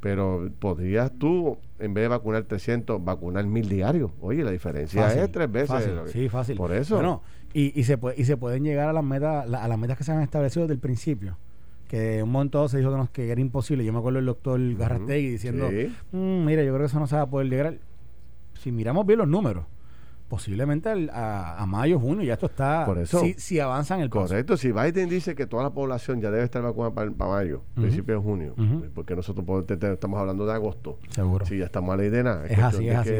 Pero 0.00 0.48
podrías 0.58 1.12
tú, 1.18 1.58
en 1.78 1.94
vez 1.94 2.04
de 2.04 2.08
vacunar 2.08 2.44
300, 2.44 3.04
vacunar 3.04 3.46
mil 3.46 3.68
diarios. 3.68 4.10
Oye, 4.20 4.42
la 4.44 4.50
diferencia 4.50 5.12
es 5.12 5.32
tres 5.32 5.50
veces. 5.50 5.90
sí, 6.12 6.28
fácil. 6.28 6.56
Por 6.56 6.72
eso. 6.72 6.96
Bueno, 6.96 7.22
y, 7.52 7.78
y, 7.78 7.84
se 7.84 7.96
puede, 7.96 8.20
y 8.20 8.24
se 8.24 8.36
pueden 8.36 8.64
llegar 8.64 8.88
a 8.88 8.92
las 8.92 9.04
metas 9.04 9.52
a 9.52 9.68
las 9.68 9.78
metas 9.78 9.96
que 9.96 10.04
se 10.04 10.12
han 10.12 10.20
establecido 10.20 10.64
desde 10.64 10.74
el 10.74 10.80
principio 10.80 11.36
que 11.88 12.22
un 12.22 12.30
momento 12.30 12.68
se 12.68 12.78
dijo 12.78 13.08
que, 13.12 13.30
era 13.30 13.40
imposible. 13.40 13.84
Yo 13.84 13.92
me 13.92 13.98
acuerdo 13.98 14.16
del 14.16 14.26
doctor 14.26 14.74
Garrastegui 14.74 15.28
diciendo, 15.28 15.70
mm, 16.12 16.44
mira, 16.44 16.62
yo 16.62 16.72
creo 16.72 16.80
que 16.80 16.86
eso 16.86 16.98
no 16.98 17.06
se 17.06 17.16
va 17.16 17.22
a 17.22 17.30
poder 17.30 17.48
llegar. 17.48 17.78
Si 18.54 18.72
miramos 18.72 19.06
bien 19.06 19.18
los 19.18 19.28
números, 19.28 19.66
posiblemente 20.28 20.90
a, 21.12 21.64
mayo, 21.66 21.98
junio, 21.98 22.24
ya 22.24 22.34
esto 22.34 22.46
está. 22.46 22.84
Por 22.84 22.98
eso, 22.98 23.20
si, 23.20 23.34
si 23.34 23.60
avanzan 23.60 24.00
el 24.00 24.10
paso. 24.10 24.28
Correcto, 24.28 24.56
si 24.56 24.72
Biden 24.72 25.08
dice 25.08 25.34
que 25.34 25.46
toda 25.46 25.62
la 25.62 25.70
población 25.70 26.20
ya 26.20 26.30
debe 26.30 26.44
estar 26.44 26.62
vacunada 26.62 26.94
para, 26.94 27.10
mayo, 27.10 27.62
principio 27.74 28.16
de 28.16 28.20
junio, 28.20 28.54
porque 28.94 29.14
nosotros 29.14 29.46
estamos 29.68 30.20
hablando 30.20 30.46
de 30.46 30.52
agosto. 30.52 30.98
Seguro. 31.10 31.46
Si 31.46 31.58
ya 31.58 31.66
estamos 31.66 31.94
a 31.94 31.96
la 31.96 32.04
idea 32.04 32.44
Es, 32.48 32.58
así, 32.58 32.88
es, 32.88 32.96
así, 32.96 33.10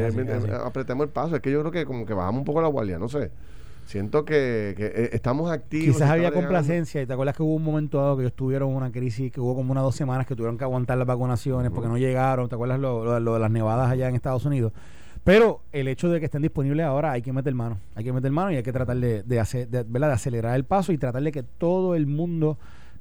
Apretemos 0.64 1.06
el 1.06 1.12
paso, 1.12 1.36
es 1.36 1.42
que 1.42 1.50
yo 1.50 1.60
creo 1.60 1.72
que 1.72 1.84
como 1.84 2.06
que 2.06 2.14
bajamos 2.14 2.40
un 2.40 2.44
poco 2.44 2.60
la 2.60 2.68
guardia, 2.68 2.98
no 2.98 3.08
sé. 3.08 3.30
Siento 3.86 4.24
que, 4.24 4.74
eh, 4.76 5.10
estamos 5.12 5.50
activos. 5.50 5.96
Quizás 5.96 6.10
había 6.10 6.32
complacencia. 6.32 7.00
Y 7.00 7.06
te 7.06 7.12
acuerdas 7.12 7.36
que 7.36 7.44
hubo 7.44 7.54
un 7.54 7.62
momento 7.62 7.98
dado 7.98 8.16
que 8.16 8.24
ellos 8.24 8.34
tuvieron 8.34 8.74
una 8.74 8.90
crisis, 8.90 9.30
que 9.30 9.40
hubo 9.40 9.54
como 9.54 9.70
unas 9.70 9.84
dos 9.84 9.94
semanas 9.94 10.26
que 10.26 10.34
tuvieron 10.34 10.58
que 10.58 10.64
aguantar 10.64 10.98
las 10.98 11.06
vacunaciones 11.06 11.70
porque 11.70 11.88
no 11.88 11.96
llegaron. 11.96 12.48
¿Te 12.48 12.56
acuerdas 12.56 12.80
lo, 12.80 13.20
lo, 13.20 13.34
de 13.34 13.40
las 13.40 13.50
nevadas 13.50 13.88
allá 13.88 14.08
en 14.08 14.16
Estados 14.16 14.44
Unidos? 14.44 14.72
Pero 15.26 15.62
el 15.72 15.88
hecho 15.88 16.08
de 16.08 16.20
que 16.20 16.26
estén 16.26 16.42
disponibles 16.42 16.86
ahora 16.86 17.10
hay 17.10 17.20
que 17.20 17.32
meter 17.32 17.52
mano. 17.52 17.80
Hay 17.96 18.04
que 18.04 18.12
meter 18.12 18.30
mano 18.30 18.52
y 18.52 18.56
hay 18.58 18.62
que 18.62 18.72
tratar 18.72 18.96
de, 18.96 19.40
hacer, 19.40 19.66
de, 19.66 19.82
de 19.82 20.04
acelerar 20.06 20.54
el 20.54 20.62
paso 20.62 20.92
y 20.92 20.98
tratar 20.98 21.20
de 21.20 21.32
que 21.32 21.42
todo 21.42 21.96
el 21.96 22.06
mundo 22.06 22.58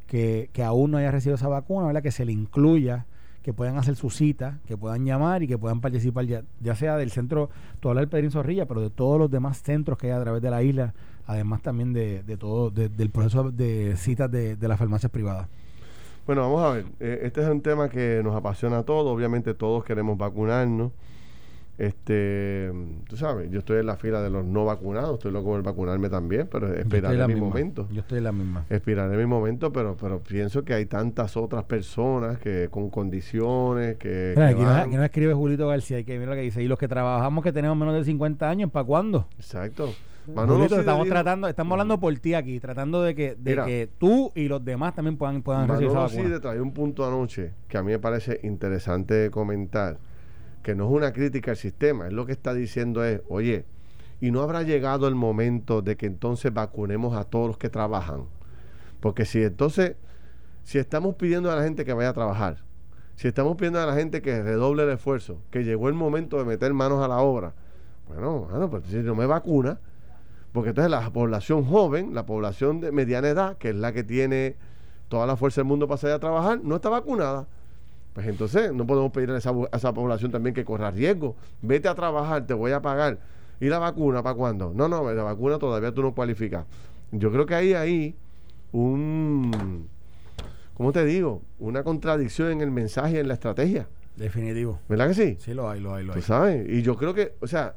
que, 0.07 0.49
que 0.51 0.63
aún 0.63 0.89
no 0.89 0.97
haya 0.97 1.11
recibido 1.11 1.36
esa 1.36 1.49
vacuna, 1.49 1.86
¿verdad? 1.86 2.01
que 2.01 2.09
se 2.09 2.26
le 2.26 2.32
incluya 2.32 3.05
que 3.43 3.53
puedan 3.53 3.78
hacer 3.78 3.95
su 3.95 4.09
cita, 4.09 4.57
que 4.65 4.76
puedan 4.76 5.05
llamar 5.05 5.43
y 5.43 5.47
que 5.47 5.59
puedan 5.59 5.82
participar 5.82 6.26
ya, 6.26 6.41
ya 6.61 6.73
sea 6.73 6.97
del 6.97 7.11
centro, 7.11 7.51
tú 7.80 7.89
hablas 7.89 8.01
del 8.01 8.09
Pedrín 8.09 8.32
Zorrilla, 8.32 8.65
pero 8.65 8.82
de 8.82 8.89
todos 8.89 9.19
los 9.19 9.30
demás 9.30 9.61
centros 9.61 9.99
que 9.99 10.07
hay 10.07 10.13
a 10.13 10.23
través 10.23 10.41
de 10.41 10.49
la 10.49 10.63
isla, 10.63 10.95
además 11.28 11.61
también 11.61 11.93
de, 11.93 12.23
de 12.23 12.38
todo, 12.38 12.71
del 12.71 13.11
proceso 13.11 13.51
de 13.51 13.97
citas 13.97 14.32
de, 14.32 14.55
de 14.55 14.67
las 14.67 14.80
farmacias 14.80 15.11
privadas. 15.11 15.47
Bueno, 16.26 16.41
vamos 16.41 16.63
a 16.63 16.73
ver. 16.73 16.86
Eh, 16.99 17.19
este 17.21 17.43
es 17.43 17.47
un 17.47 17.61
tema 17.61 17.88
que 17.88 18.21
nos 18.23 18.36
apasiona 18.36 18.80
a 18.80 18.84
todos. 18.84 19.15
Obviamente 19.15 19.53
todos 19.53 19.84
queremos 19.84 20.17
vacunarnos. 20.17 20.91
Este, 21.78 22.71
tú 23.09 23.17
sabes, 23.17 23.51
yo 23.51 23.59
estoy 23.59 23.80
en 23.80 23.88
la 23.88 23.97
fila 23.97 24.21
de 24.21 24.30
los 24.30 24.45
no 24.45 24.63
vacunados, 24.63 25.15
estoy 25.15 25.34
loco 25.34 25.49
por 25.49 25.61
vacunarme 25.61 26.09
también, 26.09 26.47
pero 26.49 26.73
esperaré 26.73 27.28
mi 27.28 27.36
momento. 27.36 27.88
Yo 27.91 28.01
estoy 28.01 28.19
en 28.19 28.23
la 28.23 28.32
misma. 28.32 28.65
Esperaré 28.69 29.17
mi 29.17 29.26
momento, 29.26 29.73
pero 29.73 29.97
pero 29.99 30.19
pienso 30.19 30.63
que 30.63 30.73
hay 30.73 30.86
tantas 30.86 31.36
otras 31.36 31.65
personas 31.65 32.38
que 32.38 32.69
con 32.69 32.89
condiciones 32.89 33.97
que... 33.97 34.36
aquí, 34.38 34.95
no, 34.95 35.03
escribe 35.03 35.34
Julito 35.34 35.67
García, 35.67 35.97
hay 35.97 36.03
que 36.05 36.17
mira 36.17 36.32
lo 36.32 36.36
que 36.38 36.43
dice, 36.43 36.63
y 36.63 36.67
los 36.67 36.80
que 36.80 36.88
trabajamos 36.88 37.43
que 37.43 37.51
tenemos 37.51 37.78
menos 37.78 37.95
de 37.95 38.05
50 38.05 38.49
años, 38.49 38.71
¿para 38.71 38.86
cuándo? 38.86 39.28
Exacto. 39.38 39.93
Julito, 40.34 40.80
estamos 40.80 41.07
tratando, 41.07 41.47
estamos 41.47 41.73
hablando 41.73 41.99
por 41.99 42.17
ti 42.17 42.34
aquí, 42.34 42.59
tratando 42.59 43.03
de 43.03 43.13
que, 43.13 43.36
de 43.36 43.55
que 43.57 43.89
tú 43.99 44.32
y 44.34 44.47
los 44.47 44.63
demás 44.63 44.95
también 44.95 45.17
puedan, 45.17 45.43
puedan 45.43 45.67
recibir 45.67 45.89
esa 45.89 45.99
vacuna. 45.99 46.23
sí 46.23 46.30
te 46.30 46.39
trae 46.39 46.59
un 46.59 46.71
punto 46.71 47.05
anoche 47.05 47.51
que 47.67 47.78
a 47.78 47.84
mí 47.84 47.91
me 47.91 47.99
parece 47.99 48.39
interesante 48.43 49.30
comentar 49.30 49.97
que 50.66 50.74
no 50.74 50.86
es 50.86 50.91
una 50.91 51.13
crítica 51.13 51.51
al 51.51 51.57
sistema, 51.57 52.07
es 52.07 52.13
lo 52.13 52.26
que 52.26 52.32
está 52.32 52.51
diciendo 52.55 53.03
es, 53.03 53.22
oye, 53.30 53.66
y 54.20 54.32
no 54.32 54.41
habrá 54.41 54.63
llegado 54.63 55.07
el 55.07 55.13
momento 55.13 55.84
de 55.84 55.95
que 55.95 56.07
entonces 56.07 56.51
vacunemos 56.51 57.16
a 57.16 57.24
todos 57.24 57.45
los 57.45 57.59
que 57.59 57.70
trabajan. 57.70 58.24
Porque 58.99 59.26
si 59.26 59.43
entonces, 59.43 59.95
si 60.63 60.80
estamos 60.80 61.18
pidiendo 61.18 61.51
a 61.51 61.55
la 61.55 61.61
gente 61.61 61.86
que 61.86 61.93
vaya 61.93 62.09
a 62.09 62.13
trabajar, 62.13 62.63
si 63.16 63.28
estamos 63.28 63.57
pidiendo 63.57 63.80
a 63.80 63.86
la 63.86 63.93
gente 63.93 64.24
que 64.24 64.41
redoble 64.41 64.82
el 64.82 64.89
esfuerzo, 64.89 65.38
que 65.51 65.63
llegó 65.63 65.88
el 65.88 65.93
momento 65.93 66.39
de 66.39 66.45
meter 66.45 66.74
manos 66.74 66.99
a 67.03 67.07
la 67.07 67.20
obra, 67.20 67.53
bueno, 68.07 68.47
bueno 68.49 68.68
pues 68.68 68.86
si 68.86 68.97
no 68.97 69.13
me 69.13 69.28
vacuna, 69.28 69.80
porque 70.51 70.70
entonces 70.70 70.89
la 70.89 71.11
población 71.11 71.63
joven, 71.63 72.16
la 72.16 72.26
población 72.26 72.82
de 72.82 72.91
mediana 72.91 73.30
edad, 73.30 73.57
que 73.59 73.70
es 73.70 73.76
la 73.76 73.93
que 73.93 74.03
tiene 74.03 74.55
toda 75.09 75.28
la 75.28 75.38
fuerza 75.38 75.61
del 75.61 75.68
mundo 75.68 75.88
para 75.88 75.99
salir 75.99 76.16
a 76.16 76.20
trabajar, 76.20 76.59
no 76.63 76.78
está 76.78 76.89
vacunada. 76.89 77.45
Pues 78.16 78.28
entonces 78.28 78.72
no 78.72 78.88
podemos 78.88 79.11
pedir 79.11 79.30
a 79.32 79.38
esa, 79.38 79.49
a 79.49 79.76
esa 79.76 79.93
población 79.93 80.32
también 80.32 80.55
que 80.55 80.63
corra 80.63 80.89
riesgo. 80.89 81.36
Vete 81.61 81.89
a 81.89 81.95
trabajar, 81.95 82.47
te 82.47 82.53
voy 82.53 82.72
a 82.72 82.82
pagar. 82.82 83.20
¿Y 83.59 83.66
la 83.66 83.78
vacuna 83.78 84.24
para 84.24 84.36
cuándo? 84.36 84.72
No, 84.74 84.88
no, 84.88 85.11
la 85.11 85.24
vacuna 85.24 85.59
todavía 85.59 85.91
tú 85.91 86.01
no 86.01 86.16
cualificas. 86.16 86.66
Yo 87.11 87.30
creo 87.30 87.45
que 87.45 87.55
hay 87.55 87.74
ahí 87.74 88.16
un, 88.72 89.89
¿cómo 90.76 90.93
te 90.93 91.03
digo? 91.03 91.41
Una 91.59 91.84
contradicción 91.84 92.53
en 92.53 92.61
el 92.61 92.72
mensaje 92.72 93.18
y 93.18 93.20
en 93.20 93.28
la 93.28 93.34
estrategia. 93.34 93.89
Definitivo. 94.16 94.80
¿Verdad 94.88 95.09
que 95.09 95.13
sí? 95.13 95.38
Sí, 95.41 95.53
lo 95.53 95.70
hay, 95.70 95.82
lo 95.82 95.93
hay, 95.93 96.05
lo 96.05 96.13
hay. 96.13 96.20
Tú 96.22 96.26
sabes, 96.26 96.70
y 96.70 96.84
yo 96.84 96.95
creo 96.95 97.13
que, 97.13 97.34
o 97.41 97.47
sea, 97.47 97.76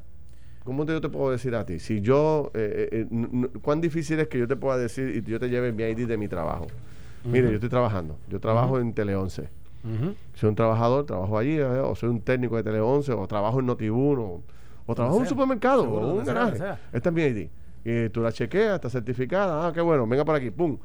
¿cómo 0.63 0.85
te, 0.85 0.93
yo 0.93 1.01
te 1.01 1.09
puedo 1.09 1.31
decir 1.31 1.53
a 1.53 1.65
ti? 1.65 1.79
Si 1.79 1.99
yo, 1.99 2.49
eh, 2.53 2.87
eh, 2.93 3.07
eh, 3.11 3.47
¿cuán 3.61 3.81
difícil 3.81 4.21
es 4.21 4.29
que 4.29 4.39
yo 4.39 4.47
te 4.47 4.55
pueda 4.55 4.77
decir 4.77 5.13
y 5.17 5.29
yo 5.29 5.37
te 5.37 5.49
lleve 5.49 5.73
mi 5.73 5.83
ID 5.83 6.07
de 6.07 6.15
mi 6.15 6.29
trabajo? 6.29 6.67
Mire, 7.25 7.49
yo 7.49 7.55
estoy 7.55 7.67
trabajando. 7.67 8.17
Yo 8.29 8.39
trabajo 8.39 8.79
en 8.79 8.93
Tele 8.93 9.17
11 9.17 9.58
soy 10.33 10.49
un 10.49 10.55
trabajador, 10.55 11.05
trabajo 11.05 11.37
allí, 11.37 11.57
eh, 11.57 11.63
o 11.63 11.95
soy 11.95 12.09
un 12.09 12.21
técnico 12.21 12.55
de 12.55 12.63
Tele 12.63 12.79
11, 12.79 13.13
o 13.13 13.27
trabajo 13.27 13.59
en 13.59 13.65
Notibuno, 13.65 14.41
o, 14.85 14.95
trabajo 14.95 15.17
en 15.17 15.21
un 15.23 15.27
supermercado, 15.27 15.83
o 15.83 16.15
un 16.15 16.25
garaje. 16.25 16.57
Esta 16.91 17.09
es 17.09 17.15
mi 17.15 17.21
ID. 17.23 17.49
Y 17.85 18.09
tú 18.09 18.21
la 18.21 18.31
chequeas, 18.31 18.75
está 18.75 18.89
certificada, 18.89 19.67
ah, 19.67 19.73
qué 19.73 19.81
bueno, 19.81 20.05
venga 20.05 20.25
por 20.25 20.35
aquí, 20.35 20.51
pum, 20.51 20.77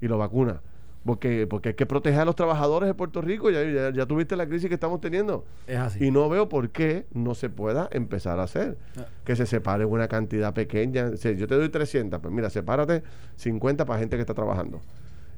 y 0.00 0.08
lo 0.08 0.18
vacuna. 0.18 0.60
Porque, 1.04 1.48
porque 1.48 1.70
hay 1.70 1.74
que 1.74 1.84
proteger 1.84 2.20
a 2.20 2.24
los 2.24 2.36
trabajadores 2.36 2.86
de 2.86 2.94
Puerto 2.94 3.20
Rico, 3.20 3.50
ya, 3.50 3.90
ya, 3.90 4.06
tuviste 4.06 4.36
la 4.36 4.46
crisis 4.46 4.68
que 4.68 4.74
estamos 4.74 5.00
teniendo. 5.00 5.44
Es 5.66 5.78
así. 5.78 6.04
Y 6.04 6.10
no 6.12 6.28
veo 6.28 6.48
por 6.48 6.70
qué 6.70 7.06
no 7.12 7.34
se 7.34 7.50
pueda 7.50 7.88
empezar 7.90 8.38
a 8.38 8.44
hacer. 8.44 8.78
Ah. 8.96 9.06
Que 9.24 9.34
se 9.34 9.46
separe 9.46 9.84
una 9.84 10.06
cantidad 10.06 10.54
pequeña. 10.54 11.10
yo 11.10 11.46
te 11.48 11.54
doy 11.56 11.68
300, 11.70 12.20
pues 12.20 12.32
mira, 12.32 12.50
sepárate 12.50 13.02
50 13.34 13.84
para 13.84 13.98
gente 13.98 14.16
que 14.16 14.20
está 14.20 14.34
trabajando 14.34 14.80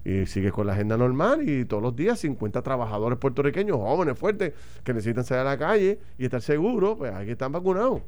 y 0.05 0.27
sigue 0.27 0.53
con 0.53 0.67
la 0.67 0.75
agenda 0.75 0.97
normal 0.97 1.49
y 1.49 1.65
todos 1.65 1.83
los 1.83 1.97
días 1.97 2.21
50 2.21 2.63
trabajadores 2.63 3.19
puertorriqueños, 3.19 3.79
jóvenes, 3.79 4.19
fuertes, 4.19 4.53
que 4.83 4.93
necesitan 4.93 5.25
salir 5.25 5.41
a 5.41 5.45
la 5.45 5.59
calle 5.59 5.99
y 6.19 6.25
estar 6.25 6.43
seguros, 6.43 6.97
pues 6.99 7.13
hay 7.13 7.27
que 7.27 7.33
estar 7.33 7.51
vacunados. 7.51 8.03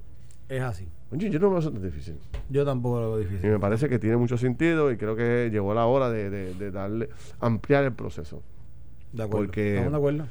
Es 0.49 0.63
así. 0.63 0.89
Oye, 1.11 1.31
yo 1.31 1.39
no 1.39 1.51
lo 1.51 1.61
veo 1.61 1.73
tan 1.73 1.83
difícil. 1.83 2.17
Yo 2.51 2.65
tampoco 2.65 3.01
lo 3.01 3.13
veo 3.13 3.19
difícil. 3.19 3.47
Y 3.47 3.53
me 3.53 3.59
parece 3.59 3.89
que 3.89 3.99
tiene 3.99 4.17
mucho 4.17 4.37
sentido 4.37 4.93
y 4.93 4.97
creo 4.97 5.17
que 5.17 5.49
llegó 5.51 5.75
la 5.75 5.87
hora 5.87 6.11
de, 6.11 6.71
darle, 6.71 7.09
ampliar 7.41 7.85
el 7.85 7.93
proceso. 7.93 8.43
De 9.13 9.23
acuerdo. 9.23 9.51
Estamos 9.53 9.93
de 9.93 9.97
acuerdo. 9.97 10.27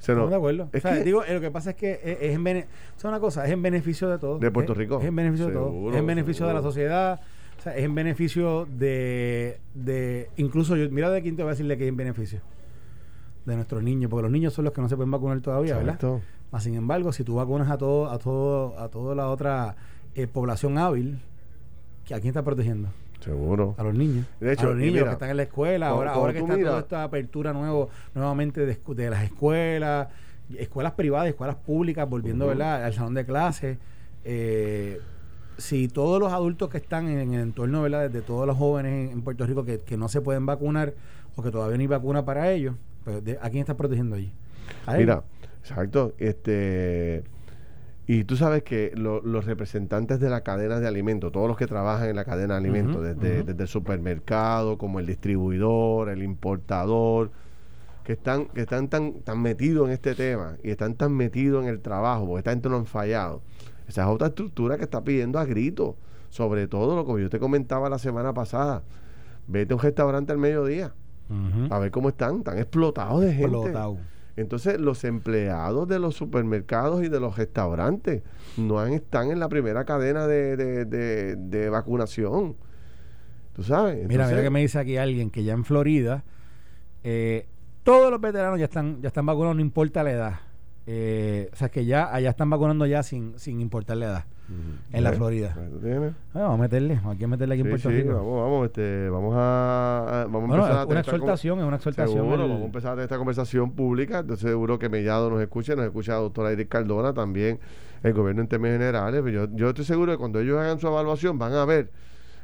Estamos 0.00 0.30
de 0.30 0.36
acuerdo. 0.36 0.70
o 0.74 0.80
sea, 0.80 0.96
digo, 0.96 1.22
lo 1.26 1.40
que 1.40 1.50
pasa 1.50 1.70
es 1.70 1.76
que 1.76 2.00
es, 2.02 2.34
en 2.34 2.42
beneficio, 2.42 3.08
una 3.08 3.20
cosa, 3.20 3.46
es 3.46 3.52
en 3.52 3.62
beneficio 3.62 4.08
de 4.08 4.18
todos. 4.18 4.40
De 4.40 4.50
Puerto 4.50 4.74
Rico. 4.74 4.98
Es, 5.00 5.06
en 5.06 5.14
beneficio 5.14 5.46
de 5.46 5.52
todos. 5.52 5.92
Es 5.92 5.98
en 5.98 6.06
beneficio 6.06 6.46
de 6.46 6.54
la 6.54 6.62
sociedad 6.62 7.20
o 7.62 7.64
sea, 7.64 7.76
es 7.76 7.84
en 7.84 7.94
beneficio 7.94 8.66
de, 8.76 9.60
de 9.72 10.28
incluso 10.36 10.74
yo, 10.74 10.90
mira 10.90 11.10
de 11.10 11.22
quién 11.22 11.36
te 11.36 11.44
voy 11.44 11.50
a 11.50 11.52
decirle 11.52 11.78
que 11.78 11.84
es 11.84 11.90
en 11.90 11.96
beneficio. 11.96 12.40
De 13.44 13.54
nuestros 13.54 13.84
niños, 13.84 14.10
porque 14.10 14.24
los 14.24 14.32
niños 14.32 14.52
son 14.52 14.64
los 14.64 14.74
que 14.74 14.80
no 14.80 14.88
se 14.88 14.96
pueden 14.96 15.12
vacunar 15.12 15.40
todavía, 15.40 15.76
¿verdad? 15.76 16.20
Más 16.50 16.64
sin 16.64 16.74
embargo, 16.74 17.12
si 17.12 17.22
tú 17.22 17.36
vacunas 17.36 17.70
a 17.70 17.78
todo, 17.78 18.10
a 18.10 18.18
todo, 18.18 18.76
a 18.80 18.88
toda 18.88 19.14
la 19.14 19.28
otra 19.28 19.76
eh, 20.16 20.26
población 20.26 20.76
hábil, 20.76 21.20
¿a 22.06 22.18
quién 22.18 22.26
está 22.26 22.42
protegiendo? 22.42 22.88
Seguro. 23.20 23.76
A 23.78 23.84
los 23.84 23.94
niños. 23.94 24.26
De 24.40 24.54
hecho, 24.54 24.66
a 24.66 24.70
los 24.70 24.78
niños 24.78 25.04
que 25.04 25.12
están 25.12 25.30
en 25.30 25.36
la 25.36 25.44
escuela. 25.44 25.90
ahora, 25.90 26.14
ahora 26.14 26.32
que 26.32 26.40
está 26.40 26.58
toda 26.58 26.80
esta 26.80 27.04
apertura 27.04 27.52
nuevo, 27.52 27.90
nuevamente 28.12 28.66
de, 28.66 28.76
de, 28.76 29.10
las 29.10 29.22
escuelas, 29.22 30.08
escuelas 30.58 30.94
privadas, 30.94 31.28
escuelas 31.28 31.54
públicas, 31.54 32.10
volviendo 32.10 32.48
¿verdad? 32.48 32.84
al 32.84 32.92
salón 32.92 33.14
de 33.14 33.24
clase. 33.24 33.78
Eh, 34.24 35.00
si 35.62 35.86
todos 35.86 36.18
los 36.18 36.32
adultos 36.32 36.68
que 36.68 36.78
están 36.78 37.08
en 37.08 37.34
el 37.34 37.40
entorno, 37.40 37.82
¿verdad? 37.82 38.10
De 38.10 38.20
todos 38.20 38.46
los 38.46 38.56
jóvenes 38.56 39.12
en, 39.12 39.22
Puerto 39.22 39.46
Rico 39.46 39.64
que, 39.64 39.96
no 39.96 40.08
se 40.08 40.20
pueden 40.20 40.44
vacunar 40.44 40.92
o 41.36 41.42
que 41.42 41.50
todavía 41.50 41.76
no 41.76 41.82
hay 41.82 41.86
vacuna 41.86 42.24
para 42.24 42.50
ellos, 42.50 42.74
pues, 43.04 43.22
¿a 43.40 43.48
quién 43.48 43.60
está 43.60 43.76
protegiendo 43.76 44.16
allí? 44.16 44.32
Mira, 44.88 45.22
exacto. 45.60 46.14
Este 46.18 47.22
y 48.08 48.24
tú 48.24 48.36
sabes 48.36 48.64
que 48.64 48.92
los 48.96 49.44
representantes 49.46 50.18
de 50.18 50.28
la 50.28 50.40
cadena 50.40 50.80
de 50.80 50.88
alimentos, 50.88 51.30
todos 51.30 51.46
los 51.46 51.56
que 51.56 51.68
trabajan 51.68 52.08
en 52.08 52.16
la 52.16 52.24
cadena 52.24 52.54
de 52.54 52.58
alimentos, 52.58 53.02
desde, 53.02 53.44
desde, 53.44 53.62
el 53.62 53.68
supermercado, 53.68 54.76
como 54.76 54.98
el 54.98 55.06
distribuidor, 55.06 56.08
el 56.08 56.24
importador, 56.24 57.30
que 58.02 58.14
están, 58.14 58.46
que 58.46 58.62
están 58.62 58.88
tan, 58.88 59.20
tan 59.20 59.40
metidos 59.40 59.86
en 59.86 59.92
este 59.92 60.16
tema 60.16 60.56
y 60.64 60.70
están 60.70 60.96
tan 60.96 61.12
metidos 61.12 61.62
en 61.62 61.70
el 61.70 61.80
trabajo, 61.80 62.26
porque 62.26 62.40
esta 62.40 62.50
gente 62.50 62.68
no 62.68 62.76
han 62.76 62.86
fallado 62.86 63.42
esa 63.88 64.02
es 64.02 64.08
otra 64.08 64.28
estructura 64.28 64.76
que 64.76 64.84
está 64.84 65.02
pidiendo 65.02 65.38
a 65.38 65.44
gritos. 65.44 65.94
Sobre 66.30 66.66
todo 66.66 66.96
lo 66.96 67.04
que 67.04 67.22
yo 67.22 67.28
te 67.28 67.38
comentaba 67.38 67.90
la 67.90 67.98
semana 67.98 68.32
pasada. 68.32 68.82
Vete 69.46 69.74
a 69.74 69.76
un 69.76 69.82
restaurante 69.82 70.32
al 70.32 70.38
mediodía. 70.38 70.94
A 71.70 71.78
ver 71.78 71.90
cómo 71.90 72.08
están. 72.08 72.38
Están 72.38 72.58
explotados 72.58 73.20
de 73.20 73.34
gente. 73.34 73.72
Entonces, 74.36 74.80
los 74.80 75.04
empleados 75.04 75.86
de 75.88 75.98
los 75.98 76.14
supermercados 76.14 77.02
y 77.04 77.08
de 77.08 77.20
los 77.20 77.36
restaurantes 77.36 78.22
no 78.56 78.82
están 78.86 79.30
en 79.30 79.40
la 79.40 79.48
primera 79.48 79.84
cadena 79.84 80.26
de, 80.26 81.68
vacunación. 81.70 82.56
¿Tú 83.54 83.62
sabes? 83.62 84.08
mira, 84.08 84.26
mira 84.28 84.42
que 84.42 84.48
me 84.48 84.60
dice 84.60 84.78
aquí 84.78 84.96
alguien 84.96 85.28
que 85.28 85.44
ya 85.44 85.52
en 85.52 85.66
Florida 85.66 86.24
eh, 87.04 87.46
todos 87.82 88.10
los 88.10 88.20
veteranos 88.20 88.58
ya 88.58 88.66
están, 88.66 89.02
ya 89.02 89.08
están 89.08 89.26
vacunados, 89.26 89.56
no 89.56 89.62
importa 89.62 90.02
la 90.02 90.12
edad. 90.12 90.40
Eh, 90.86 91.48
o 91.52 91.56
sea, 91.56 91.68
que 91.68 91.84
ya 91.84 92.12
allá 92.12 92.30
están 92.30 92.50
vacunando 92.50 92.86
ya 92.86 93.02
sin, 93.02 93.38
sin 93.38 93.60
importar 93.60 93.96
la 93.96 94.06
edad. 94.06 94.24
En 94.92 95.04
la 95.04 95.12
Florida. 95.12 95.56
Ah, 96.34 96.40
vamos 96.40 96.58
a 96.58 96.62
meterle, 96.62 97.00
hay 97.02 97.16
que 97.16 97.26
meterle 97.26 97.54
aquí 97.54 97.62
en 97.62 97.70
Puerto 97.70 97.88
Rico. 97.88 98.14
Vamos, 98.14 98.42
vamos, 98.42 98.66
este, 98.66 99.08
vamos 99.08 99.34
a, 99.34 100.26
vamos 100.28 100.50
a 100.50 100.54
empezar 100.54 100.78
a 100.78 100.86
una 100.86 101.00
exhortación, 101.00 101.58
es 101.60 101.64
una 101.64 101.76
exhortación. 101.76 102.18
Seguro, 102.18 102.48
vamos 102.48 102.62
a 102.62 102.64
empezar 102.66 102.90
a 102.90 102.94
tener 102.94 103.04
esta 103.04 103.16
conversación 103.16 103.72
pública. 103.72 104.18
Entonces, 104.18 104.46
seguro 104.46 104.78
que 104.78 104.90
Mellado 104.90 105.30
nos 105.30 105.40
escuche, 105.40 105.74
nos 105.74 105.86
escucha 105.86 106.12
la 106.12 106.18
doctora 106.18 106.52
Edith 106.52 106.68
Cardona 106.68 107.14
también, 107.14 107.60
el 108.02 108.12
gobierno 108.12 108.42
en 108.42 108.48
términos 108.48 108.74
generales. 108.74 109.24
Yo, 109.32 109.48
yo 109.54 109.68
estoy 109.70 109.86
seguro 109.86 110.12
que 110.12 110.18
cuando 110.18 110.40
ellos 110.40 110.58
hagan 110.58 110.78
su 110.78 110.86
evaluación 110.86 111.38
van 111.38 111.54
a 111.54 111.64
ver 111.64 111.90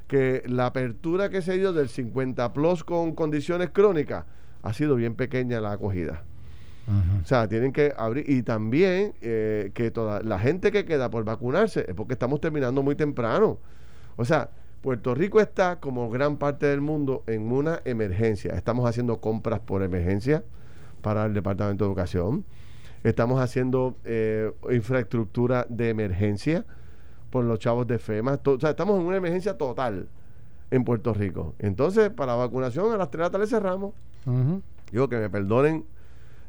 que 0.07 0.43
la 0.47 0.67
apertura 0.67 1.29
que 1.29 1.43
se 1.43 1.59
dio 1.59 1.75
del 1.75 1.91
50 1.91 2.55
plus 2.55 2.85
con 2.85 3.15
condiciones 3.15 3.69
crónicas 3.71 4.25
ha 4.63 4.73
sido 4.73 4.97
bien 4.97 5.15
pequeña 5.15 5.61
la 5.61 5.73
acogida. 5.73 6.23
O 7.23 7.27
sea, 7.27 7.49
tienen 7.49 7.73
que 7.73 7.93
abrir. 7.97 8.29
Y 8.29 8.43
también 8.43 9.15
eh, 9.21 9.71
que 9.75 9.91
toda 9.91 10.23
la 10.23 10.39
gente 10.39 10.73
que 10.73 10.85
queda 10.85 11.11
por 11.11 11.25
vacunarse 11.25 11.85
es 11.87 11.95
porque 11.95 12.15
estamos 12.15 12.41
terminando 12.41 12.83
muy 12.83 12.95
temprano. 12.95 13.59
O 14.17 14.25
sea, 14.25 14.51
Puerto 14.81 15.15
Rico 15.15 15.41
está, 15.41 15.81
como 15.81 16.09
gran 16.09 16.39
parte 16.39 16.67
del 16.67 16.81
mundo, 16.81 17.25
en 17.27 17.53
una 17.53 17.81
emergencia. 17.85 18.55
Estamos 18.55 18.89
haciendo 18.89 19.21
compras 19.21 19.61
por 19.61 19.83
emergencia 19.83 20.45
para 21.03 21.27
el 21.27 21.35
Departamento 21.35 21.85
de 21.85 21.89
Educación. 21.91 22.45
Estamos 23.05 23.41
haciendo 23.41 23.97
eh, 24.05 24.51
infraestructura 24.71 25.67
de 25.69 25.91
emergencia 25.91 26.65
por 27.31 27.45
los 27.45 27.59
chavos 27.59 27.87
de 27.87 27.99
FEMA. 27.99 28.41
o 28.45 28.59
sea, 28.59 28.71
estamos 28.71 28.99
en 28.99 29.07
una 29.07 29.17
emergencia 29.17 29.57
total 29.57 30.09
en 30.71 30.85
Puerto 30.85 31.13
Rico. 31.15 31.55
Entonces, 31.59 32.11
para 32.11 32.33
la 32.33 32.39
vacunación, 32.39 32.93
a 32.93 32.97
las 32.97 33.11
3 33.11 33.19
de 33.19 33.25
la 33.25 33.31
tarde 33.31 33.47
cerramos. 33.47 33.95
Digo 34.91 35.09
que 35.09 35.17
me 35.17 35.31
perdonen 35.31 35.85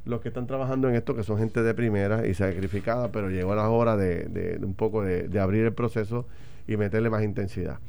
los 0.10 0.22
que 0.22 0.30
están 0.30 0.48
trabajando 0.48 0.90
en 0.90 0.96
esto, 0.96 1.16
que 1.16 1.24
son 1.24 1.38
gente 1.38 1.64
de 1.64 1.74
primera 1.74 2.28
y 2.28 2.34
sacrificada, 2.34 3.12
pero 3.12 3.30
llegó 3.30 3.56
la 3.56 3.70
hora 3.70 3.96
de, 3.96 4.60
un 4.62 4.74
poco 4.74 5.04
de 5.04 5.40
abrir 5.40 5.66
el 5.66 5.74
proceso 5.74 6.26
y 6.70 6.78
meterle 6.78 7.10
más 7.10 7.24
intensidad. 7.24 7.80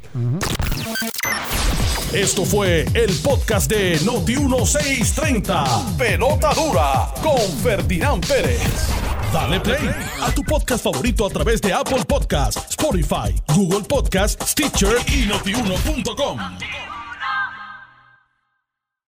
Esto 2.14 2.44
fue 2.44 2.86
el 2.94 3.10
podcast 3.22 3.70
de 3.70 3.98
Noti1630. 4.00 5.96
Pelota 5.96 6.52
dura 6.54 7.12
con 7.22 7.38
Ferdinand 7.62 8.26
Pérez. 8.26 8.88
Dale 9.32 9.60
play 9.60 9.88
a 10.20 10.32
tu 10.32 10.42
podcast 10.42 10.82
favorito 10.82 11.26
a 11.26 11.30
través 11.30 11.60
de 11.60 11.72
Apple 11.72 12.04
Podcasts, 12.08 12.70
Spotify, 12.70 13.32
Google 13.54 13.86
Podcasts, 13.86 14.50
Stitcher 14.50 14.96
y 15.06 15.26
notiuno.com. 15.26 16.38